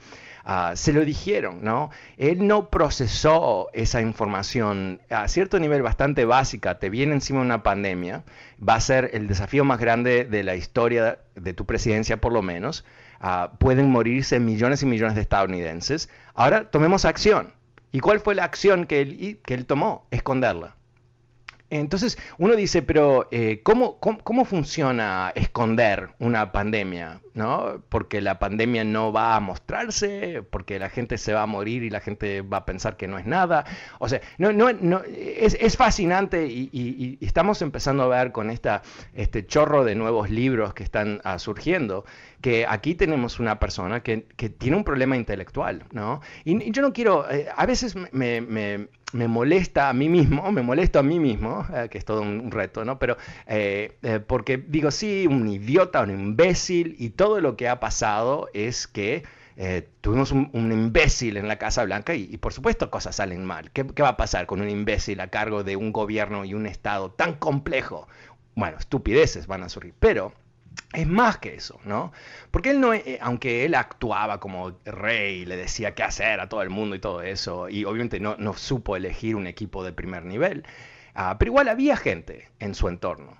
Ah, 0.49 0.77
se 0.77 0.93
lo 0.93 1.03
dijeron, 1.03 1.59
¿no? 1.61 1.89
Él 2.15 2.47
no 2.47 2.69
procesó 2.69 3.67
esa 3.73 3.99
información 3.99 5.01
a 5.09 5.27
cierto 5.27 5.59
nivel 5.59 5.81
bastante 5.81 6.23
básica. 6.23 6.79
Te 6.79 6.89
viene 6.89 7.11
encima 7.11 7.41
una 7.41 7.63
pandemia, 7.63 8.23
va 8.57 8.75
a 8.75 8.79
ser 8.79 9.09
el 9.11 9.27
desafío 9.27 9.65
más 9.65 9.77
grande 9.77 10.23
de 10.23 10.43
la 10.43 10.55
historia 10.55 11.19
de 11.35 11.53
tu 11.53 11.65
presidencia, 11.65 12.21
por 12.21 12.31
lo 12.31 12.43
menos. 12.43 12.85
Ah, 13.19 13.51
pueden 13.59 13.89
morirse 13.89 14.39
millones 14.39 14.81
y 14.83 14.85
millones 14.85 15.15
de 15.15 15.21
estadounidenses. 15.21 16.07
Ahora 16.33 16.71
tomemos 16.71 17.03
acción. 17.03 17.53
¿Y 17.91 17.99
cuál 17.99 18.21
fue 18.21 18.33
la 18.33 18.45
acción 18.45 18.85
que 18.85 19.01
él, 19.01 19.41
que 19.43 19.53
él 19.53 19.65
tomó? 19.65 20.07
Esconderla 20.11 20.76
Entonces 21.69 22.17
uno 22.37 22.55
dice, 22.55 22.81
pero 22.81 23.27
eh, 23.31 23.61
¿cómo, 23.63 23.99
cómo, 23.99 24.45
funciona 24.45 25.31
esconder 25.35 26.09
una 26.19 26.51
pandemia? 26.51 27.21
¿no? 27.37 27.83
Porque 27.89 28.19
la 28.19 28.39
pandemia 28.39 28.83
no 28.83 29.13
va 29.13 29.35
a 29.35 29.39
mostrarse, 29.39 30.43
porque 30.49 30.79
la 30.79 30.89
gente 30.89 31.19
se 31.19 31.33
va 31.33 31.43
a 31.43 31.45
morir 31.45 31.83
y 31.83 31.91
la 31.91 31.99
gente 31.99 32.41
va 32.41 32.57
a 32.57 32.65
pensar 32.65 32.97
que 32.97 33.07
no 33.07 33.19
es 33.19 33.27
nada. 33.27 33.63
O 33.99 34.09
sea, 34.09 34.21
no, 34.39 34.51
no, 34.51 34.73
no, 34.73 35.03
es, 35.05 35.77
fascinante 35.77 36.47
y, 36.47 37.19
estamos 37.21 37.61
empezando 37.61 38.03
a 38.03 38.07
ver 38.07 38.31
con 38.31 38.49
esta, 38.49 38.81
este 39.13 39.45
chorro 39.45 39.83
de 39.83 39.93
nuevos 39.93 40.31
libros 40.31 40.73
que 40.73 40.83
están 40.83 41.21
ah, 41.23 41.37
surgiendo, 41.37 42.05
que 42.41 42.65
aquí 42.67 42.95
tenemos 42.95 43.39
una 43.39 43.59
persona 43.59 44.01
que, 44.01 44.25
tiene 44.57 44.75
un 44.75 44.83
problema 44.83 45.15
intelectual, 45.15 45.83
¿no? 45.91 46.21
Y, 46.43 46.71
yo 46.71 46.81
no 46.81 46.91
quiero, 46.91 47.29
eh, 47.29 47.47
a 47.55 47.65
veces 47.67 47.95
me, 48.11 48.41
me 48.41 48.87
molesta 49.13 49.89
a 49.89 49.93
mí 49.93 50.09
mismo, 50.09 50.51
me 50.51 50.61
molesto 50.61 50.99
a 50.99 51.03
mí 51.03 51.19
mismo, 51.19 51.65
eh, 51.73 51.87
que 51.89 51.97
es 51.97 52.05
todo 52.05 52.21
un 52.21 52.51
reto, 52.51 52.83
¿no? 52.83 52.99
Pero 52.99 53.17
eh, 53.47 53.97
eh, 54.03 54.19
porque 54.19 54.57
digo, 54.57 54.91
sí, 54.91 55.27
un 55.27 55.47
idiota, 55.47 56.01
un 56.01 56.11
imbécil, 56.11 56.95
y 56.99 57.11
todo 57.11 57.39
lo 57.39 57.55
que 57.55 57.69
ha 57.69 57.79
pasado 57.79 58.49
es 58.53 58.87
que 58.87 59.23
tuvimos 60.01 60.31
un, 60.31 60.51
imbécil 60.53 61.35
en 61.35 61.47
la 61.47 61.57
Casa 61.57 61.83
Blanca 61.83 62.13
y, 62.13 62.37
por 62.37 62.53
supuesto 62.53 62.91
cosas 62.91 63.15
salen 63.15 63.43
mal. 63.43 63.71
¿Qué, 63.71 63.87
¿Qué 63.87 64.03
va 64.03 64.09
a 64.09 64.17
pasar 64.17 64.45
con 64.45 64.61
un 64.61 64.69
imbécil 64.69 65.19
a 65.19 65.29
cargo 65.29 65.63
de 65.63 65.75
un 65.75 65.91
gobierno 65.91 66.45
y 66.45 66.53
un 66.53 66.67
Estado 66.67 67.09
tan 67.09 67.33
complejo? 67.33 68.07
Bueno, 68.53 68.77
estupideces 68.77 69.47
van 69.47 69.63
a 69.63 69.69
surgir, 69.69 69.95
pero 69.99 70.31
es 70.97 71.07
más 71.07 71.37
que 71.37 71.53
eso, 71.53 71.79
¿no? 71.85 72.11
Porque 72.49 72.71
él 72.71 72.81
no, 72.81 72.91
eh, 72.91 73.19
aunque 73.21 73.65
él 73.65 73.75
actuaba 73.75 74.39
como 74.39 74.79
rey, 74.83 75.45
le 75.45 75.55
decía 75.55 75.93
qué 75.93 76.01
hacer 76.01 76.39
a 76.39 76.49
todo 76.49 76.63
el 76.63 76.71
mundo 76.71 76.95
y 76.95 76.99
todo 76.99 77.21
eso, 77.21 77.69
y 77.69 77.85
obviamente 77.85 78.19
no, 78.19 78.35
no 78.37 78.53
supo 78.55 78.95
elegir 78.95 79.35
un 79.35 79.45
equipo 79.45 79.83
de 79.83 79.93
primer 79.93 80.25
nivel, 80.25 80.65
ah, 81.13 81.35
pero 81.37 81.49
igual 81.51 81.69
había 81.69 81.97
gente 81.97 82.49
en 82.59 82.73
su 82.73 82.87
entorno. 82.87 83.37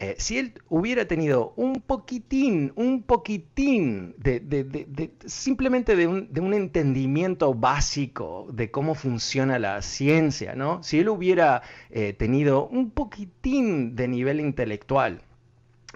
Eh, 0.00 0.16
si 0.18 0.38
él 0.38 0.52
hubiera 0.68 1.06
tenido 1.06 1.54
un 1.56 1.80
poquitín, 1.80 2.72
un 2.74 3.04
poquitín 3.04 4.14
de, 4.18 4.40
de, 4.40 4.64
de, 4.64 5.12
simplemente 5.26 5.94
de 5.94 6.08
un, 6.08 6.28
un, 6.38 6.54
entendimiento 6.54 7.54
básico 7.54 8.48
de 8.52 8.70
cómo 8.70 8.94
funciona 8.94 9.58
la 9.60 9.80
ciencia, 9.80 10.54
¿no? 10.56 10.82
Si 10.82 10.98
él 10.98 11.08
hubiera 11.08 11.62
eh, 11.90 12.12
tenido 12.12 12.66
un 12.66 12.90
poquitín 12.90 13.94
de 13.96 14.08
nivel 14.08 14.40
intelectual, 14.40 15.22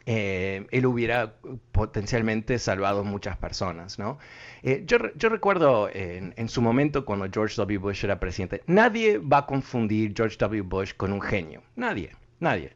eh, 0.07 0.67
él 0.71 0.87
hubiera 0.87 1.35
potencialmente 1.73 2.59
salvado 2.59 3.05
muchas 3.05 3.37
personas, 3.37 3.99
¿no? 3.99 4.19
Eh, 4.63 4.85
yo, 4.87 4.99
recuerdo 5.29 5.89
en, 5.93 6.49
su 6.49 6.63
momento 6.63 7.05
cuando 7.05 7.29
George 7.33 7.57
W. 7.57 7.79
Bush 7.79 8.05
era 8.05 8.21
presidente, 8.21 8.63
nadie 8.67 9.19
va 9.19 9.39
a 9.39 9.47
confundir 9.47 10.13
George 10.17 10.37
W. 10.39 10.63
Bush 10.63 10.95
con 10.97 11.13
un 11.13 11.21
genio, 11.21 11.63
nadie, 11.77 12.13
nadie. 12.39 12.73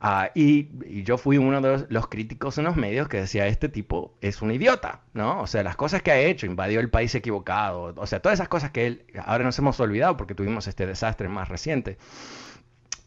Ah, 0.00 0.30
y, 0.34 0.68
yo 1.02 1.16
fui 1.16 1.38
uno 1.38 1.60
de 1.62 1.86
los, 1.88 2.08
críticos 2.08 2.58
en 2.58 2.64
los 2.64 2.76
medios 2.76 3.08
que 3.08 3.18
decía, 3.18 3.46
este 3.46 3.70
tipo 3.70 4.14
es 4.20 4.42
un 4.42 4.50
idiota, 4.50 5.00
¿no? 5.14 5.40
O 5.40 5.46
sea, 5.46 5.62
las 5.62 5.76
cosas 5.76 6.02
que 6.02 6.10
ha 6.10 6.18
hecho, 6.18 6.44
invadió 6.44 6.80
el 6.80 6.90
país 6.90 7.14
equivocado, 7.14 7.94
o 7.96 8.06
sea, 8.06 8.20
todas 8.20 8.38
esas 8.38 8.48
cosas 8.48 8.70
que 8.70 8.86
él, 8.86 9.04
ahora 9.24 9.44
nos 9.44 9.58
hemos 9.58 9.80
olvidado 9.80 10.16
porque 10.16 10.34
tuvimos 10.34 10.66
este 10.66 10.86
desastre 10.86 11.28
más 11.28 11.48
reciente. 11.48 11.96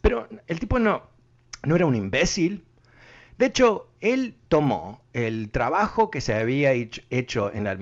Pero 0.01 0.27
el 0.47 0.59
tipo 0.59 0.79
no, 0.79 1.03
no 1.63 1.75
era 1.75 1.85
un 1.85 1.95
imbécil, 1.95 2.65
de 3.37 3.45
hecho, 3.45 3.87
él 4.01 4.35
tomó 4.47 5.01
el 5.13 5.49
trabajo 5.49 6.09
que 6.09 6.21
se 6.21 6.33
había 6.33 6.71
hecho 6.71 7.51
en 7.53 7.65
la 7.65 7.77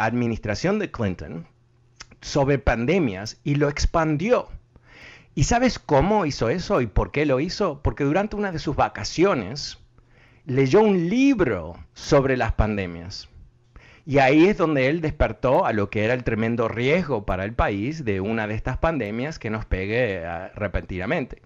administración 0.00 0.78
de 0.78 0.90
Clinton 0.90 1.46
sobre 2.20 2.58
pandemias 2.58 3.38
y 3.44 3.56
lo 3.56 3.68
expandió. 3.68 4.48
¿Y 5.34 5.44
sabes 5.44 5.78
cómo 5.78 6.24
hizo 6.24 6.48
eso 6.48 6.80
y 6.80 6.86
por 6.86 7.12
qué 7.12 7.26
lo 7.26 7.40
hizo? 7.40 7.82
Porque 7.82 8.04
durante 8.04 8.36
una 8.36 8.52
de 8.52 8.58
sus 8.58 8.74
vacaciones 8.74 9.78
leyó 10.46 10.80
un 10.80 11.10
libro 11.10 11.76
sobre 11.92 12.38
las 12.38 12.52
pandemias. 12.52 13.28
Y 14.06 14.18
ahí 14.18 14.46
es 14.46 14.56
donde 14.56 14.88
él 14.88 15.02
despertó 15.02 15.66
a 15.66 15.72
lo 15.74 15.90
que 15.90 16.04
era 16.04 16.14
el 16.14 16.24
tremendo 16.24 16.68
riesgo 16.68 17.26
para 17.26 17.44
el 17.44 17.52
país 17.52 18.04
de 18.04 18.20
una 18.20 18.46
de 18.46 18.54
estas 18.54 18.78
pandemias 18.78 19.38
que 19.38 19.50
nos 19.50 19.66
pegue 19.66 20.22
eh, 20.22 20.48
repentinamente. 20.54 21.42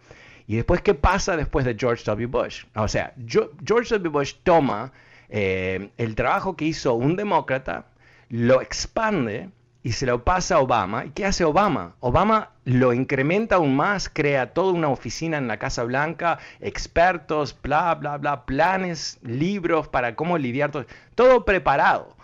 Y 0.50 0.56
después, 0.56 0.82
¿qué 0.82 0.94
pasa 0.94 1.36
después 1.36 1.64
de 1.64 1.76
George 1.78 2.02
W. 2.04 2.26
Bush? 2.26 2.64
O 2.74 2.88
sea, 2.88 3.14
George 3.24 3.94
W. 3.94 4.08
Bush 4.08 4.34
toma 4.42 4.90
eh, 5.28 5.90
el 5.96 6.16
trabajo 6.16 6.56
que 6.56 6.64
hizo 6.64 6.94
un 6.94 7.14
demócrata, 7.14 7.84
lo 8.30 8.60
expande 8.60 9.50
y 9.84 9.92
se 9.92 10.06
lo 10.06 10.24
pasa 10.24 10.56
a 10.56 10.58
Obama. 10.58 11.04
¿Y 11.04 11.10
qué 11.10 11.24
hace 11.24 11.44
Obama? 11.44 11.94
Obama 12.00 12.50
lo 12.64 12.92
incrementa 12.92 13.54
aún 13.54 13.76
más, 13.76 14.08
crea 14.08 14.52
toda 14.52 14.72
una 14.72 14.88
oficina 14.88 15.38
en 15.38 15.46
la 15.46 15.60
Casa 15.60 15.84
Blanca, 15.84 16.40
expertos, 16.58 17.56
bla, 17.62 17.94
bla, 17.94 18.18
bla, 18.18 18.44
planes, 18.44 19.20
libros 19.22 19.86
para 19.86 20.16
cómo 20.16 20.36
lidiar 20.36 20.72
todo, 20.72 20.84
todo 21.14 21.44
preparado. 21.44 22.16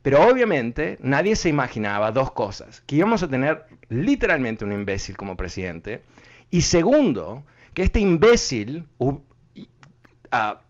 Pero 0.00 0.26
obviamente 0.26 0.96
nadie 1.02 1.36
se 1.36 1.50
imaginaba 1.50 2.12
dos 2.12 2.32
cosas, 2.32 2.80
que 2.86 2.96
íbamos 2.96 3.22
a 3.22 3.28
tener 3.28 3.66
literalmente 3.90 4.64
un 4.64 4.72
imbécil 4.72 5.18
como 5.18 5.36
presidente, 5.36 6.02
y 6.50 6.62
segundo, 6.62 7.44
que 7.74 7.82
este 7.82 8.00
imbécil 8.00 8.88
ah, 10.30 10.60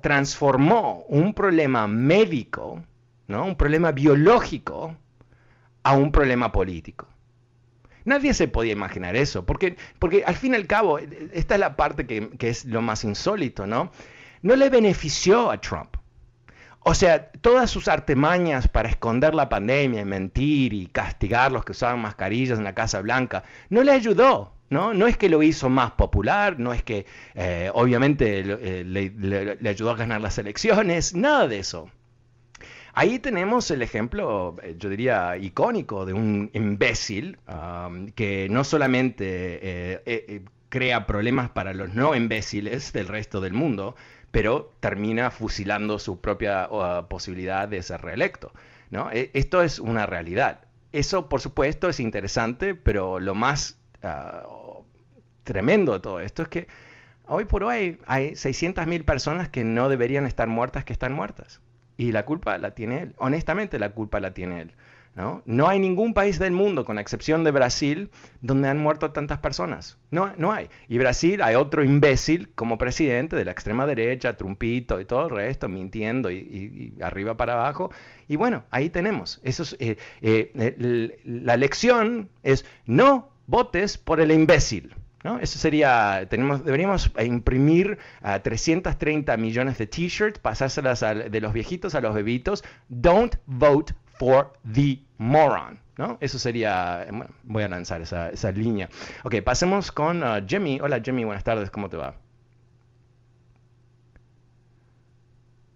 transformó 0.00 1.04
un 1.08 1.32
problema 1.32 1.86
médico, 1.86 2.82
¿no? 3.28 3.44
un 3.44 3.56
problema 3.56 3.92
biológico, 3.92 4.96
a 5.84 5.92
un 5.92 6.12
problema 6.12 6.52
político. 6.52 7.06
Nadie 8.04 8.34
se 8.34 8.48
podía 8.48 8.72
imaginar 8.72 9.16
eso, 9.16 9.44
porque, 9.44 9.76
porque 9.98 10.24
al 10.24 10.34
fin 10.34 10.54
y 10.54 10.56
al 10.56 10.66
cabo, 10.66 10.98
esta 10.98 11.54
es 11.54 11.60
la 11.60 11.76
parte 11.76 12.06
que, 12.06 12.30
que 12.30 12.48
es 12.48 12.64
lo 12.64 12.82
más 12.82 13.04
insólito, 13.04 13.66
¿no? 13.66 13.92
No 14.42 14.56
le 14.56 14.70
benefició 14.70 15.50
a 15.50 15.60
Trump. 15.60 15.96
O 16.80 16.94
sea, 16.94 17.30
todas 17.32 17.70
sus 17.70 17.86
artemañas 17.86 18.66
para 18.66 18.88
esconder 18.88 19.34
la 19.34 19.48
pandemia 19.48 20.00
y 20.00 20.04
mentir 20.06 20.72
y 20.72 20.86
castigar 20.86 21.46
a 21.46 21.50
los 21.50 21.64
que 21.64 21.72
usaban 21.72 22.00
mascarillas 22.00 22.58
en 22.58 22.64
la 22.64 22.74
Casa 22.74 23.02
Blanca, 23.02 23.44
no 23.68 23.82
le 23.82 23.92
ayudó. 23.92 24.57
¿No? 24.70 24.94
No 24.94 25.06
es 25.06 25.16
que 25.16 25.28
lo 25.28 25.42
hizo 25.42 25.68
más 25.68 25.92
popular, 25.92 26.58
no 26.58 26.72
es 26.72 26.82
que 26.82 27.06
eh, 27.34 27.70
obviamente 27.72 28.40
eh, 28.40 28.84
le, 28.84 29.68
ayudó 29.68 29.90
a 29.90 29.96
ganar 29.96 30.20
las 30.20 30.38
elecciones, 30.38 31.14
nada 31.14 31.48
de 31.48 31.58
eso. 31.58 31.90
Ahí 32.94 33.18
tenemos 33.18 33.70
el 33.70 33.82
ejemplo, 33.82 34.56
eh, 34.62 34.74
yo 34.78 34.88
diría, 34.88 35.36
icónico 35.36 36.04
de 36.04 36.12
un 36.12 36.50
imbécil 36.52 37.38
um, 37.46 38.08
que 38.08 38.48
no 38.50 38.64
solamente 38.64 40.02
crea 40.68 41.06
problemas 41.06 41.50
para 41.50 41.72
los 41.72 41.94
no 41.94 42.14
imbéciles 42.14 42.92
del 42.92 43.08
resto 43.08 43.40
del 43.40 43.52
mundo, 43.52 43.94
pero 44.30 44.72
termina 44.80 45.30
fusilando 45.30 45.98
su 45.98 46.20
propia 46.20 46.68
uh, 46.70 47.08
posibilidad 47.08 47.68
de 47.68 47.82
ser 47.82 48.02
reelecto. 48.02 48.52
¿no? 48.90 49.10
E, 49.10 49.30
esto 49.34 49.62
es 49.62 49.78
una 49.78 50.06
realidad. 50.06 50.60
Eso, 50.92 51.28
por 51.28 51.40
supuesto, 51.40 51.88
es 51.88 52.00
interesante, 52.00 52.74
pero 52.74 53.20
lo 53.20 53.34
más 53.34 53.77
uh, 54.02 54.82
tremendo 55.44 56.00
todo 56.00 56.20
esto 56.20 56.42
es 56.42 56.48
que 56.48 56.68
hoy 57.26 57.44
por 57.44 57.64
hoy 57.64 57.98
hay 58.06 58.32
600.000 58.32 59.04
personas 59.04 59.48
que 59.48 59.64
no 59.64 59.88
deberían 59.88 60.26
estar 60.26 60.48
muertas 60.48 60.84
que 60.84 60.92
están 60.92 61.12
muertas. 61.12 61.60
Y 61.96 62.12
la 62.12 62.24
culpa 62.24 62.56
la 62.58 62.72
tiene 62.74 63.02
él. 63.02 63.14
Honestamente, 63.18 63.78
la 63.78 63.90
culpa 63.90 64.20
la 64.20 64.32
tiene 64.32 64.60
él. 64.60 64.72
¿no? 65.18 65.42
no 65.46 65.68
hay 65.68 65.80
ningún 65.80 66.14
país 66.14 66.38
del 66.38 66.52
mundo, 66.52 66.84
con 66.84 66.96
excepción 66.96 67.42
de 67.42 67.50
Brasil, 67.50 68.08
donde 68.40 68.68
han 68.68 68.78
muerto 68.78 69.10
tantas 69.10 69.38
personas. 69.38 69.98
No, 70.12 70.32
no 70.36 70.52
hay. 70.52 70.68
Y 70.86 70.98
Brasil 70.98 71.42
hay 71.42 71.56
otro 71.56 71.82
imbécil 71.82 72.50
como 72.54 72.78
presidente 72.78 73.34
de 73.34 73.44
la 73.44 73.50
extrema 73.50 73.84
derecha, 73.84 74.36
Trumpito 74.36 75.00
y 75.00 75.04
todo 75.04 75.24
el 75.24 75.30
resto, 75.30 75.68
mintiendo 75.68 76.30
y, 76.30 76.94
arriba 77.02 77.36
para 77.36 77.54
abajo. 77.54 77.90
Y 78.28 78.36
bueno, 78.36 78.62
ahí 78.70 78.90
tenemos. 78.90 79.40
Eso 79.42 79.64
eh, 79.80 79.96
eh, 80.22 81.18
la 81.24 81.56
lección 81.56 82.28
es 82.44 82.64
no 82.86 83.30
votes 83.48 83.98
por 83.98 84.20
el 84.20 84.30
imbécil. 84.30 84.94
¿No? 85.24 85.40
Eso 85.40 85.58
sería, 85.58 86.28
tenemos, 86.30 86.64
deberíamos 86.64 87.10
imprimir 87.18 87.98
a 88.22 88.40
330 88.40 89.36
millones 89.36 89.76
de 89.76 89.88
t-shirts, 89.88 90.38
pasárselas 90.38 91.00
de 91.00 91.40
los 91.40 91.52
viejitos 91.52 91.96
a 91.96 92.00
los 92.00 92.14
bebitos. 92.14 92.62
Don't 92.88 93.34
vote 93.46 93.92
for 94.16 94.52
the 94.72 95.00
moron. 95.16 95.80
¿no? 95.96 96.18
Eso 96.20 96.38
sería, 96.38 97.06
voy 97.42 97.64
a 97.64 97.68
lanzar 97.68 98.00
esa, 98.00 98.52
línea. 98.52 98.88
Ok, 99.24 99.42
pasemos 99.44 99.90
con 99.90 100.22
uh, 100.22 100.46
Jimmy. 100.46 100.78
Hola 100.80 101.00
Jimmy, 101.04 101.24
buenas 101.24 101.42
tardes, 101.42 101.68
¿cómo 101.70 101.88
te 101.88 101.96
va? 101.96 102.14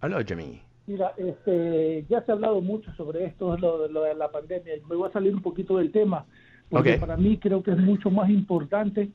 Hola 0.02 0.22
Jimmy. 0.24 0.62
Mira, 0.86 1.12
este, 1.16 2.04
ya 2.08 2.22
se 2.22 2.30
ha 2.30 2.34
hablado 2.34 2.60
mucho 2.60 2.92
sobre 2.94 3.24
esto, 3.24 3.56
lo, 3.56 3.88
lo 3.88 4.02
de 4.02 4.14
la 4.14 4.30
pandemia. 4.30 4.74
Me 4.88 4.94
voy 4.94 5.08
a 5.08 5.12
salir 5.12 5.34
un 5.34 5.42
poquito 5.42 5.78
del 5.78 5.90
tema, 5.90 6.26
porque 6.72 6.94
para 6.94 7.18
mí 7.18 7.36
creo 7.36 7.62
que 7.62 7.72
es 7.72 7.78
mucho 7.78 8.10
más 8.10 8.30
importante 8.30 9.10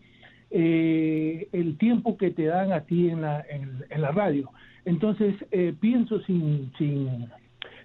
eh, 0.52 1.48
el 1.52 1.76
tiempo 1.78 2.15
que 2.15 2.30
te 2.30 2.46
dan 2.46 2.72
a 2.72 2.82
ti 2.82 3.10
en 3.10 3.22
la, 3.22 3.43
en, 3.50 4.02
la 4.02 4.12
radio. 4.12 4.52
Entonces, 4.86 5.34
eh, 5.50 5.74
pienso 5.78 6.22
sin, 6.22 6.72
sin, 6.78 7.28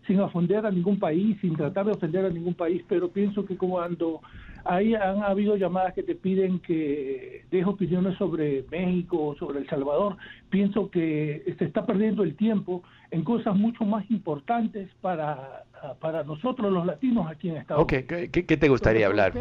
sin 0.06 0.20
ofender 0.20 0.66
a 0.66 0.70
ningún 0.70 0.98
país, 0.98 1.38
sin 1.40 1.56
tratar 1.56 1.86
de 1.86 1.92
ofender 1.92 2.26
a 2.26 2.28
ningún 2.28 2.52
país, 2.52 2.84
pero 2.86 3.08
pienso 3.08 3.46
que 3.46 3.56
cuando 3.56 4.20
Ahí 4.64 4.94
han 4.94 5.22
habido 5.22 5.56
llamadas 5.56 5.94
que 5.94 6.02
te 6.02 6.14
piden 6.14 6.60
que 6.60 7.44
dejes 7.50 7.66
opiniones 7.66 8.16
sobre 8.16 8.64
México, 8.70 9.34
sobre 9.38 9.60
El 9.60 9.68
Salvador. 9.68 10.16
Pienso 10.50 10.90
que 10.90 11.54
se 11.58 11.64
está 11.64 11.84
perdiendo 11.84 12.22
el 12.22 12.36
tiempo 12.36 12.82
en 13.10 13.24
cosas 13.24 13.56
mucho 13.56 13.84
más 13.84 14.08
importantes 14.10 14.88
para, 15.00 15.64
para 16.00 16.22
nosotros 16.24 16.72
los 16.72 16.86
latinos 16.86 17.26
aquí 17.30 17.50
en 17.50 17.56
Estados 17.56 17.84
Unidos. 17.84 18.04
Okay. 18.04 18.28
¿Qué, 18.28 18.56
te 18.56 18.68
gustaría 18.68 19.06
hablar? 19.06 19.32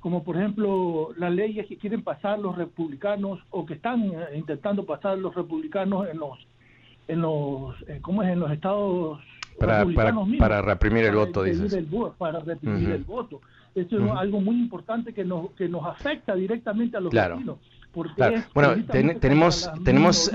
como 0.00 0.22
por 0.22 0.36
ejemplo 0.36 1.08
las 1.16 1.32
leyes 1.32 1.66
que 1.66 1.78
quieren 1.78 2.00
pasar 2.00 2.38
los 2.38 2.56
republicanos 2.56 3.40
o 3.50 3.66
que 3.66 3.74
están 3.74 4.04
eh, 4.04 4.36
intentando 4.36 4.86
pasar 4.86 5.18
los 5.18 5.34
republicanos 5.34 6.06
en 6.08 6.18
los 6.18 6.46
en 7.08 7.22
los 7.22 7.74
eh, 7.88 7.98
¿cómo 8.02 8.22
es 8.22 8.28
en 8.28 8.38
los 8.38 8.52
estados 8.52 9.18
para, 9.58 9.84
para, 10.38 10.62
reprimir 10.62 11.06
el 11.06 11.16
voto 11.16 11.42
dices 11.42 11.76
para 12.18 12.38
reprimir 12.38 12.90
el 12.90 13.02
voto 13.02 13.40
esto 13.80 14.04
es 14.04 14.10
algo 14.12 14.40
muy 14.40 14.56
importante 14.56 15.12
que 15.12 15.24
nos 15.24 15.50
que 15.52 15.68
nos 15.68 15.84
afecta 15.86 16.34
directamente 16.34 16.96
a 16.96 17.00
los 17.00 17.12
latinos 17.12 17.58
porque 17.92 18.42
bueno 18.54 18.84
tenemos 19.20 19.70
tenemos 19.84 20.30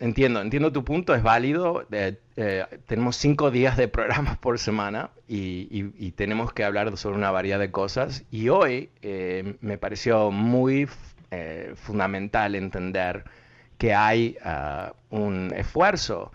Entiendo, 0.00 0.40
entiendo 0.40 0.72
tu 0.72 0.84
punto, 0.84 1.14
es 1.14 1.24
válido. 1.24 1.84
Eh, 1.90 2.18
eh, 2.36 2.64
tenemos 2.86 3.16
cinco 3.16 3.50
días 3.50 3.76
de 3.76 3.88
programas 3.88 4.38
por 4.38 4.58
semana 4.58 5.10
y, 5.26 6.12
tenemos 6.12 6.52
que 6.52 6.64
hablar 6.64 6.96
sobre 6.96 7.16
una 7.16 7.30
variedad 7.30 7.58
de 7.58 7.70
cosas. 7.70 8.24
Y 8.30 8.48
hoy 8.48 8.90
eh, 9.02 9.56
me 9.60 9.78
pareció 9.78 10.30
muy 10.30 10.88
fundamental 11.74 12.54
entender 12.54 13.24
que 13.76 13.92
hay 13.92 14.38
ah, 14.42 14.94
un 15.10 15.52
esfuerzo 15.54 16.32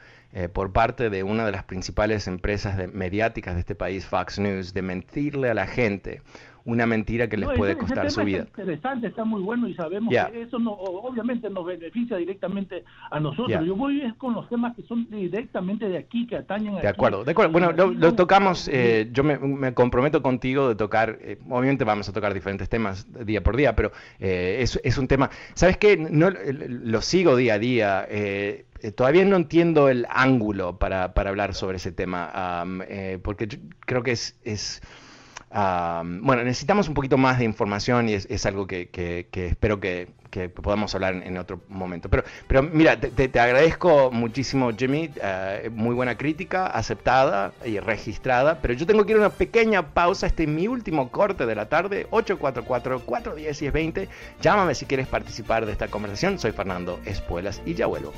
por 0.54 0.74
parte 0.74 1.10
de 1.10 1.24
una 1.24 1.46
de 1.46 1.52
las 1.52 1.63
principales 1.63 2.28
empresas 2.28 2.76
mediáticas 2.91 3.54
de 3.54 3.60
este 3.60 3.76
país, 3.76 4.06
Fox 4.06 4.39
News, 4.39 4.74
de 4.74 4.82
mentirle 4.82 5.50
a 5.50 5.54
la 5.54 5.67
gente 5.67 6.22
una 6.65 6.86
mentira 6.86 7.28
que 7.28 7.38
les 7.38 7.49
puede 7.58 7.78
costar 7.78 8.10
su 8.10 8.23
vida. 8.23 8.43
Está 8.43 8.62
interesante, 8.62 9.08
está 9.08 9.26
muy 9.26 9.41
bueno 9.41 9.67
y 9.67 9.73
sabemos 9.73 10.13
que 10.13 10.41
eso 10.41 10.60
no, 10.60 10.71
obviamente 10.71 11.49
nos 11.49 11.65
beneficia 11.65 12.17
directamente 12.17 12.84
a 13.12 13.19
nosotros. 13.19 13.65
Yo 13.65 13.76
voy 13.76 14.02
con 14.17 14.34
los 14.34 14.47
temas 14.49 14.76
que 14.76 14.84
son 14.84 15.10
directamente 15.10 15.89
de 15.89 15.97
aquí, 15.97 16.26
que 16.26 16.38
atañen 16.38 16.78
a 16.78 16.82
De 16.82 16.88
acuerdo, 16.88 17.23
de 17.23 17.32
acuerdo. 17.32 17.52
Bueno, 17.52 17.71
lo, 17.71 18.13
tocamos, 18.15 18.69
eh, 18.71 19.10
yo 19.12 19.23
me, 19.23 19.73
comprometo 19.73 20.21
contigo 20.21 20.69
de 20.69 20.76
tocar, 20.76 21.17
eh, 21.21 21.38
obviamente 21.49 21.84
vamos 21.84 22.08
a 22.08 22.13
tocar 22.13 22.34
diferentes 22.34 22.69
temas 22.69 23.08
día 23.26 23.43
por 23.43 23.58
día, 23.58 23.76
pero 23.76 23.91
eh, 24.19 24.58
es, 24.62 24.80
es, 24.84 24.97
un 24.97 25.08
tema, 25.08 25.30
¿sabes 25.56 25.78
qué? 25.78 25.97
No, 25.97 26.30
lo 26.30 27.02
sigo 27.02 27.36
día 27.36 27.56
a 27.56 27.60
día. 27.60 28.08
todavía 28.95 29.26
no 29.26 29.36
entiendo 29.36 29.89
el 29.89 30.06
ángulo 30.10 30.78
para, 30.78 31.13
para 31.13 31.30
hablar 31.30 31.54
sobre 31.56 31.78
ese 31.78 31.91
tema, 31.91 32.65
porque 33.21 33.49
creo 33.86 34.04
que 34.04 34.12
es, 34.12 34.39
es 34.43 34.82
bueno, 35.54 36.44
necesitamos 36.44 36.88
un 36.88 36.94
poquito 36.96 37.18
más 37.18 37.38
de 37.39 37.46
información 37.46 38.10
y 38.10 38.13
es, 38.13 38.46
algo 38.46 38.66
que, 38.68 38.89
espero 39.32 39.80
que, 39.80 40.08
podamos 40.50 40.96
hablar 40.96 41.13
en, 41.13 41.38
otro 41.38 41.62
momento. 41.70 42.10
Pero, 42.10 42.63
mira, 42.63 43.00
te, 43.00 43.39
agradezco 43.39 44.10
muchísimo, 44.12 44.72
Jimmy. 44.76 45.12
Eh, 45.22 45.70
muy 45.72 45.94
buena 45.94 46.18
crítica, 46.18 46.66
aceptada 46.68 47.54
y 47.63 47.80
registrada. 47.80 48.60
Pero 48.62 48.74
yo 48.74 48.88
tengo 48.88 49.06
que 49.06 49.12
ir 49.12 49.18
a 49.18 49.22
una 49.22 49.30
pequeña 49.30 49.94
pausa. 49.94 50.26
Este 50.26 50.44
es 50.44 50.50
mi 50.50 50.68
último 50.68 51.10
corte 51.10 51.46
de 51.46 51.54
la 51.56 51.70
tarde, 51.70 52.08
844-410-1020. 52.10 54.08
Llámame 54.42 54.74
si 54.74 54.86
quieres 54.86 55.08
participar 55.08 55.68
de 55.68 55.74
esta 55.74 55.88
conversación. 55.88 56.39
Soy 56.39 56.52
Fernando 56.52 57.00
Espuelas 57.06 57.62
y 57.66 57.76
ya 57.76 57.86
vuelvo. 57.86 58.12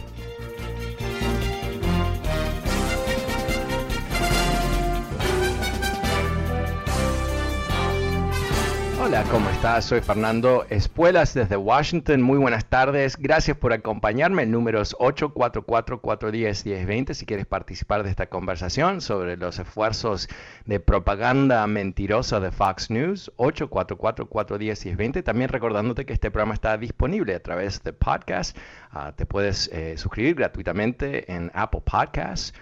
Hola, 9.05 9.23
¿cómo 9.29 9.47
estás? 9.51 9.85
Soy 9.85 10.01
Fernando 10.01 10.65
Espuelas 10.71 11.35
desde 11.35 11.57
Washington. 11.57 12.23
Muy 12.23 12.39
buenas 12.39 12.65
tardes. 12.65 13.17
Gracias 13.17 13.55
por 13.55 13.71
acompañarme. 13.71 14.41
El 14.41 14.49
número 14.49 14.81
es 14.81 14.95
844-410-1020 14.95 17.13
si 17.13 17.27
quieres 17.27 17.45
participar 17.45 18.01
de 18.01 18.09
esta 18.09 18.25
conversación 18.25 19.01
sobre 19.01 19.37
los 19.37 19.59
esfuerzos 19.59 20.27
de 20.65 20.79
propaganda 20.79 21.67
mentirosa 21.67 22.39
de 22.39 22.49
Fox 22.49 22.89
News. 22.89 23.31
844-410-1020. 23.37 25.23
También 25.23 25.49
recordándote 25.49 26.07
que 26.07 26.13
este 26.13 26.31
programa 26.31 26.55
está 26.55 26.75
disponible 26.75 27.35
a 27.35 27.43
través 27.43 27.83
de 27.83 27.93
podcast. 27.93 28.57
Ah, 28.89 29.13
te 29.15 29.27
puedes 29.27 29.69
eh, 29.71 29.99
suscribir 29.99 30.33
gratuitamente 30.33 31.31
en 31.31 31.51
Apple 31.53 31.83
Podcasts. 31.85 32.55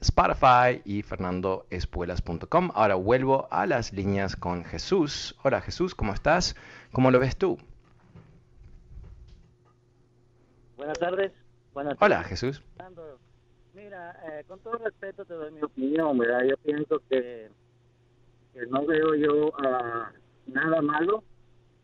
Spotify 0.00 0.80
y 0.84 1.02
fernandoespuelas.com. 1.02 2.70
Ahora 2.74 2.94
vuelvo 2.94 3.48
a 3.50 3.66
las 3.66 3.92
líneas 3.92 4.36
con 4.36 4.64
Jesús. 4.64 5.36
Hola 5.42 5.60
Jesús, 5.60 5.94
¿cómo 5.94 6.12
estás? 6.12 6.54
¿Cómo 6.92 7.10
lo 7.10 7.18
ves 7.18 7.36
tú? 7.36 7.58
Buenas 10.76 10.98
tardes. 10.98 11.32
Hola 12.00 12.22
Jesús. 12.24 12.62
Mira, 13.74 14.16
eh, 14.26 14.44
con 14.48 14.58
todo 14.60 14.78
respeto 14.78 15.24
te 15.24 15.34
doy 15.34 15.52
mi 15.52 15.62
opinión, 15.62 16.18
¿verdad? 16.18 16.42
Yo 16.48 16.56
pienso 16.58 17.00
que, 17.08 17.48
no 18.70 18.84
veo 18.86 19.14
yo 19.14 19.48
uh, 19.48 20.52
nada 20.52 20.82
malo. 20.82 21.22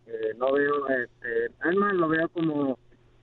Eh, 0.06 0.34
no 0.36 0.52
veo, 0.52 0.88
este, 0.88 1.52
además 1.60 1.94
lo 1.94 2.08
veo 2.08 2.28
como 2.28 2.78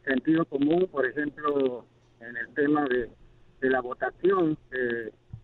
sentido 0.05 0.45
común, 0.45 0.87
por 0.91 1.05
ejemplo, 1.05 1.85
en 2.21 2.37
el 2.37 2.53
tema 2.53 2.85
de 2.85 3.09
de 3.61 3.69
la 3.69 3.81
votación, 3.81 4.57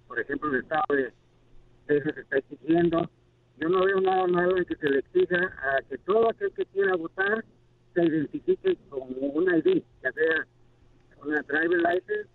por 0.08 0.20
ejemplo, 0.20 0.50
el 0.52 0.62
Estado 0.62 0.84
de 0.90 1.14
Texas 1.86 2.18
está 2.18 2.38
exigiendo. 2.38 3.10
Yo 3.60 3.70
no 3.70 3.86
veo 3.86 4.02
nada 4.02 4.28
malo 4.28 4.58
en 4.58 4.66
que 4.66 4.76
se 4.76 4.90
le 4.90 5.00
exija 5.00 5.38
a 5.38 5.82
que 5.84 5.98
todo 6.00 6.30
aquel 6.30 6.52
que 6.52 6.66
quiera 6.66 6.96
votar 6.96 7.46
se 7.94 8.04
identifique 8.04 8.78
con 8.90 9.02
un 9.20 9.44
ID, 9.56 9.82
ya 10.04 10.12
sea 10.12 10.48
una 11.24 11.42
driver 11.42 11.80
license, 11.80 12.30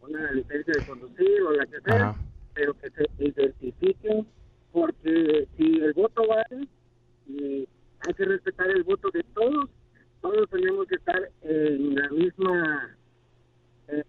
una 0.00 0.32
licencia 0.32 0.74
de 0.76 0.86
conducir 0.86 1.42
o 1.42 1.52
la 1.52 1.66
que 1.66 1.80
sea, 1.80 2.14
pero 2.54 2.74
que 2.74 2.90
se 2.90 3.06
identifiquen 3.18 4.26
porque 4.72 5.46
si 5.56 5.80
el 5.80 5.92
voto 5.92 6.22
vale 6.26 6.66
y 7.28 7.68
hay 8.06 8.14
que 8.14 8.24
respetar 8.24 8.70
el 8.70 8.82
voto 8.82 9.10
de 9.12 9.22
todos, 9.34 9.70
todos 10.20 10.50
tenemos 10.50 10.86
que 10.88 10.96
estar 10.96 11.30
en 11.42 11.94
la 11.94 12.08
misma 12.08 12.96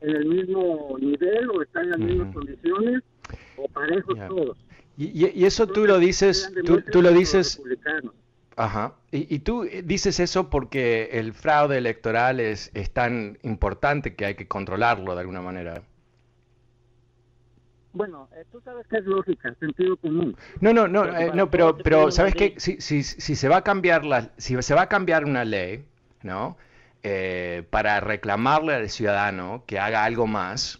en 0.01 0.15
el 0.15 0.25
mismo 0.25 0.95
nivel 0.99 1.49
o 1.49 1.61
están 1.61 1.85
en 1.85 1.89
las 1.91 1.99
mismas 1.99 2.33
condiciones 2.33 3.03
o 3.57 3.67
parejos 3.67 4.17
todos. 4.27 4.57
Y, 4.97 5.27
y, 5.27 5.45
eso 5.45 5.67
tú 5.67 5.85
lo 5.85 5.97
dices, 5.97 6.53
tú, 6.91 7.01
lo 7.01 7.11
dices... 7.11 7.61
Ajá. 8.55 8.93
Y, 9.11 9.33
y, 9.33 9.39
tú 9.39 9.67
dices 9.83 10.19
eso 10.19 10.51
porque 10.51 11.09
el 11.13 11.33
fraude 11.33 11.79
electoral 11.79 12.39
es, 12.39 12.69
es 12.75 12.91
tan 12.91 13.39
importante 13.41 14.13
que 14.13 14.25
hay 14.25 14.35
que 14.35 14.47
controlarlo 14.47 15.15
de 15.15 15.21
alguna 15.21 15.41
manera. 15.41 15.81
Bueno, 17.93 18.27
eh, 18.35 18.43
tú 18.51 18.59
sabes 18.61 18.87
que 18.87 18.97
es 18.97 19.05
lógica, 19.05 19.53
sentido 19.59 19.97
común. 19.97 20.35
No, 20.61 20.73
no, 20.73 20.87
no, 20.87 21.05
eh, 21.05 21.31
no, 21.33 21.49
pero, 21.49 21.77
pero 21.77 22.11
sabes 22.11 22.33
que 22.33 22.55
si, 22.57 22.81
si, 22.81 23.03
si 23.03 23.35
se 23.35 23.47
va 23.47 23.57
a 23.57 23.63
cambiar 23.63 24.03
la, 24.03 24.31
si 24.37 24.59
se 24.61 24.73
va 24.73 24.83
a 24.83 24.89
cambiar 24.89 25.25
una 25.25 25.45
ley, 25.45 25.85
¿no? 26.23 26.57
Eh, 27.05 27.63
para 27.69 27.99
reclamarle 27.99 28.75
al 28.75 28.89
ciudadano 28.89 29.65
que 29.67 29.77
haga 29.77 30.05
algo 30.05 30.25
más, 30.25 30.79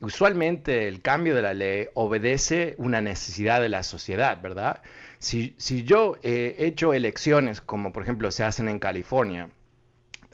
usualmente 0.00 0.88
el 0.88 1.02
cambio 1.02 1.34
de 1.34 1.42
la 1.42 1.52
ley 1.52 1.88
obedece 1.92 2.74
una 2.78 3.02
necesidad 3.02 3.60
de 3.60 3.68
la 3.68 3.82
sociedad, 3.82 4.40
¿verdad? 4.40 4.80
Si, 5.18 5.54
si 5.58 5.84
yo 5.84 6.16
he 6.22 6.56
hecho 6.58 6.94
elecciones, 6.94 7.60
como 7.60 7.92
por 7.92 8.02
ejemplo 8.02 8.30
se 8.30 8.44
hacen 8.44 8.66
en 8.66 8.78
California, 8.78 9.50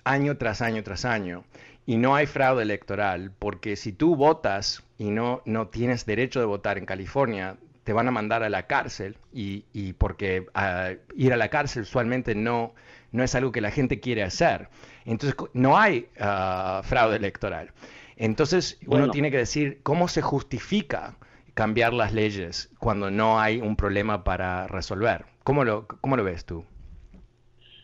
año 0.05 0.37
tras 0.37 0.63
año 0.63 0.85
tras 0.85 1.05
año, 1.05 1.43
y 1.85 1.97
no 1.97 2.15
hay 2.15 2.27
fraude 2.27 2.63
electoral, 2.63 3.33
porque 3.37 3.75
si 3.75 3.93
tú 3.93 4.15
votas 4.15 4.85
y 4.99 5.11
no, 5.11 5.43
no 5.45 5.67
tienes 5.67 6.07
derecho 6.07 6.39
de 6.39 6.47
votar 6.47 6.79
en 6.79 6.87
California, 6.87 7.57
te 7.83 7.93
van 7.93 8.07
a 8.07 8.13
mandar 8.13 8.45
a 8.45 8.51
la 8.51 8.69
cárcel, 8.69 9.17
y, 9.33 9.65
y 9.73 9.95
porque 9.95 10.47
ah, 10.55 10.93
ir 11.17 11.33
a 11.33 11.37
la 11.37 11.49
cárcel 11.49 11.83
usualmente 11.83 12.37
no, 12.37 12.73
no 13.13 13.23
es 13.23 13.35
algo 13.35 13.53
que 13.53 13.61
la 13.61 13.71
gente 13.71 14.01
quiere 14.01 14.23
hacer. 14.23 14.69
Entonces, 15.05 15.37
no 15.53 15.79
hay 15.79 16.09
ah, 16.21 16.83
fraude 16.85 17.17
electoral. 17.17 17.71
Entonces, 18.17 18.79
uno 18.87 19.11
tiene 19.11 19.31
que 19.31 19.39
decir 19.39 19.81
cómo 19.83 20.09
se 20.09 20.23
justifica 20.23 21.17
cambiar 21.55 21.93
las 21.93 22.13
leyes 22.13 22.71
cuando 22.79 23.11
no 23.11 23.41
hay 23.41 23.61
un 23.61 23.77
problema 23.77 24.25
para 24.25 24.67
resolver. 24.67 25.25
¿Cómo 25.45 25.65
lo, 25.65 25.87
cómo 25.87 26.17
lo 26.17 26.25
ves 26.25 26.45
tú? 26.45 26.65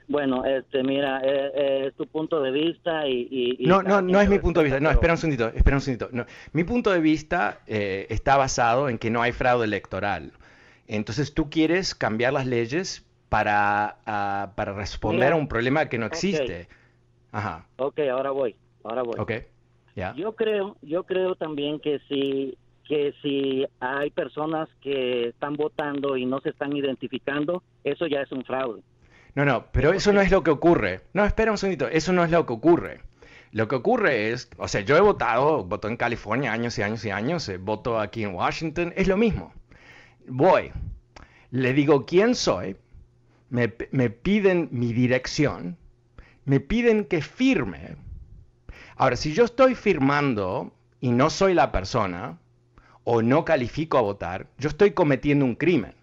Bueno, 0.06 0.44
este, 0.44 0.82
mira, 0.82 1.20
eh, 1.24 1.50
eh, 1.54 1.84
es 1.88 1.94
tu 1.94 2.06
punto 2.06 2.42
de 2.42 2.50
vista 2.50 3.08
y... 3.08 3.56
no, 3.60 3.82
no, 3.82 4.02
no 4.02 4.20
es 4.20 4.28
mi 4.28 4.38
punto 4.38 4.60
de 4.60 4.64
vista. 4.64 4.80
No, 4.80 4.90
espera 4.90 5.14
un 5.14 5.16
segundito, 5.16 5.48
espera 5.48 5.76
un 5.76 5.80
segundito. 5.80 6.08
No, 6.12 6.26
mi 6.52 6.64
punto 6.64 6.90
de 6.90 7.00
vista 7.00 7.60
eh, 7.66 8.06
está 8.10 8.36
basado 8.36 8.88
en 8.88 8.98
que 8.98 9.10
no 9.10 9.22
hay 9.22 9.32
fraude 9.32 9.64
electoral. 9.64 10.32
Entonces 10.86 11.32
tú 11.32 11.48
quieres 11.48 11.94
cambiar 11.94 12.34
las 12.34 12.46
leyes 12.46 13.04
para, 13.34 13.96
ah, 14.06 14.52
para 14.54 14.74
responder 14.74 15.32
a 15.32 15.34
un 15.34 15.48
problema 15.48 15.88
que 15.88 15.98
no 15.98 16.06
existe. 16.06 16.68
Ajá. 17.32 17.66
Ok, 17.78 17.98
ahora 18.08 18.30
voy, 18.30 18.54
ahora 18.84 19.02
voy. 19.02 19.16
Ok, 19.18 19.32
ya. 19.96 20.14
Yo 20.14 20.36
creo, 20.36 20.76
yo 20.82 21.02
creo 21.02 21.34
también 21.34 21.80
que 21.80 21.98
si 22.08 22.56
que 22.84 23.12
si 23.22 23.66
hay 23.80 24.10
personas 24.10 24.68
que 24.80 25.30
están 25.30 25.54
votando 25.54 26.16
y 26.16 26.26
no 26.26 26.38
se 26.42 26.50
están 26.50 26.76
identificando, 26.76 27.64
eso 27.82 28.06
ya 28.06 28.20
es 28.20 28.30
un 28.30 28.44
fraude. 28.44 28.82
No, 29.34 29.44
no, 29.44 29.64
pero 29.72 29.92
eso 29.92 30.12
no 30.12 30.20
es 30.20 30.30
lo 30.30 30.44
que 30.44 30.52
ocurre. 30.52 31.00
No, 31.12 31.24
espera 31.24 31.50
un 31.50 31.58
segundito, 31.58 31.88
eso 31.88 32.12
no 32.12 32.22
es 32.22 32.30
lo 32.30 32.46
que 32.46 32.52
ocurre. 32.52 33.00
Lo 33.50 33.66
que 33.66 33.74
ocurre 33.74 34.30
es, 34.30 34.48
o 34.58 34.68
sea, 34.68 34.82
yo 34.82 34.96
he 34.96 35.00
votado, 35.00 35.64
voto 35.64 35.88
en 35.88 35.96
California 35.96 36.52
años 36.52 36.78
y 36.78 36.82
años 36.82 37.04
y 37.04 37.10
años, 37.10 37.48
eh, 37.48 37.56
voto 37.56 37.98
aquí 37.98 38.22
en 38.22 38.36
Washington, 38.36 38.92
es 38.94 39.08
lo 39.08 39.16
mismo. 39.16 39.52
Voy, 40.28 40.70
le 41.50 41.72
digo 41.72 42.06
quién 42.06 42.36
soy, 42.36 42.76
me, 43.54 43.72
me 43.92 44.10
piden 44.10 44.68
mi 44.72 44.92
dirección, 44.92 45.76
me 46.44 46.58
piden 46.58 47.04
que 47.04 47.22
firme. 47.22 47.96
Ahora, 48.96 49.14
si 49.14 49.32
yo 49.32 49.44
estoy 49.44 49.76
firmando 49.76 50.72
y 51.00 51.12
no 51.12 51.30
soy 51.30 51.54
la 51.54 51.70
persona, 51.70 52.40
o 53.04 53.22
no 53.22 53.44
califico 53.44 53.96
a 53.96 54.00
votar, 54.00 54.48
yo 54.58 54.68
estoy 54.68 54.90
cometiendo 54.90 55.44
un 55.44 55.54
crimen. 55.54 55.94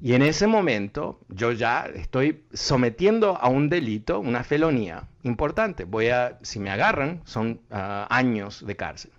Y 0.00 0.14
en 0.14 0.22
ese 0.22 0.46
momento 0.46 1.18
yo 1.28 1.50
ya 1.50 1.86
estoy 1.92 2.44
sometiendo 2.52 3.36
a 3.36 3.48
un 3.48 3.68
delito, 3.68 4.20
una 4.20 4.44
felonía 4.44 5.08
importante. 5.24 5.84
Voy 5.84 6.08
a, 6.08 6.38
si 6.42 6.60
me 6.60 6.70
agarran, 6.70 7.22
son 7.24 7.60
ah, 7.72 8.06
años 8.10 8.64
de 8.64 8.76
cárcel. 8.76 9.10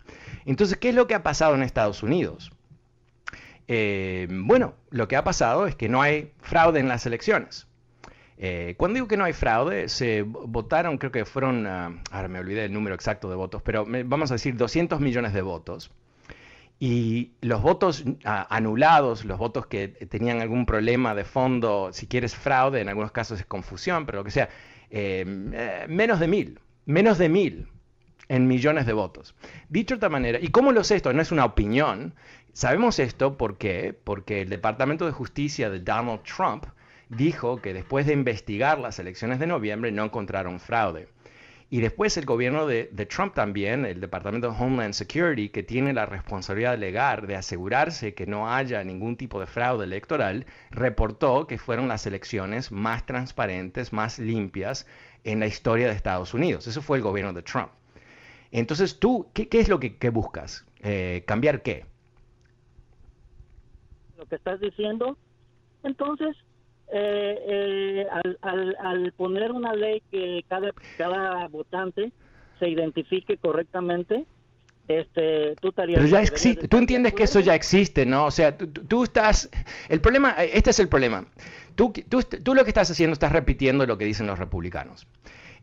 Entonces, 0.45 0.77
¿qué 0.77 0.89
es 0.89 0.95
lo 0.95 1.05
que 1.07 1.15
ha 1.15 1.23
pasado 1.23 1.55
en 1.55 1.63
Estados 1.63 2.01
Unidos? 2.01 2.51
Eh, 3.67 4.27
bueno, 4.29 4.75
lo 4.89 5.07
que 5.07 5.15
ha 5.15 5.23
pasado 5.23 5.67
es 5.67 5.75
que 5.75 5.89
no 5.89 6.01
hay 6.01 6.31
fraude 6.41 6.79
en 6.79 6.87
las 6.87 7.05
elecciones. 7.05 7.67
Eh, 8.37 8.75
cuando 8.77 8.95
digo 8.95 9.07
que 9.07 9.17
no 9.17 9.23
hay 9.23 9.33
fraude, 9.33 9.87
se 9.89 10.23
votaron, 10.23 10.97
creo 10.97 11.11
que 11.11 11.25
fueron, 11.25 11.67
ah, 11.67 12.01
ahora 12.11 12.27
me 12.27 12.39
olvidé 12.39 12.65
el 12.65 12.73
número 12.73 12.95
exacto 12.95 13.29
de 13.29 13.35
votos, 13.35 13.61
pero 13.61 13.85
vamos 14.05 14.31
a 14.31 14.35
decir 14.35 14.57
200 14.57 14.99
millones 14.99 15.33
de 15.33 15.41
votos. 15.41 15.91
Y 16.79 17.31
los 17.41 17.61
votos 17.61 18.03
ah, 18.25 18.47
anulados, 18.49 19.23
los 19.23 19.37
votos 19.37 19.67
que 19.67 19.87
tenían 19.87 20.41
algún 20.41 20.65
problema 20.65 21.15
de 21.15 21.23
fondo, 21.23 21.91
si 21.93 22.07
quieres 22.07 22.35
fraude, 22.35 22.81
en 22.81 22.89
algunos 22.89 23.11
casos 23.11 23.39
es 23.39 23.45
confusión, 23.45 24.05
pero 24.05 24.19
lo 24.19 24.23
que 24.25 24.31
sea, 24.31 24.49
em, 24.89 25.53
eh, 25.53 25.85
menos 25.87 26.19
de 26.19 26.27
mil, 26.27 26.59
menos 26.85 27.17
de 27.17 27.29
mil 27.29 27.67
en 28.27 28.47
millones 28.47 28.85
de 28.85 28.93
votos. 28.93 29.35
Dicho 29.69 29.95
de 29.95 29.97
otra 29.97 30.09
manera, 30.09 30.39
¿y 30.41 30.49
cómo 30.49 30.71
lo 30.71 30.83
sé 30.83 30.95
esto? 30.95 31.13
No 31.13 31.21
es 31.21 31.31
una 31.31 31.45
opinión. 31.45 32.15
Sabemos 32.53 32.99
esto 32.99 33.35
porque 33.37 33.95
el 34.03 34.49
Departamento 34.49 35.05
de 35.05 35.11
Justicia 35.11 35.69
de 35.69 35.79
Donald 35.79 36.21
Trump 36.21 36.65
dijo 37.09 37.61
que 37.61 37.73
después 37.73 38.05
de 38.05 38.13
investigar 38.13 38.79
las 38.79 38.99
elecciones 38.99 39.39
de 39.39 39.47
noviembre 39.47 39.91
no 39.91 40.05
encontraron 40.05 40.59
fraude. 40.59 41.07
Y 41.71 41.81
después 41.81 42.15
el 42.17 42.25
gobierno 42.25 42.67
de, 42.67 42.85
Trump 43.09 43.33
también, 43.33 43.85
el 43.85 43.99
Departamento 43.99 44.51
de 44.51 44.55
Homeland 44.59 44.93
Security, 44.93 45.49
que 45.49 45.63
tiene 45.63 45.91
la 45.91 46.05
responsabilidad 46.05 46.77
legal 46.77 47.25
de 47.25 47.35
asegurarse 47.35 48.13
que 48.13 48.27
no 48.27 48.53
haya 48.53 48.83
ningún 48.83 49.17
tipo 49.17 49.39
de 49.39 49.47
fraude 49.47 49.85
electoral, 49.85 50.45
reportó 50.69 51.47
que 51.47 51.57
fueron 51.57 51.87
las 51.87 52.05
elecciones 52.05 52.71
más 52.71 53.07
transparentes, 53.07 53.91
más 53.91 54.19
limpias 54.19 54.85
en 55.23 55.39
la 55.39 55.47
historia 55.47 55.87
de 55.87 55.95
Estados 55.95 56.35
Unidos. 56.35 56.67
Eso 56.67 56.83
fue 56.83 56.97
el 56.97 57.03
gobierno 57.03 57.33
de 57.33 57.41
Trump. 57.41 57.69
Entonces, 58.51 58.99
tú, 58.99 59.31
¿qué, 59.33 59.47
es 59.51 59.67
lo 59.67 59.79
que, 59.79 60.09
buscas? 60.11 60.65
Eh, 60.83 61.23
¿Cambiar 61.25 61.63
qué? 61.63 61.87
Lo 64.23 64.29
que 64.29 64.35
estás 64.35 64.61
diciendo. 64.61 65.17
Entonces, 65.83 66.37
eh, 66.93 67.37
eh, 67.45 68.07
al, 68.41 68.77
al, 68.79 69.11
poner 69.17 69.51
una 69.51 69.73
ley 69.73 70.01
que 70.09 70.45
cada, 70.47 70.71
cada 70.97 71.45
votante 71.49 72.13
se 72.57 72.69
identifique 72.69 73.35
correctamente, 73.35 74.25
este, 74.87 75.57
tú 75.59 75.69
estarías... 75.69 75.99
Pero 75.99 76.09
ya 76.09 76.21
existe, 76.21 76.69
tú 76.69 76.77
entiendes 76.77 77.13
que 77.13 77.23
eso 77.23 77.41
ya 77.41 77.53
existe, 77.53 78.05
¿no? 78.05 78.27
O 78.27 78.31
sea, 78.31 78.57
tú, 78.57 79.03
estás... 79.03 79.49
El 79.89 79.99
problema, 79.99 80.31
este 80.41 80.69
es 80.69 80.79
el 80.79 80.87
problema. 80.87 81.25
Tú, 81.75 81.91
tú, 82.07 82.21
tú 82.21 82.55
lo 82.55 82.63
que 82.63 82.69
estás 82.69 82.89
haciendo, 82.89 83.11
estás 83.11 83.33
repitiendo 83.33 83.85
lo 83.85 83.97
que 83.97 84.05
dicen 84.05 84.25
los 84.25 84.39
republicanos. 84.39 85.05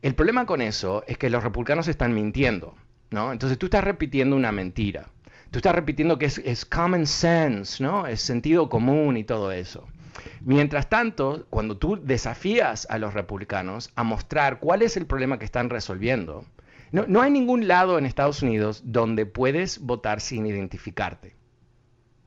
El 0.02 0.14
problema 0.14 0.44
con 0.44 0.60
eso 0.60 1.02
es 1.06 1.16
que 1.16 1.30
los 1.30 1.42
republicanos 1.42 1.88
están 1.88 2.12
mintiendo, 2.12 2.74
¿no? 3.10 3.32
Entonces 3.32 3.56
tú 3.56 3.66
estás 3.66 3.84
repitiendo 3.84 4.36
una 4.36 4.52
mentira. 4.52 5.08
Tú 5.50 5.58
estás 5.58 5.74
repitiendo 5.74 6.18
que 6.18 6.26
es, 6.26 6.64
common 6.64 7.06
sense, 7.06 7.82
¿no? 7.82 8.06
Es 8.06 8.20
sentido 8.20 8.68
común 8.68 9.16
y 9.16 9.24
todo 9.24 9.50
eso. 9.50 9.88
Mientras 10.42 10.88
tanto, 10.88 11.46
cuando 11.50 11.76
tú 11.76 12.00
desafías 12.00 12.86
a 12.90 12.98
los 12.98 13.14
republicanos 13.14 13.90
a 13.96 14.04
mostrar 14.04 14.60
cuál 14.60 14.82
es 14.82 14.96
el 14.96 15.06
problema 15.06 15.38
que 15.38 15.44
están 15.44 15.70
resolviendo, 15.70 16.44
no, 16.92 17.20
hay 17.20 17.30
ningún 17.30 17.68
lado 17.68 17.98
en 17.98 18.06
Estados 18.06 18.42
Unidos 18.42 18.82
donde 18.84 19.26
puedes 19.26 19.80
votar 19.80 20.20
sin 20.20 20.46
identificarte. 20.46 21.36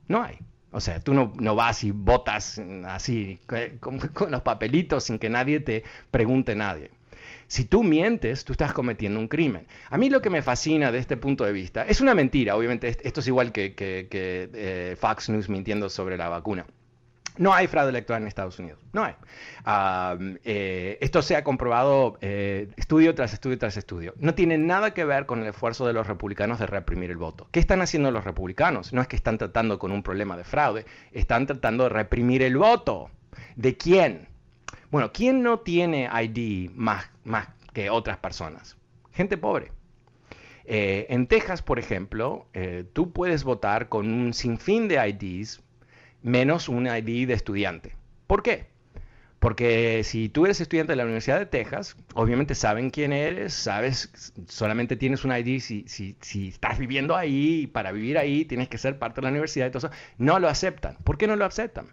No 0.08 0.22
hay. 0.22 0.38
O 0.70 0.80
sea, 0.80 1.00
tú 1.00 1.14
no, 1.14 1.54
vas 1.54 1.84
y 1.84 1.92
votas 1.92 2.60
así 2.86 3.38
con, 3.78 3.98
con, 3.98 4.30
los 4.30 4.42
papelitos 4.42 5.04
sin 5.04 5.18
que 5.18 5.30
nadie 5.30 5.60
te 5.60 5.84
pregunte 6.10 6.54
nadie. 6.54 6.90
Si 7.46 7.64
tú 7.64 7.82
mientes, 7.82 8.44
tú 8.44 8.52
estás 8.52 8.72
cometiendo 8.72 9.18
un 9.20 9.28
crimen. 9.28 9.66
A 9.90 9.98
mí 9.98 10.10
lo 10.10 10.20
que 10.20 10.30
me 10.30 10.42
fascina 10.42 10.90
de 10.92 10.98
este 10.98 11.16
punto 11.16 11.44
de 11.44 11.52
vista 11.52 11.84
es 11.86 12.00
una 12.00 12.14
mentira, 12.14 12.56
obviamente 12.56 12.96
esto 13.02 13.20
es 13.20 13.26
igual 13.26 13.52
que, 13.52 13.74
eh, 13.78 14.96
Fox 14.98 15.28
News 15.28 15.48
mintiendo 15.48 15.88
sobre 15.88 16.16
la 16.16 16.28
vacuna. 16.28 16.66
No 17.36 17.52
hay 17.52 17.66
fraude 17.66 17.90
electoral 17.90 18.22
en 18.22 18.28
Estados 18.28 18.60
Unidos, 18.60 18.78
no 18.92 19.02
hay. 19.02 19.14
Eh, 20.44 20.98
esto 21.00 21.20
se 21.20 21.34
ha 21.34 21.42
comprobado 21.42 22.16
eh, 22.20 22.68
estudio 22.76 23.12
tras 23.16 23.32
estudio 23.32 23.58
tras 23.58 23.76
estudio. 23.76 24.14
No 24.18 24.34
tiene 24.34 24.56
nada 24.56 24.94
que 24.94 25.04
ver 25.04 25.26
con 25.26 25.42
el 25.42 25.48
esfuerzo 25.48 25.84
de 25.84 25.92
los 25.92 26.06
republicanos 26.06 26.60
de 26.60 26.66
reprimir 26.66 27.10
el 27.10 27.16
voto. 27.16 27.48
¿Qué 27.50 27.58
están 27.58 27.82
haciendo 27.82 28.12
los 28.12 28.24
republicanos? 28.24 28.92
No 28.92 29.02
es 29.02 29.08
que 29.08 29.16
están 29.16 29.38
tratando 29.38 29.80
con 29.80 29.90
un 29.90 30.04
problema 30.04 30.36
de 30.36 30.44
fraude, 30.44 30.86
están 31.10 31.46
tratando 31.46 31.84
de 31.84 31.90
reprimir 31.90 32.40
el 32.42 32.56
voto. 32.56 33.10
¿De 33.56 33.76
quién? 33.76 34.28
Bueno, 34.94 35.10
¿quién 35.12 35.42
no 35.42 35.58
tiene 35.58 36.08
ID 36.08 36.70
más, 36.70 37.10
más 37.24 37.48
que 37.72 37.90
otras 37.90 38.16
personas? 38.18 38.76
Gente 39.12 39.36
pobre. 39.36 39.72
Eh, 40.66 41.06
en 41.08 41.26
Texas, 41.26 41.62
por 41.62 41.80
ejemplo, 41.80 42.46
tú 42.92 43.10
puedes 43.10 43.42
votar 43.42 43.88
con 43.88 44.06
un 44.08 44.32
sinfín 44.32 44.86
de 44.86 45.04
IDs 45.08 45.64
menos 46.22 46.68
un 46.68 46.86
ID 46.86 47.26
de 47.26 47.34
estudiante. 47.34 47.96
¿Por 48.28 48.44
qué? 48.44 48.68
Porque 49.40 50.04
si 50.04 50.28
tú 50.28 50.44
eres 50.44 50.60
estudiante 50.60 50.92
de 50.92 50.96
la 50.96 51.02
Universidad 51.02 51.40
de 51.40 51.46
Texas, 51.46 51.96
obviamente 52.14 52.54
saben 52.54 52.90
quién 52.90 53.12
eres, 53.12 53.52
sabes, 53.52 54.32
solamente 54.46 54.94
tienes 54.94 55.24
un 55.24 55.32
ID 55.36 55.58
si, 55.58 55.84
si, 55.88 56.48
estás 56.48 56.78
viviendo 56.78 57.16
ahí, 57.16 57.66
para 57.66 57.90
vivir 57.90 58.16
ahí 58.16 58.44
tienes 58.44 58.68
que 58.68 58.78
ser 58.78 58.96
parte 59.00 59.20
de 59.20 59.24
la 59.24 59.30
universidad 59.30 59.66
y 59.66 59.70
todo 59.70 59.88
eso. 59.88 59.96
No 60.18 60.38
lo 60.38 60.48
aceptan. 60.48 60.98
¿Por 61.02 61.18
qué 61.18 61.26
no 61.26 61.34
lo 61.34 61.44
aceptan? 61.46 61.88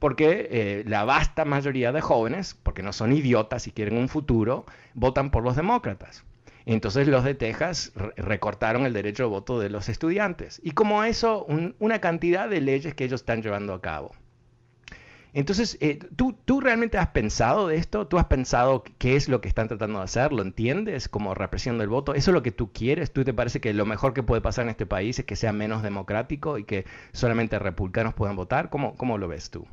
Porque 0.00 0.48
eh, 0.50 0.84
la 0.86 1.04
vasta 1.04 1.44
mayoría 1.44 1.92
de 1.92 2.00
jóvenes, 2.00 2.58
porque 2.60 2.82
no 2.82 2.92
son 2.92 3.12
idiotas 3.12 3.68
y 3.68 3.70
quieren 3.70 3.96
un 3.96 4.08
futuro, 4.08 4.64
votan 4.94 5.30
por 5.30 5.44
los 5.44 5.54
demócratas. 5.54 6.24
Entonces 6.66 7.06
los 7.06 7.22
de 7.22 7.34
Texas 7.34 7.92
recortaron 8.16 8.86
el 8.86 8.92
derecho 8.92 9.24
de 9.24 9.28
voto 9.28 9.60
de 9.60 9.70
los 9.70 9.88
estudiantes. 9.88 10.60
Y 10.64 10.72
como 10.72 11.04
eso, 11.04 11.46
una 11.78 12.00
cantidad 12.00 12.48
de 12.48 12.60
leyes 12.60 12.94
que 12.94 13.04
ellos 13.04 13.20
están 13.20 13.42
llevando 13.42 13.74
a 13.74 13.80
cabo. 13.80 14.12
Entonces, 15.32 15.78
eh, 15.80 16.00
¿tú, 16.16 16.36
¿tú 16.44 16.60
realmente 16.60 16.98
has 16.98 17.08
pensado 17.08 17.68
de 17.68 17.76
esto? 17.76 18.08
¿Tú 18.08 18.18
has 18.18 18.24
pensado 18.26 18.82
qué 18.98 19.14
es 19.14 19.28
lo 19.28 19.40
que 19.40 19.48
están 19.48 19.68
tratando 19.68 19.98
de 19.98 20.04
hacer? 20.04 20.32
¿Lo 20.32 20.42
entiendes 20.42 21.08
como 21.08 21.34
represión 21.34 21.78
del 21.78 21.88
voto? 21.88 22.14
¿Eso 22.14 22.30
es 22.32 22.34
lo 22.34 22.42
que 22.42 22.50
tú 22.50 22.72
quieres? 22.72 23.12
¿Tú 23.12 23.22
te 23.22 23.32
parece 23.32 23.60
que 23.60 23.72
lo 23.72 23.86
mejor 23.86 24.12
que 24.12 24.24
puede 24.24 24.40
pasar 24.40 24.64
en 24.64 24.70
este 24.70 24.86
país 24.86 25.18
es 25.20 25.24
que 25.24 25.36
sea 25.36 25.52
menos 25.52 25.82
democrático 25.82 26.58
y 26.58 26.64
que 26.64 26.84
solamente 27.12 27.58
republicanos 27.60 28.14
puedan 28.14 28.34
votar? 28.34 28.70
¿Cómo, 28.70 28.96
cómo 28.96 29.18
lo 29.18 29.28
ves 29.28 29.50
tú? 29.50 29.66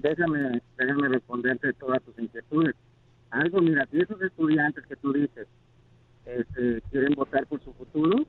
Déjame, 0.00 0.60
déjame 0.76 1.08
responderte 1.08 1.72
todas 1.74 2.02
tus 2.02 2.18
inquietudes. 2.18 2.74
Algo, 3.30 3.60
mira, 3.60 3.86
si 3.90 4.00
esos 4.00 4.20
estudiantes 4.22 4.86
que 4.86 4.96
tú 4.96 5.12
dices 5.12 5.46
este, 6.24 6.82
quieren 6.90 7.14
votar 7.14 7.46
por 7.46 7.62
su 7.62 7.72
futuro, 7.74 8.24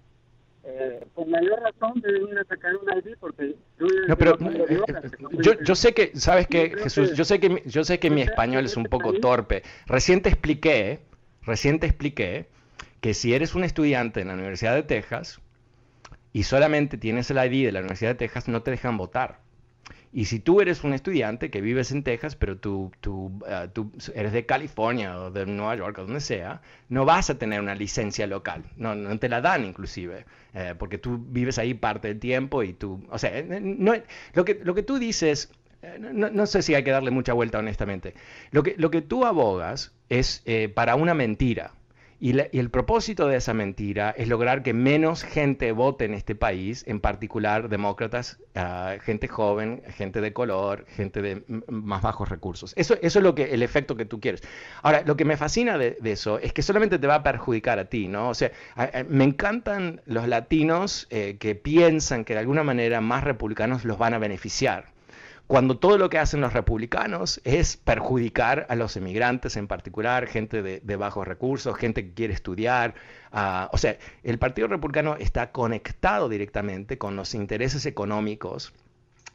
eh, 0.64 1.06
con 1.14 1.30
mayor 1.30 1.62
razón 1.62 2.02
deben 2.02 2.28
ir 2.28 2.38
a 2.38 2.44
sacar 2.44 2.76
un 2.76 2.98
ID 2.98 3.16
porque 3.20 3.56
no, 4.08 4.18
pero, 4.18 4.38
eh, 4.42 4.82
yo, 5.42 5.54
yo 5.62 5.76
sé 5.76 5.94
que 5.94 6.12
sabes 6.16 6.48
que 6.48 6.76
Jesús 6.78 7.16
yo 7.16 7.24
sé 7.24 7.40
que 7.40 7.64
yo 7.66 7.86
sé 7.86 8.00
que 8.00 8.10
mi 8.10 8.22
español 8.22 8.66
es 8.66 8.76
un 8.76 8.84
poco 8.84 9.14
torpe. 9.14 9.64
Recién 9.88 10.22
te 10.22 10.30
expliqué 10.30 11.00
recién 11.44 11.80
te 11.80 11.88
expliqué 11.88 12.48
que 13.00 13.14
si 13.14 13.34
eres 13.34 13.56
un 13.56 13.64
estudiante 13.64 14.20
en 14.22 14.28
la 14.28 14.34
Universidad 14.34 14.76
de 14.76 14.84
Texas 14.84 15.40
y 16.34 16.44
solamente 16.44 16.98
tienes 16.98 17.32
el 17.32 17.38
ID 17.38 17.66
de 17.66 17.72
la 17.72 17.80
Universidad 17.80 18.12
de 18.12 18.16
Texas 18.16 18.50
no 18.50 18.62
te 18.62 18.72
dejan 18.72 18.98
votar 18.98 19.40
y 20.12 20.26
si 20.26 20.40
tú 20.40 20.60
eres 20.60 20.84
un 20.84 20.94
estudiante 20.94 21.52
que 21.52 21.62
vives 21.62 21.92
en 21.92 22.04
Texas, 22.04 22.36
pero 22.36 22.58
tú, 22.58 22.92
tú, 23.00 23.32
ah, 23.48 23.68
tú, 23.72 23.92
eres 24.16 24.34
de 24.34 24.46
California 24.46 25.20
o 25.20 25.32
de 25.32 25.46
Nueva 25.46 25.76
York 25.76 26.00
o 26.00 26.06
donde 26.06 26.20
sea, 26.20 26.62
no 26.90 27.06
vas 27.06 27.30
a 27.30 27.38
tener 27.38 27.62
una 27.62 27.76
licencia 27.76 28.26
local. 28.26 28.64
No, 28.76 28.96
no 28.96 29.18
te 29.20 29.30
la 29.30 29.42
dan 29.42 29.66
inclusive, 29.66 30.26
eh, 30.56 30.74
porque 30.78 30.98
tú 30.98 31.24
vives 31.30 31.60
ahí 31.60 31.76
parte 31.76 32.08
del 32.08 32.20
tiempo 32.20 32.64
y 32.64 32.74
tú, 32.74 33.06
o 33.12 33.20
sea, 33.20 33.38
eh, 33.38 33.44
no, 33.62 33.94
lo, 34.34 34.46
que, 34.46 34.60
lo 34.64 34.74
que 34.74 34.82
tú 34.82 34.98
dices, 34.98 35.52
eh, 35.84 35.98
no, 36.00 36.30
no, 36.32 36.46
sé 36.48 36.64
si 36.64 36.74
hay 36.74 36.84
que 36.84 36.92
darle 36.92 37.12
mucha 37.12 37.34
vuelta 37.34 37.60
honestamente. 37.60 38.16
Lo 38.50 38.64
que, 38.64 38.76
lo 38.78 38.90
que 38.90 39.04
tú 39.04 39.26
abogas 39.26 39.94
es 40.10 40.44
para 40.74 40.96
una 40.96 41.14
mentira. 41.14 41.74
Y, 42.22 42.38
el 42.38 42.70
propósito 42.70 43.28
de 43.28 43.38
esa 43.38 43.54
mentira 43.54 44.14
es 44.18 44.28
lograr 44.28 44.62
que 44.62 44.74
menos 44.74 45.24
gente 45.24 45.72
vote 45.72 46.06
en 46.06 46.14
este 46.14 46.36
país, 46.36 46.84
en 46.86 47.00
particular 47.00 47.70
demócratas, 47.70 48.40
ah, 48.56 48.96
gente 49.02 49.28
joven, 49.30 49.82
gente 49.96 50.20
de 50.20 50.34
color, 50.34 50.86
gente 50.88 51.22
de 51.22 51.44
más 51.68 52.02
bajos 52.02 52.28
recursos. 52.28 52.74
Eso, 52.76 52.96
eso 53.02 53.20
es 53.20 53.24
lo 53.24 53.36
que, 53.36 53.54
el 53.54 53.64
efecto 53.64 53.96
que 53.96 54.06
tú 54.06 54.20
quieres. 54.20 54.42
Ahora, 54.82 55.04
lo 55.06 55.16
que 55.16 55.24
me 55.24 55.38
fascina 55.38 55.78
de, 55.78 55.98
eso 56.04 56.40
es 56.40 56.52
que 56.52 56.62
solamente 56.62 57.00
te 57.00 57.08
va 57.08 57.16
a 57.16 57.24
perjudicar 57.24 57.80
a 57.80 57.86
ti, 57.86 58.10
¿no? 58.10 58.30
O 58.30 58.34
sea, 58.34 58.52
me 59.08 59.24
encantan 59.24 60.02
los 60.06 60.28
latinos 60.28 61.08
eh, 61.12 61.38
que 61.40 61.56
piensan 61.56 62.26
que 62.26 62.34
de 62.34 62.40
alguna 62.40 62.64
manera 62.64 63.00
más 63.00 63.24
republicanos 63.24 63.86
los 63.86 63.98
van 63.98 64.14
a 64.14 64.18
beneficiar 64.18 64.99
cuando 65.50 65.80
todo 65.80 65.98
lo 65.98 66.12
que 66.12 66.20
hacen 66.20 66.42
los 66.42 66.54
republicanos 66.54 67.42
es 67.44 67.76
perjudicar 67.76 68.68
a 68.70 68.76
los 68.76 68.96
emigrantes 68.96 69.58
en 69.58 69.68
particular, 69.68 70.28
gente 70.28 70.62
de, 70.62 70.96
bajos 70.96 71.28
recursos, 71.28 71.76
gente 71.76 72.06
que 72.06 72.14
quiere 72.14 72.36
estudiar. 72.36 72.94
Ah, 73.32 73.68
o 73.74 73.80
sea, 73.80 73.98
el 74.22 74.38
Partido 74.38 74.68
Republicano 74.68 75.16
está 75.16 75.52
conectado 75.52 76.30
directamente 76.30 77.00
con 77.00 77.16
los 77.16 77.34
intereses 77.34 77.88
económicos 77.88 78.74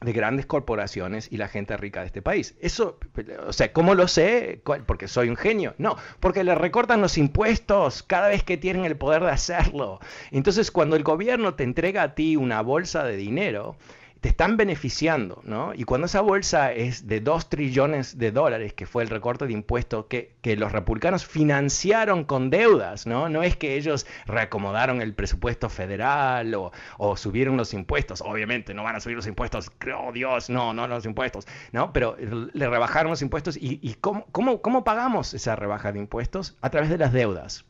de 0.02 0.12
grandes 0.12 0.46
corporaciones 0.46 1.32
y 1.32 1.36
la 1.36 1.48
gente 1.48 1.76
rica 1.76 2.02
de 2.02 2.06
este 2.06 2.22
país. 2.22 2.54
Eso, 2.60 3.00
o 3.44 3.52
sea, 3.52 3.72
¿cómo 3.72 3.96
lo 3.96 4.06
sé? 4.06 4.62
Porque 4.86 5.08
soy 5.08 5.28
un 5.28 5.36
genio. 5.36 5.74
No, 5.78 5.96
porque 6.20 6.44
le 6.44 6.54
recortan 6.54 7.00
los 7.00 7.18
impuestos 7.18 8.04
cada 8.04 8.28
vez 8.28 8.44
que 8.44 8.56
tienen 8.56 8.84
el 8.84 8.96
poder 8.96 9.24
de 9.24 9.32
hacerlo. 9.32 9.98
Entonces, 10.30 10.70
cuando 10.70 10.94
el 10.94 11.02
gobierno 11.02 11.54
te 11.54 11.64
entrega 11.64 12.04
a 12.04 12.14
ti 12.14 12.36
una 12.36 12.60
bolsa 12.60 13.02
de 13.02 13.16
dinero, 13.16 13.76
te 14.24 14.30
están 14.30 14.56
beneficiando, 14.56 15.42
¿no? 15.44 15.74
Y 15.74 15.84
cuando 15.84 16.06
esa 16.06 16.22
bolsa 16.22 16.72
es 16.72 17.06
de 17.06 17.20
2 17.20 17.50
trillones 17.50 18.16
de 18.16 18.32
dólares, 18.32 18.72
que 18.72 18.86
fue 18.86 19.02
el 19.02 19.10
recorte 19.10 19.46
de 19.46 19.52
impuestos 19.52 20.06
que, 20.06 20.32
los 20.56 20.72
republicanos 20.72 21.26
financiaron 21.26 22.24
con 22.24 22.48
deudas, 22.48 23.06
¿no? 23.06 23.28
No 23.28 23.42
es 23.42 23.54
que 23.58 23.76
ellos 23.76 24.06
reacomodaron 24.24 25.02
el 25.02 25.12
presupuesto 25.12 25.68
federal 25.68 26.54
o, 26.54 27.16
subieron 27.18 27.58
los 27.58 27.74
impuestos, 27.74 28.22
obviamente 28.22 28.72
no 28.72 28.82
van 28.82 28.96
a 28.96 29.00
subir 29.00 29.14
los 29.14 29.26
impuestos, 29.26 29.70
oh 29.94 30.10
Dios, 30.10 30.48
no, 30.48 30.72
no 30.72 30.88
los 30.88 31.04
impuestos, 31.04 31.46
¿no? 31.72 31.92
Pero 31.92 32.16
le 32.18 32.66
rebajaron 32.66 33.10
los 33.10 33.20
impuestos 33.20 33.58
y, 33.60 33.94
¿cómo, 34.00 34.84
pagamos 34.84 35.34
esa 35.34 35.54
rebaja 35.54 35.92
de 35.92 35.98
impuestos? 35.98 36.56
A 36.62 36.70
través 36.70 36.88
de 36.88 36.96
las 36.96 37.12
deudas, 37.12 37.66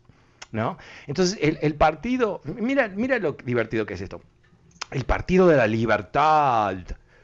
¿no? 0.52 0.78
Entonces 1.08 1.36
el, 1.42 1.58
el 1.62 1.74
partido, 1.74 2.42
mira, 2.44 2.86
mira 2.86 3.18
lo 3.18 3.32
divertido 3.32 3.86
que 3.86 3.94
es 3.94 4.00
esto 4.00 4.20
el 4.90 5.04
Partido 5.04 5.46
de 5.46 5.56
la 5.56 5.66
Libertad. 5.66 6.76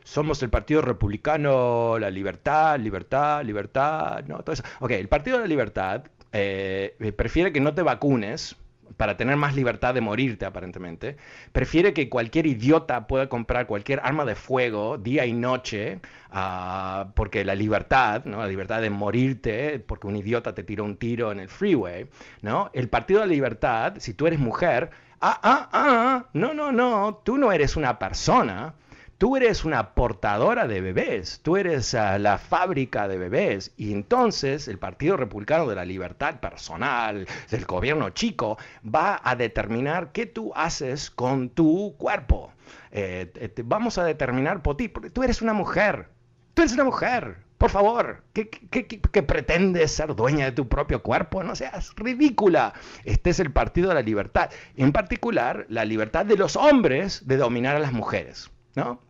Somos 0.04 0.42
el 0.42 0.50
Partido 0.50 0.82
Republicano, 0.82 1.98
la 1.98 2.11
libertad, 2.11 2.78
libertad, 2.80 3.44
libertad, 3.44 4.24
no, 4.26 4.38
todo 4.40 4.54
eso. 4.54 4.64
Ok, 4.80 4.92
el 4.92 5.08
Partido 5.08 5.36
de 5.36 5.44
la 5.44 5.48
Libertad 5.48 6.02
eh, 6.32 6.96
prefiere 7.16 7.52
que 7.52 7.61
no 7.61 7.74
te 7.74 7.82
vacunes 7.82 8.56
para 8.96 9.16
tener 9.16 9.36
más 9.36 9.54
libertad 9.54 9.94
de 9.94 10.00
morirte 10.00 10.44
aparentemente, 10.44 11.16
prefiere 11.52 11.94
que 11.94 12.08
cualquier 12.08 12.46
idiota 12.46 13.06
pueda 13.06 13.28
comprar 13.28 13.66
cualquier 13.66 14.00
arma 14.02 14.24
de 14.24 14.34
fuego 14.34 14.98
día 14.98 15.26
y 15.26 15.32
noche, 15.32 16.00
ah, 16.30 17.08
porque 17.14 17.44
la 17.44 17.54
libertad, 17.54 18.24
¿no? 18.24 18.38
la 18.38 18.48
libertad 18.48 18.80
de 18.80 18.90
morirte, 18.90 19.78
porque 19.78 20.06
un 20.06 20.16
idiota 20.16 20.54
te 20.54 20.64
tiró 20.64 20.84
un 20.84 20.96
tiro 20.96 21.32
en 21.32 21.40
el 21.40 21.48
freeway, 21.48 22.08
¿no? 22.42 22.70
El 22.74 22.88
Partido 22.88 23.20
de 23.20 23.26
la 23.26 23.32
Libertad, 23.32 23.94
si 23.98 24.14
tú 24.14 24.26
eres 24.26 24.38
mujer, 24.38 24.90
ah, 25.21 25.41
ah, 25.43 25.68
ah, 25.73 26.27
no, 26.33 26.55
no, 26.55 26.73
no, 26.73 27.21
tú 27.25 27.37
no 27.37 27.53
eres 27.53 27.77
una 27.77 27.99
persona, 27.99 28.75
tú 29.18 29.37
eres 29.37 29.64
una 29.64 29.95
portadora 29.95 30.66
de 30.66 30.81
bebés, 30.81 31.41
tú 31.43 31.57
eres 31.57 31.95
ah, 31.95 32.18
la 32.18 32.39
fábrica 32.39 33.07
de 33.07 33.18
bebés. 33.18 33.73
Y 33.77 33.93
entonces 33.93 34.66
el 34.68 34.79
Partido 34.79 35.16
Republicano 35.16 35.66
de 35.66 35.77
la 35.77 35.85
Libertad 35.85 36.41
Personal, 36.41 37.27
del 37.51 37.64
gobierno 37.66 38.11
chico, 38.11 38.59
va 38.83 39.21
a 39.23 39.37
determinar 39.37 40.12
qué 40.12 40.27
tú 40.27 40.53
haces 40.55 41.11
con 41.11 41.51
tu 41.51 41.95
cuerpo. 41.99 42.53
Eh, 42.93 43.53
vamos 43.64 43.99
a 43.99 44.05
determinar 44.05 44.62
por 44.62 44.77
ti, 44.77 44.89
porque 44.89 45.11
tú 45.11 45.23
eres 45.23 45.43
una 45.43 45.53
mujer, 45.53 46.09
tú 46.55 46.62
eres 46.62 46.73
una 46.73 46.85
mujer. 46.85 47.49
Por 47.61 47.68
favor, 47.68 48.24
¿qué, 48.32 49.22
pretendes 49.22 49.90
ser 49.92 50.14
dueña 50.14 50.46
de 50.46 50.52
tu 50.52 50.66
propio 50.66 51.02
cuerpo? 51.02 51.42
No 51.42 51.54
seas 51.54 51.94
ridícula. 51.94 52.72
Este 53.04 53.28
es 53.28 53.38
el 53.38 53.52
Partido 53.52 53.90
de 53.90 53.96
la 53.96 54.00
Libertad. 54.00 54.48
En 54.78 54.92
particular, 54.92 55.66
la 55.68 55.84
libertad 55.84 56.24
de 56.24 56.38
los 56.38 56.56
hombres 56.56 57.26
de 57.26 57.36
dominar 57.36 57.76
a 57.76 57.78
las 57.78 57.92
mujeres. 57.92 58.50
¿no? 58.76 59.02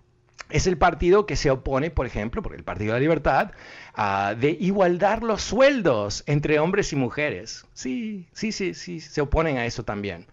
Es 0.48 0.66
el 0.66 0.76
partido 0.76 1.26
que 1.26 1.36
se 1.36 1.52
opone, 1.52 1.92
por 1.92 2.06
ejemplo, 2.06 2.42
por 2.42 2.56
el 2.56 2.64
Partido 2.64 2.92
de 2.92 2.98
la 2.98 3.02
Libertad, 3.02 3.52
a 3.94 4.34
de 4.34 4.50
igualdar 4.58 5.22
los 5.22 5.42
sueldos 5.42 6.24
entre 6.26 6.58
hombres 6.58 6.92
y 6.92 6.96
mujeres. 6.96 7.66
Sí, 7.72 8.26
sí, 8.32 8.50
sí, 8.50 8.74
sí, 8.74 8.98
se 8.98 9.20
oponen 9.20 9.58
a 9.58 9.66
eso 9.66 9.84
también. 9.84 10.26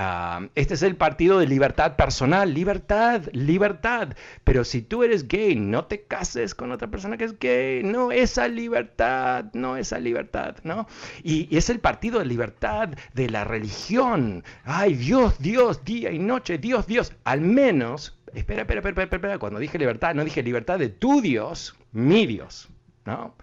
Ah, 0.00 0.46
este 0.54 0.74
es 0.74 0.82
el 0.84 0.94
partido 0.94 1.40
de 1.40 1.48
libertad 1.48 1.96
personal, 1.96 2.54
libertad, 2.54 3.22
libertad. 3.32 4.10
Pero 4.44 4.62
si 4.62 4.80
tú 4.80 5.02
eres 5.02 5.26
gay, 5.26 5.56
no 5.56 5.86
te 5.86 6.02
cases 6.02 6.54
con 6.54 6.70
otra 6.70 6.86
persona 6.86 7.16
que 7.16 7.24
es 7.24 7.36
gay. 7.40 7.82
No, 7.82 8.12
esa 8.12 8.46
libertad, 8.46 9.46
no 9.54 9.76
esa 9.76 9.98
libertad, 9.98 10.54
¿no? 10.62 10.86
Y, 11.24 11.48
es 11.56 11.68
el 11.68 11.80
partido 11.80 12.20
de 12.20 12.26
libertad 12.26 12.90
de 13.12 13.28
la 13.28 13.42
religión. 13.42 14.44
Ay, 14.62 14.94
Dios, 14.94 15.36
Dios, 15.40 15.84
día 15.84 16.12
y 16.12 16.20
noche, 16.20 16.58
Dios, 16.58 16.86
Dios. 16.86 17.12
Al 17.24 17.40
menos, 17.40 18.16
espera, 18.34 18.60
espera, 18.62 18.78
espera, 18.78 19.02
espera, 19.02 19.16
espera. 19.16 19.38
cuando 19.38 19.58
dije 19.58 19.78
libertad, 19.80 20.14
no 20.14 20.22
dije 20.24 20.44
libertad 20.44 20.78
de 20.78 20.90
tu 20.90 21.20
Dios, 21.20 21.74
mi 21.90 22.24
Dios, 22.24 22.68
¿no? 23.04 23.34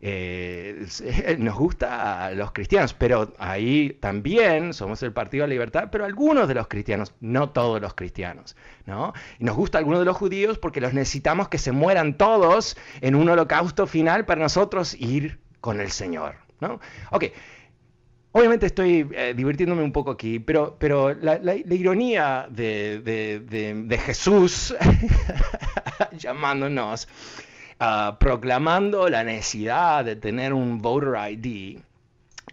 Eh, 0.00 0.86
nos 1.38 1.56
gusta 1.56 2.26
a 2.26 2.30
los 2.32 2.52
cristianos, 2.52 2.94
pero 2.94 3.32
ahí 3.38 3.96
también 4.00 4.72
somos 4.72 5.02
el 5.02 5.12
Partido 5.12 5.42
de 5.42 5.48
la 5.48 5.52
Libertad, 5.54 5.88
pero 5.90 6.04
algunos 6.04 6.46
de 6.48 6.54
los 6.54 6.68
cristianos, 6.68 7.14
no 7.20 7.50
todos 7.50 7.80
los 7.80 7.94
cristianos, 7.94 8.56
¿no? 8.86 9.12
Y 9.38 9.44
nos 9.44 9.56
gusta 9.56 9.78
a 9.78 9.80
algunos 9.80 10.00
de 10.00 10.06
los 10.06 10.16
judíos 10.16 10.58
porque 10.58 10.80
los 10.80 10.92
necesitamos 10.94 11.48
que 11.48 11.58
se 11.58 11.72
mueran 11.72 12.16
todos 12.16 12.76
en 13.00 13.14
un 13.14 13.28
holocausto 13.28 13.86
final 13.86 14.24
para 14.24 14.42
nosotros 14.42 14.94
ir 14.94 15.40
con 15.60 15.80
el 15.80 15.90
Señor, 15.90 16.36
¿no? 16.60 16.80
Ok. 17.10 17.24
Obviamente 18.32 18.66
estoy 18.66 19.08
eh, 19.14 19.32
divirtiéndome 19.34 19.82
un 19.82 19.90
poco 19.90 20.10
aquí, 20.10 20.38
pero, 20.38 20.76
pero 20.78 21.14
la, 21.14 21.56
ironía 21.56 22.46
de, 22.50 23.00
de 23.00 23.98
Jesús 23.98 24.76
llamándonos 26.18 27.08
Ah, 27.80 28.16
proclamando 28.18 29.08
la 29.08 29.22
necesidad 29.22 30.04
de 30.04 30.16
tener 30.16 30.52
un 30.52 30.82
voter 30.82 31.14
ID, 31.30 31.78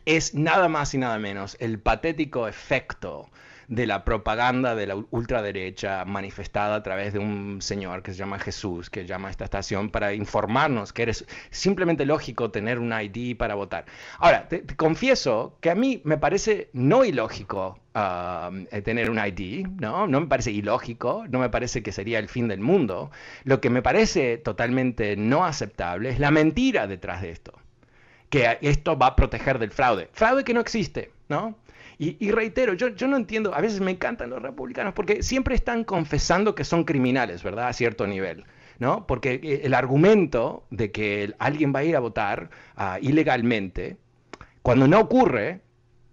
es 0.06 0.36
nada 0.36 0.70
más 0.70 0.94
y 0.94 1.00
nada 1.00 1.18
menos 1.18 1.58
el 1.60 1.80
patético 1.80 2.48
efecto 2.48 3.28
de 3.68 3.88
la 3.88 4.06
propaganda 4.06 4.76
de 4.76 4.86
la 4.86 4.96
ultraderecha 5.10 6.06
manifestada 6.06 6.76
a 6.76 6.84
través 6.84 7.14
de 7.14 7.20
un 7.20 7.60
señor 7.64 8.04
que 8.04 8.12
se 8.12 8.18
llama 8.20 8.38
Jesús, 8.38 8.92
que 8.92 9.08
llama 9.08 9.30
a 9.30 9.32
esta 9.32 9.46
estación 9.46 9.90
para 9.90 10.14
informarnos 10.14 10.94
que 10.94 11.10
es 11.10 11.26
simplemente 11.50 12.06
lógico 12.06 12.52
tener 12.52 12.78
un 12.78 12.94
ID 12.94 13.36
para 13.36 13.56
votar. 13.56 13.86
Ahora, 14.20 14.48
te, 14.48 14.64
confieso 14.76 15.58
que 15.60 15.72
a 15.72 15.76
mí 15.76 16.02
me 16.04 16.20
parece 16.20 16.70
no 16.74 17.04
ilógico 17.04 17.80
um, 17.96 18.66
tener 18.84 19.10
un 19.10 19.18
ID, 19.18 19.68
¿no? 19.80 20.08
No 20.08 20.22
me 20.22 20.28
parece 20.28 20.52
ilógico, 20.52 21.26
no 21.30 21.40
me 21.40 21.50
parece 21.50 21.82
que 21.82 21.92
sería 21.92 22.20
el 22.20 22.30
fin 22.30 22.48
del 22.48 22.60
mundo. 22.60 23.10
Lo 23.44 23.62
que 23.62 23.70
me 23.70 23.82
parece 23.82 24.38
totalmente 24.38 25.16
no 25.16 25.46
aceptable 25.46 26.10
es 26.10 26.20
la 26.20 26.32
mentira 26.32 26.88
detrás 26.88 27.22
de 27.22 27.32
esto 27.32 27.54
que 28.30 28.58
esto 28.62 28.98
va 28.98 29.08
a 29.08 29.16
proteger 29.16 29.60
del 29.60 29.72
fraude. 29.72 30.10
Fraude 30.12 30.44
que 30.44 30.54
no 30.54 30.60
existe, 30.60 31.12
¿no? 31.30 31.56
Y, 31.98 32.30
reitero, 32.32 32.74
yo, 32.74 32.90
yo, 32.90 33.08
no 33.08 33.16
entiendo, 33.16 33.56
a 33.56 33.62
veces 33.62 33.80
me 33.80 33.92
encantan 33.92 34.30
los 34.30 34.42
republicanos 34.42 34.94
porque 34.94 35.24
siempre 35.24 35.56
están 35.56 35.86
confesando 35.86 36.54
que 36.54 36.66
son 36.66 36.84
criminales, 36.84 37.42
¿verdad? 37.42 37.70
A 37.70 37.74
cierto 37.74 38.06
nivel. 38.06 38.44
¿no? 38.80 39.08
Porque 39.08 39.40
eh, 39.42 39.62
el 39.64 39.74
argumento 39.74 40.66
de 40.72 40.92
que 40.92 41.34
alguien 41.40 41.74
va 41.74 41.80
a 41.80 41.84
ir 41.86 41.96
a 41.96 42.02
votar 42.02 42.50
ah, 42.76 43.00
ilegalmente, 43.02 43.96
cuando 44.62 44.90
no 44.90 45.00
ocurre, 45.00 45.62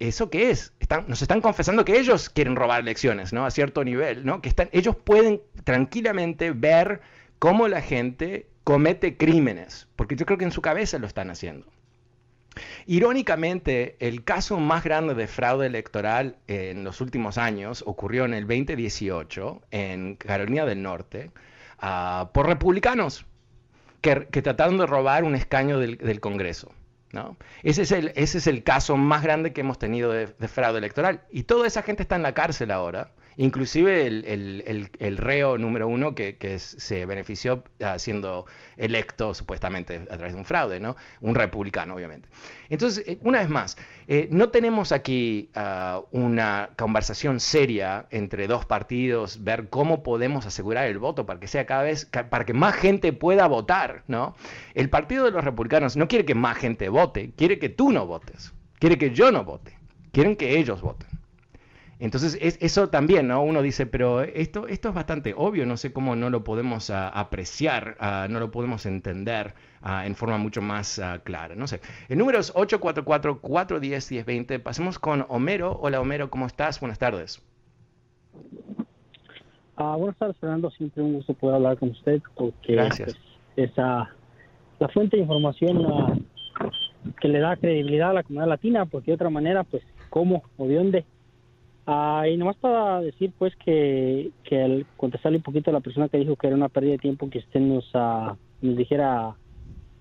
¿eso 0.08 0.30
qué 0.30 0.50
es? 0.50 0.72
Nos 1.06 1.22
están 1.22 1.40
confesando 1.40 1.84
que 1.84 1.98
ellos 1.98 2.28
quieren 2.28 2.56
robar 2.56 2.80
elecciones, 2.80 3.32
¿no? 3.32 3.46
A 3.46 3.50
cierto 3.50 3.84
nivel, 3.84 4.24
¿no? 4.24 4.42
Que 4.42 4.48
están, 4.48 4.68
ellos 4.72 4.96
pueden 4.96 5.40
tranquilamente 5.64 6.50
ver 6.50 7.00
cómo 7.38 7.68
la 7.68 7.80
gente 7.80 8.48
comete 8.64 9.16
crímenes, 9.16 9.88
porque 9.96 10.16
yo 10.16 10.26
creo 10.26 10.38
que 10.38 10.44
en 10.44 10.52
su 10.52 10.62
cabeza 10.62 10.98
lo 10.98 11.06
están 11.06 11.30
haciendo. 11.30 11.66
Irónicamente, 12.86 13.96
el 14.00 14.24
caso 14.24 14.58
más 14.58 14.84
grande 14.84 15.14
de 15.14 15.26
fraude 15.26 15.66
electoral 15.66 16.36
en 16.48 16.84
los 16.84 17.00
últimos 17.00 17.38
años 17.38 17.82
ocurrió 17.86 18.24
en 18.24 18.34
el 18.34 18.46
2018 18.46 19.62
en 19.70 20.16
Carolina 20.16 20.66
del 20.66 20.82
Norte 20.82 21.30
ah, 21.78 22.30
por 22.34 22.46
republicanos 22.46 23.24
que, 24.02 24.42
trataron 24.42 24.78
de 24.78 24.86
robar 24.86 25.24
un 25.24 25.34
escaño 25.34 25.78
del, 25.78 26.20
Congreso. 26.20 26.72
Ese, 27.62 27.82
es 27.82 27.92
el, 27.92 28.12
ese, 28.14 28.38
es 28.38 28.46
el, 28.46 28.62
caso 28.62 28.96
más 28.96 29.22
grande 29.22 29.52
que 29.52 29.60
hemos 29.60 29.78
tenido 29.78 30.12
de, 30.12 30.26
fraude 30.48 30.78
electoral. 30.78 31.22
Y 31.30 31.44
toda 31.44 31.66
esa 31.66 31.82
gente 31.82 32.02
está 32.02 32.16
en 32.16 32.22
la 32.22 32.34
cárcel 32.34 32.70
ahora 32.70 33.10
Inclusive 33.36 34.06
el, 34.06 35.16
reo 35.16 35.58
número 35.58 35.88
uno 35.88 36.14
que, 36.14 36.58
se 36.58 37.06
benefició 37.06 37.64
ah, 37.82 37.98
siendo 37.98 38.46
electo 38.76 39.34
supuestamente 39.34 39.96
a 39.96 40.16
través 40.16 40.32
de 40.34 40.38
un 40.38 40.44
fraude, 40.44 40.80
¿no? 40.80 40.96
Un 41.20 41.34
republicano, 41.34 41.94
obviamente. 41.94 42.28
Entonces, 42.68 43.04
eh, 43.06 43.18
una 43.22 43.40
vez 43.40 43.48
más, 43.48 43.76
eh, 44.08 44.28
no 44.30 44.50
tenemos 44.50 44.92
aquí 44.92 45.50
ah, 45.54 46.02
una 46.10 46.70
conversación 46.76 47.40
seria 47.40 48.06
entre 48.10 48.46
dos 48.46 48.66
partidos, 48.66 49.42
ver 49.44 49.68
cómo 49.68 50.02
podemos 50.02 50.46
asegurar 50.46 50.86
el 50.86 50.98
voto 50.98 51.26
para 51.26 51.40
que 51.40 51.48
sea 51.48 51.66
cada 51.66 51.82
vez, 51.82 52.06
para 52.06 52.44
que 52.44 52.54
más 52.54 52.74
gente 52.74 53.12
pueda 53.12 53.46
votar, 53.46 54.04
¿no? 54.08 54.34
El 54.74 54.90
partido 54.90 55.24
de 55.24 55.30
los 55.30 55.44
republicanos 55.44 55.96
no 55.96 56.08
quiere 56.08 56.24
que 56.24 56.34
más 56.34 56.58
gente 56.58 56.88
vote, 56.88 57.32
quiere 57.36 57.58
que 57.58 57.68
tú 57.68 57.92
no 57.92 58.06
votes, 58.06 58.52
quiere 58.78 58.98
que 58.98 59.10
yo 59.10 59.30
no 59.32 59.44
vote, 59.44 59.76
quieren 60.12 60.36
que 60.36 60.58
ellos 60.58 60.82
voten. 60.82 61.11
Entonces, 62.02 62.36
eso 62.60 62.88
también, 62.88 63.28
¿no? 63.28 63.44
Uno 63.44 63.62
dice, 63.62 63.86
pero 63.86 64.22
esto, 64.22 64.66
esto 64.66 64.88
es 64.88 64.94
bastante 64.94 65.34
obvio, 65.36 65.64
no 65.66 65.76
sé 65.76 65.92
cómo 65.92 66.16
no 66.16 66.30
lo 66.30 66.42
podemos 66.42 66.90
ah, 66.90 67.08
apreciar, 67.08 67.94
ah, 68.00 68.26
no 68.28 68.40
lo 68.40 68.50
podemos 68.50 68.86
entender 68.86 69.54
ah, 69.82 70.04
en 70.04 70.16
forma 70.16 70.36
mucho 70.36 70.60
más 70.60 71.00
clara, 71.22 71.54
no 71.54 71.68
sé. 71.68 71.80
El 72.08 72.18
número 72.18 72.40
es 72.40 72.52
844-410-1020. 72.54 74.60
Pasemos 74.60 74.98
con 74.98 75.24
Homero. 75.28 75.78
Hola, 75.80 76.00
Homero, 76.00 76.28
¿cómo 76.28 76.46
estás? 76.46 76.80
Buenas 76.80 76.98
tardes. 76.98 77.40
buenas 79.76 80.16
tardes, 80.16 80.36
Fernando. 80.38 80.72
Siempre 80.72 81.04
un 81.04 81.12
gusto 81.12 81.34
poder 81.34 81.54
hablar 81.54 81.78
con 81.78 81.90
usted 81.90 82.20
porque 82.34 82.72
Gracias. 82.72 83.16
Pues, 83.54 83.70
esa, 83.70 84.10
la 84.80 84.88
fuente 84.88 85.18
de 85.18 85.22
información 85.22 86.26
que 87.20 87.28
le 87.28 87.38
da 87.38 87.56
credibilidad 87.56 88.10
a 88.10 88.14
la 88.14 88.24
comunidad 88.24 88.48
latina, 88.48 88.86
porque 88.86 89.12
de 89.12 89.14
otra 89.14 89.30
manera, 89.30 89.62
pues, 89.62 89.84
¿cómo 90.10 90.42
o 90.56 90.66
de 90.66 90.74
dónde? 90.74 91.04
Ah, 91.86 92.24
y 92.28 92.36
nomás 92.36 92.56
para 92.56 93.00
decir, 93.00 93.32
pues, 93.38 93.54
que, 93.56 94.30
que 94.44 94.62
al 94.62 94.86
contestarle 94.96 95.38
un 95.38 95.42
poquito 95.42 95.70
a 95.70 95.72
la 95.72 95.80
persona 95.80 96.08
que 96.08 96.18
dijo 96.18 96.36
que 96.36 96.46
era 96.46 96.56
una 96.56 96.68
pérdida 96.68 96.92
de 96.92 96.98
tiempo 96.98 97.28
que 97.28 97.38
usted 97.38 97.60
nos, 97.60 97.92
uh, 97.94 98.36
nos 98.60 98.76
dijera 98.76 99.34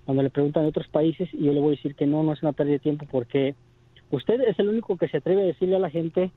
cuando 0.06 0.24
le 0.24 0.30
preguntan 0.30 0.64
de 0.64 0.70
otros 0.70 0.88
países, 0.88 1.30
y 1.34 1.46
yo 1.46 1.54
le 1.54 1.60
voy 1.60 1.70
a 1.70 1.78
decir 1.78 1.96
que 1.96 2.06
no, 2.06 2.22
no 2.24 2.34
es 2.34 2.44
una 2.44 2.54
pérdida 2.54 2.74
de 2.74 2.80
tiempo 2.80 3.06
porque 3.10 3.56
usted 4.10 4.42
es 4.42 4.60
el 4.60 4.70
único 4.70 4.98
que 4.98 5.08
se 5.08 5.18
atreve 5.18 5.42
a 5.42 5.46
decirle 5.46 5.76
a 5.76 5.80
la 5.80 5.90
gente 5.90 6.32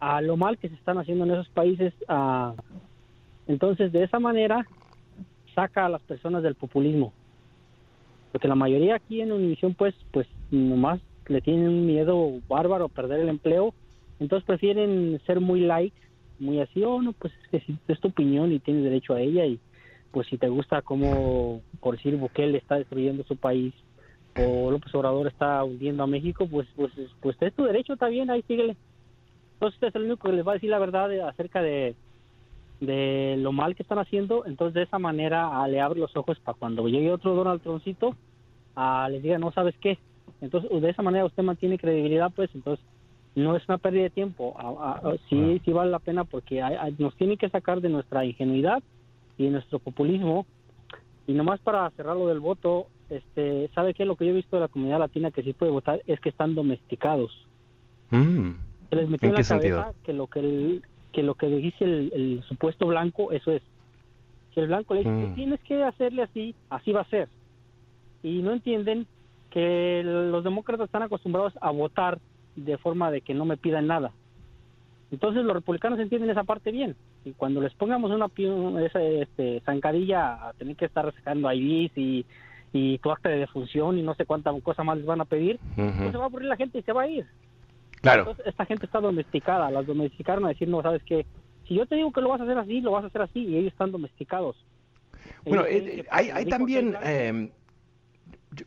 a 0.00 0.20
lo 0.20 0.36
mal 0.36 0.56
que 0.56 0.68
se 0.68 0.74
están 0.74 0.98
haciendo 0.98 1.24
en 1.24 1.32
esos 1.32 1.48
países. 1.50 1.92
Uh, 2.08 2.54
entonces, 3.46 3.92
de 3.92 4.04
esa 4.04 4.18
manera, 4.18 4.66
saca 5.54 5.86
a 5.86 5.90
las 5.90 6.02
personas 6.02 6.42
del 6.42 6.54
populismo. 6.54 7.12
Porque 8.32 8.48
la 8.48 8.54
mayoría 8.54 8.96
aquí 8.96 9.20
en 9.20 9.32
Univision, 9.32 9.74
pues, 9.74 9.94
pues, 10.10 10.26
nomás 10.50 11.00
le 11.26 11.40
tienen 11.40 11.68
un 11.68 11.86
miedo 11.86 12.40
bárbaro 12.48 12.86
a 12.86 12.88
perder 12.88 13.20
el 13.20 13.28
empleo 13.28 13.74
entonces 14.20 14.46
prefieren 14.46 15.20
ser 15.26 15.40
muy 15.40 15.60
light, 15.60 15.94
muy 16.38 16.60
así, 16.60 16.84
oh, 16.84 17.02
no, 17.02 17.12
pues 17.14 17.32
es 17.42 17.48
que 17.48 17.60
si 17.60 17.78
es 17.88 18.00
tu 18.00 18.08
opinión 18.08 18.52
y 18.52 18.60
tienes 18.60 18.84
derecho 18.84 19.14
a 19.14 19.20
ella 19.20 19.46
y 19.46 19.58
pues 20.10 20.26
si 20.28 20.38
te 20.38 20.48
gusta 20.48 20.82
como, 20.82 21.62
por 21.80 21.96
decir, 21.96 22.16
Bukele 22.16 22.58
está 22.58 22.76
destruyendo 22.76 23.24
su 23.24 23.36
país 23.36 23.74
o 24.36 24.70
López 24.70 24.94
Obrador 24.94 25.26
está 25.26 25.64
hundiendo 25.64 26.02
a 26.02 26.06
México, 26.06 26.46
pues 26.48 26.68
pues 26.76 26.92
pues 27.20 27.36
es 27.40 27.54
tu 27.54 27.64
derecho, 27.64 27.94
está 27.94 28.08
bien, 28.08 28.30
ahí 28.30 28.42
síguele. 28.42 28.76
Entonces 29.54 29.76
usted 29.76 29.88
es 29.88 29.94
el 29.94 30.04
único 30.04 30.28
que 30.28 30.36
les 30.36 30.46
va 30.46 30.52
a 30.52 30.54
decir 30.54 30.70
la 30.70 30.78
verdad 30.78 31.28
acerca 31.28 31.62
de, 31.62 31.96
de 32.80 33.36
lo 33.38 33.52
mal 33.52 33.74
que 33.74 33.82
están 33.82 33.98
haciendo, 33.98 34.44
entonces 34.46 34.74
de 34.74 34.82
esa 34.82 34.98
manera 34.98 35.66
le 35.68 35.80
abre 35.80 36.00
los 36.00 36.14
ojos 36.16 36.38
para 36.40 36.58
cuando 36.58 36.88
llegue 36.88 37.12
otro 37.12 37.34
Donald 37.34 37.62
Trumpcito, 37.62 38.16
a 38.74 39.08
les 39.10 39.22
diga, 39.22 39.38
no 39.38 39.52
sabes 39.52 39.74
qué. 39.80 39.98
Entonces 40.40 40.70
de 40.80 40.90
esa 40.90 41.02
manera 41.02 41.24
usted 41.24 41.42
mantiene 41.42 41.78
credibilidad, 41.78 42.30
pues 42.34 42.50
entonces 42.54 42.84
no 43.34 43.56
es 43.56 43.68
una 43.68 43.78
pérdida 43.78 44.04
de 44.04 44.10
tiempo, 44.10 44.56
sí, 45.28 45.60
sí 45.64 45.72
vale 45.72 45.90
la 45.90 45.98
pena 45.98 46.24
porque 46.24 46.62
nos 46.98 47.14
tiene 47.16 47.36
que 47.36 47.48
sacar 47.48 47.80
de 47.80 47.88
nuestra 47.88 48.24
ingenuidad 48.24 48.82
y 49.38 49.44
de 49.44 49.50
nuestro 49.50 49.78
populismo. 49.78 50.46
Y 51.26 51.32
nomás 51.32 51.60
para 51.60 51.88
cerrar 51.90 52.16
lo 52.16 52.26
del 52.26 52.40
voto, 52.40 52.88
este, 53.08 53.70
¿sabe 53.74 53.94
qué? 53.94 54.04
Lo 54.04 54.16
que 54.16 54.24
yo 54.24 54.32
he 54.32 54.34
visto 54.34 54.56
de 54.56 54.62
la 54.62 54.68
comunidad 54.68 54.98
latina 54.98 55.30
que 55.30 55.42
sí 55.42 55.52
puede 55.52 55.70
votar 55.70 56.02
es 56.06 56.18
que 56.20 56.30
están 56.30 56.54
domesticados. 56.54 57.30
Mm. 58.10 58.50
Se 58.88 58.96
les 58.96 59.08
metió 59.08 59.28
en, 59.28 59.34
la 59.36 59.44
cabeza 59.44 59.92
que 60.02 60.12
lo 60.12 60.26
que, 60.26 60.40
el, 60.40 60.82
que 61.12 61.22
lo 61.22 61.36
que 61.36 61.46
dice 61.46 61.84
el, 61.84 62.42
supuesto 62.48 62.86
blanco, 62.86 63.30
eso 63.30 63.52
es. 63.52 63.62
Si 64.52 64.58
el 64.58 64.66
blanco 64.66 64.94
le 64.94 65.00
dice, 65.00 65.10
mm. 65.10 65.34
tienes 65.36 65.60
que 65.60 65.84
hacerle 65.84 66.22
así, 66.22 66.54
así 66.68 66.90
va 66.90 67.02
a 67.02 67.10
ser. 67.10 67.28
Y 68.24 68.42
no 68.42 68.52
entienden 68.52 69.06
que 69.50 70.02
los 70.04 70.42
demócratas 70.42 70.86
están 70.86 71.02
acostumbrados 71.02 71.52
a 71.60 71.70
votar 71.70 72.18
de 72.64 72.78
forma 72.78 73.10
de 73.10 73.20
que 73.20 73.34
no 73.34 73.44
me 73.44 73.56
pidan 73.56 73.86
nada. 73.86 74.12
Entonces 75.10 75.44
los 75.44 75.54
republicanos 75.54 75.98
entienden 75.98 76.30
esa 76.30 76.44
parte 76.44 76.70
bien. 76.70 76.94
Y 77.24 77.32
cuando 77.32 77.60
les 77.60 77.74
pongamos 77.74 78.10
una 78.10 78.28
esa, 78.84 79.02
este, 79.02 79.60
zancadilla 79.64 80.48
a 80.48 80.52
tener 80.54 80.76
que 80.76 80.84
estar 80.84 81.12
sacando 81.14 81.52
IDs 81.52 81.96
y, 81.96 82.24
y 82.72 82.98
tu 82.98 83.10
acta 83.10 83.28
de 83.28 83.38
defunción 83.38 83.98
y 83.98 84.02
no 84.02 84.14
sé 84.14 84.24
cuánta 84.24 84.52
cosa 84.60 84.84
más 84.84 84.98
les 84.98 85.06
van 85.06 85.20
a 85.20 85.24
pedir, 85.24 85.58
pues 85.74 86.12
se 86.12 86.16
va 86.16 86.24
a 86.24 86.26
aburrir 86.26 86.48
la 86.48 86.56
gente 86.56 86.78
y 86.78 86.82
se 86.82 86.92
va 86.92 87.02
a 87.02 87.08
ir. 87.08 87.26
Claro. 88.00 88.22
Entonces 88.22 88.46
esta 88.46 88.64
gente 88.64 88.86
está 88.86 89.00
domesticada, 89.00 89.70
las 89.70 89.86
domesticaron 89.86 90.44
a 90.46 90.50
decir, 90.50 90.68
no, 90.68 90.80
sabes 90.80 91.02
que 91.02 91.26
si 91.66 91.74
yo 91.74 91.86
te 91.86 91.96
digo 91.96 92.12
que 92.12 92.20
lo 92.20 92.28
vas 92.28 92.40
a 92.40 92.44
hacer 92.44 92.58
así, 92.58 92.80
lo 92.80 92.92
vas 92.92 93.04
a 93.04 93.08
hacer 93.08 93.22
así 93.22 93.40
y 93.40 93.56
ellos 93.56 93.72
están 93.72 93.90
domesticados. 93.90 94.56
Bueno, 95.44 95.64
eh, 95.66 96.04
hay, 96.10 96.30
hay 96.30 96.46
también... 96.46 96.96
Eh, 97.02 97.50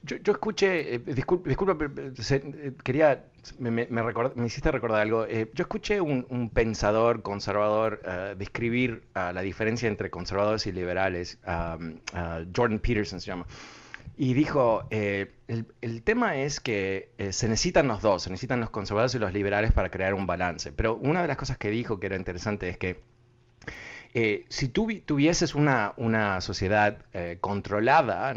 yo, 0.04 0.18
yo, 0.18 0.32
escuché, 0.32 0.96
eh, 0.96 1.00
disculpa, 1.00 1.78
eh, 1.78 2.74
quería, 2.84 3.26
me, 3.60 3.72
me, 3.72 3.88
me, 3.90 4.46
hiciste 4.46 4.72
recordar 4.72 5.02
algo. 5.02 5.26
Eh, 5.26 5.52
yo 5.54 5.64
escuché 5.64 6.00
un, 6.00 6.26
un 6.30 6.50
pensador 6.50 7.22
conservador 7.22 8.02
describir 8.38 9.04
la 9.14 9.42
diferencia 9.42 9.88
entre 9.90 10.10
conservadores 10.10 10.66
y 10.68 10.72
liberales, 10.72 11.40
Jordan 11.46 12.80
Peterson 12.80 13.20
se 13.20 13.28
llama, 13.28 13.46
y 14.16 14.34
dijo, 14.34 14.88
el, 14.90 15.66
el, 15.82 16.04
tema 16.04 16.38
es 16.38 16.60
que 16.60 17.10
se 17.32 17.50
necesitan 17.50 17.88
los 17.88 18.02
dos, 18.02 18.24
se 18.24 18.30
necesitan 18.30 18.62
los 18.62 18.70
conservadores 18.70 19.16
y 19.16 19.20
los 19.20 19.34
liberales 19.34 19.74
para 19.74 19.90
crear 19.90 20.14
un 20.14 20.26
balance. 20.26 20.72
Pero 20.72 20.96
una 20.96 21.22
de 21.22 21.28
las 21.28 21.38
cosas 21.38 21.58
que 21.58 21.70
dijo 21.70 22.00
que 22.00 22.08
era 22.08 22.16
interesante 22.16 22.70
es 22.70 22.78
que 22.78 23.02
eh, 24.16 24.46
si 24.50 24.68
tú 24.68 24.88
tuvieses 25.06 25.56
una, 25.56 25.94
sociedad 26.42 26.98
eh, 27.14 27.38
controlada 27.42 28.34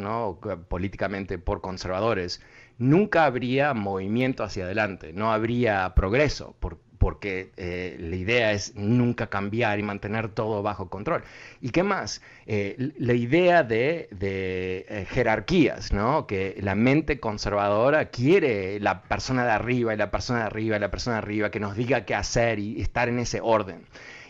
políticamente 0.68 1.38
por 1.38 1.60
conservadores, 1.60 2.40
nunca 2.78 3.26
habría 3.26 3.74
movimiento 3.74 4.42
hacia 4.42 4.64
adelante, 4.64 5.12
no 5.12 5.32
habría 5.32 5.94
progreso, 5.94 6.56
porque 6.98 7.52
eh, 7.58 7.96
la 8.00 8.16
idea 8.16 8.52
es 8.52 8.74
nunca 8.74 9.26
cambiar 9.26 9.78
y 9.78 9.82
mantener 9.82 10.30
todo 10.30 10.62
bajo 10.62 10.88
control. 10.88 11.22
¿Y 11.60 11.70
qué 11.70 11.82
más? 11.82 12.22
la 12.46 13.12
idea 13.12 13.62
de, 13.62 15.06
jerarquías, 15.10 15.90
que 16.26 16.56
la 16.62 16.74
mente 16.74 17.20
conservadora 17.20 18.06
quiere 18.06 18.80
la 18.80 19.02
persona 19.02 19.44
de 19.44 19.50
arriba 19.50 19.92
y 19.92 19.96
la 19.98 20.10
persona 20.10 20.40
de 20.40 20.46
arriba 20.46 20.76
y 20.76 20.80
la 20.80 20.90
persona 20.90 21.16
de 21.16 21.22
arriba 21.22 21.50
que 21.50 21.60
nos 21.60 21.76
diga 21.76 22.06
qué 22.06 22.14
hacer 22.14 22.58
y 22.60 22.80
estar 22.80 23.08
en 23.10 23.18
ese 23.18 23.40
orden. 23.42 23.84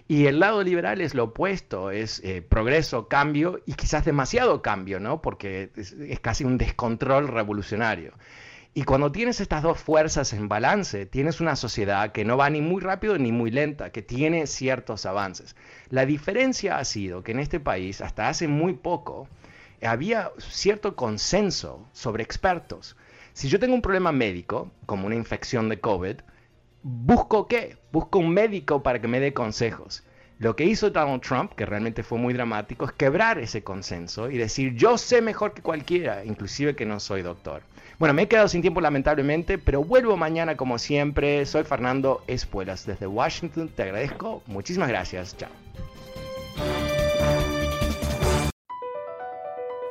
Y 0.08 0.26
el 0.26 0.38
lado 0.38 0.62
liberal 0.62 1.00
es 1.00 1.14
lo 1.14 1.24
opuesto, 1.24 1.90
es 1.90 2.20
eh, 2.22 2.40
progreso, 2.40 3.08
cambio 3.08 3.60
y 3.66 3.72
quizás 3.72 4.04
demasiado 4.04 4.62
cambio, 4.62 5.00
¿no? 5.00 5.20
Porque 5.20 5.70
es, 5.74 5.94
casi 6.20 6.44
un 6.44 6.58
descontrol 6.58 7.26
revolucionario. 7.26 8.12
Y 8.72 8.84
cuando 8.84 9.10
tienes 9.10 9.40
estas 9.40 9.62
dos 9.62 9.80
fuerzas 9.80 10.32
en 10.32 10.48
balance, 10.48 11.06
tienes 11.06 11.40
una 11.40 11.56
sociedad 11.56 12.12
que 12.12 12.24
no 12.24 12.36
va 12.36 12.50
ni 12.50 12.60
muy 12.60 12.82
rápido 12.82 13.18
ni 13.18 13.32
muy 13.32 13.50
lenta, 13.50 13.90
que 13.90 14.02
tiene 14.02 14.46
ciertos 14.46 15.06
avances. 15.06 15.56
La 15.88 16.06
diferencia 16.06 16.78
ha 16.78 16.84
sido 16.84 17.24
que 17.24 17.32
en 17.32 17.40
este 17.40 17.58
país, 17.58 18.00
hasta 18.00 18.28
hace 18.28 18.46
muy 18.48 18.74
poco, 18.74 19.28
había 19.82 20.30
cierto 20.38 20.94
consenso 20.94 21.88
sobre 21.92 22.22
expertos. 22.22 22.96
Si 23.32 23.48
yo 23.48 23.58
tengo 23.58 23.74
un 23.74 23.82
problema 23.82 24.12
médico, 24.12 24.70
como 24.84 25.06
una 25.06 25.16
infección 25.16 25.68
de 25.68 25.80
COVID, 25.80 26.16
busco 26.86 27.48
qué? 27.48 27.76
Busco 27.90 28.20
un 28.20 28.30
médico 28.30 28.82
para 28.82 29.00
que 29.00 29.08
me 29.08 29.18
dé 29.18 29.32
consejos. 29.32 30.04
Lo 30.38 30.54
que 30.54 30.64
hizo 30.64 30.90
Donald 30.90 31.22
Trump, 31.22 31.52
que 31.54 31.66
realmente 31.66 32.02
fue 32.02 32.18
muy 32.18 32.32
dramático, 32.32 32.84
es 32.84 32.92
quebrar 32.92 33.38
ese 33.38 33.64
consenso 33.64 34.30
y 34.30 34.36
decir 34.38 34.74
yo 34.76 34.96
sé 34.96 35.20
mejor 35.20 35.52
que 35.52 35.62
cualquiera, 35.62 36.24
inclusive 36.24 36.76
que 36.76 36.86
no 36.86 37.00
soy 37.00 37.22
doctor. 37.22 37.62
Bueno, 37.98 38.12
me 38.12 38.22
he 38.22 38.28
quedado 38.28 38.46
sin 38.46 38.60
tiempo 38.60 38.80
lamentablemente, 38.80 39.58
pero 39.58 39.82
vuelvo 39.82 40.16
mañana 40.16 40.56
como 40.56 40.78
siempre. 40.78 41.44
Soy 41.46 41.64
Fernando 41.64 42.22
Espuelas 42.28 42.86
desde 42.86 43.06
Washington. 43.06 43.68
Te 43.68 43.84
agradezco. 43.84 44.42
Muchísimas 44.46 44.88
gracias. 44.88 45.36
Chao. 45.36 45.50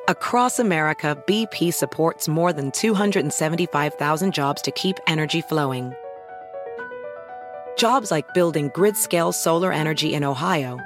Across 0.08 0.60
America, 0.60 1.18
BP 1.26 1.74
supports 1.74 2.30
more 2.30 2.54
than 2.54 2.72
275,000 2.72 4.32
jobs 4.32 4.62
to 4.62 4.72
keep 4.72 4.98
energy 5.08 5.42
flowing. 5.42 5.96
Jobs 7.78 8.12
like 8.12 8.34
building 8.34 8.72
grid-scale 8.74 9.32
solar 9.32 9.72
energy 9.72 10.14
in 10.14 10.24
Ohio 10.24 10.80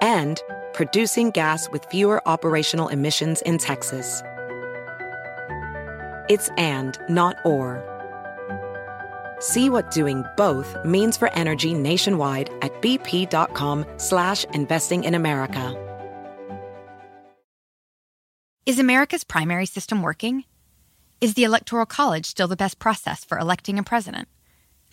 and 0.00 0.42
producing 0.72 1.30
gas 1.30 1.68
with 1.70 1.84
fewer 1.86 2.26
operational 2.26 2.88
emissions 2.88 3.42
in 3.42 3.58
Texas. 3.58 4.22
It's 6.28 6.48
and, 6.56 6.98
not 7.08 7.36
or. 7.44 7.82
See 9.38 9.70
what 9.70 9.90
doing 9.90 10.24
both 10.36 10.76
means 10.84 11.16
for 11.16 11.32
energy 11.32 11.74
nationwide 11.74 12.50
at 12.62 12.72
bp.com 12.82 13.84
slash 13.96 14.44
investing 14.54 15.04
in 15.04 15.14
America. 15.14 15.82
Is 18.66 18.80
America's 18.80 19.22
primary 19.22 19.66
system 19.66 20.02
working? 20.02 20.44
Is 21.20 21.34
the 21.34 21.44
Electoral 21.44 21.86
College 21.86 22.26
still 22.26 22.48
the 22.48 22.56
best 22.56 22.78
process 22.78 23.24
for 23.24 23.38
electing 23.38 23.78
a 23.78 23.84
president? 23.84 24.26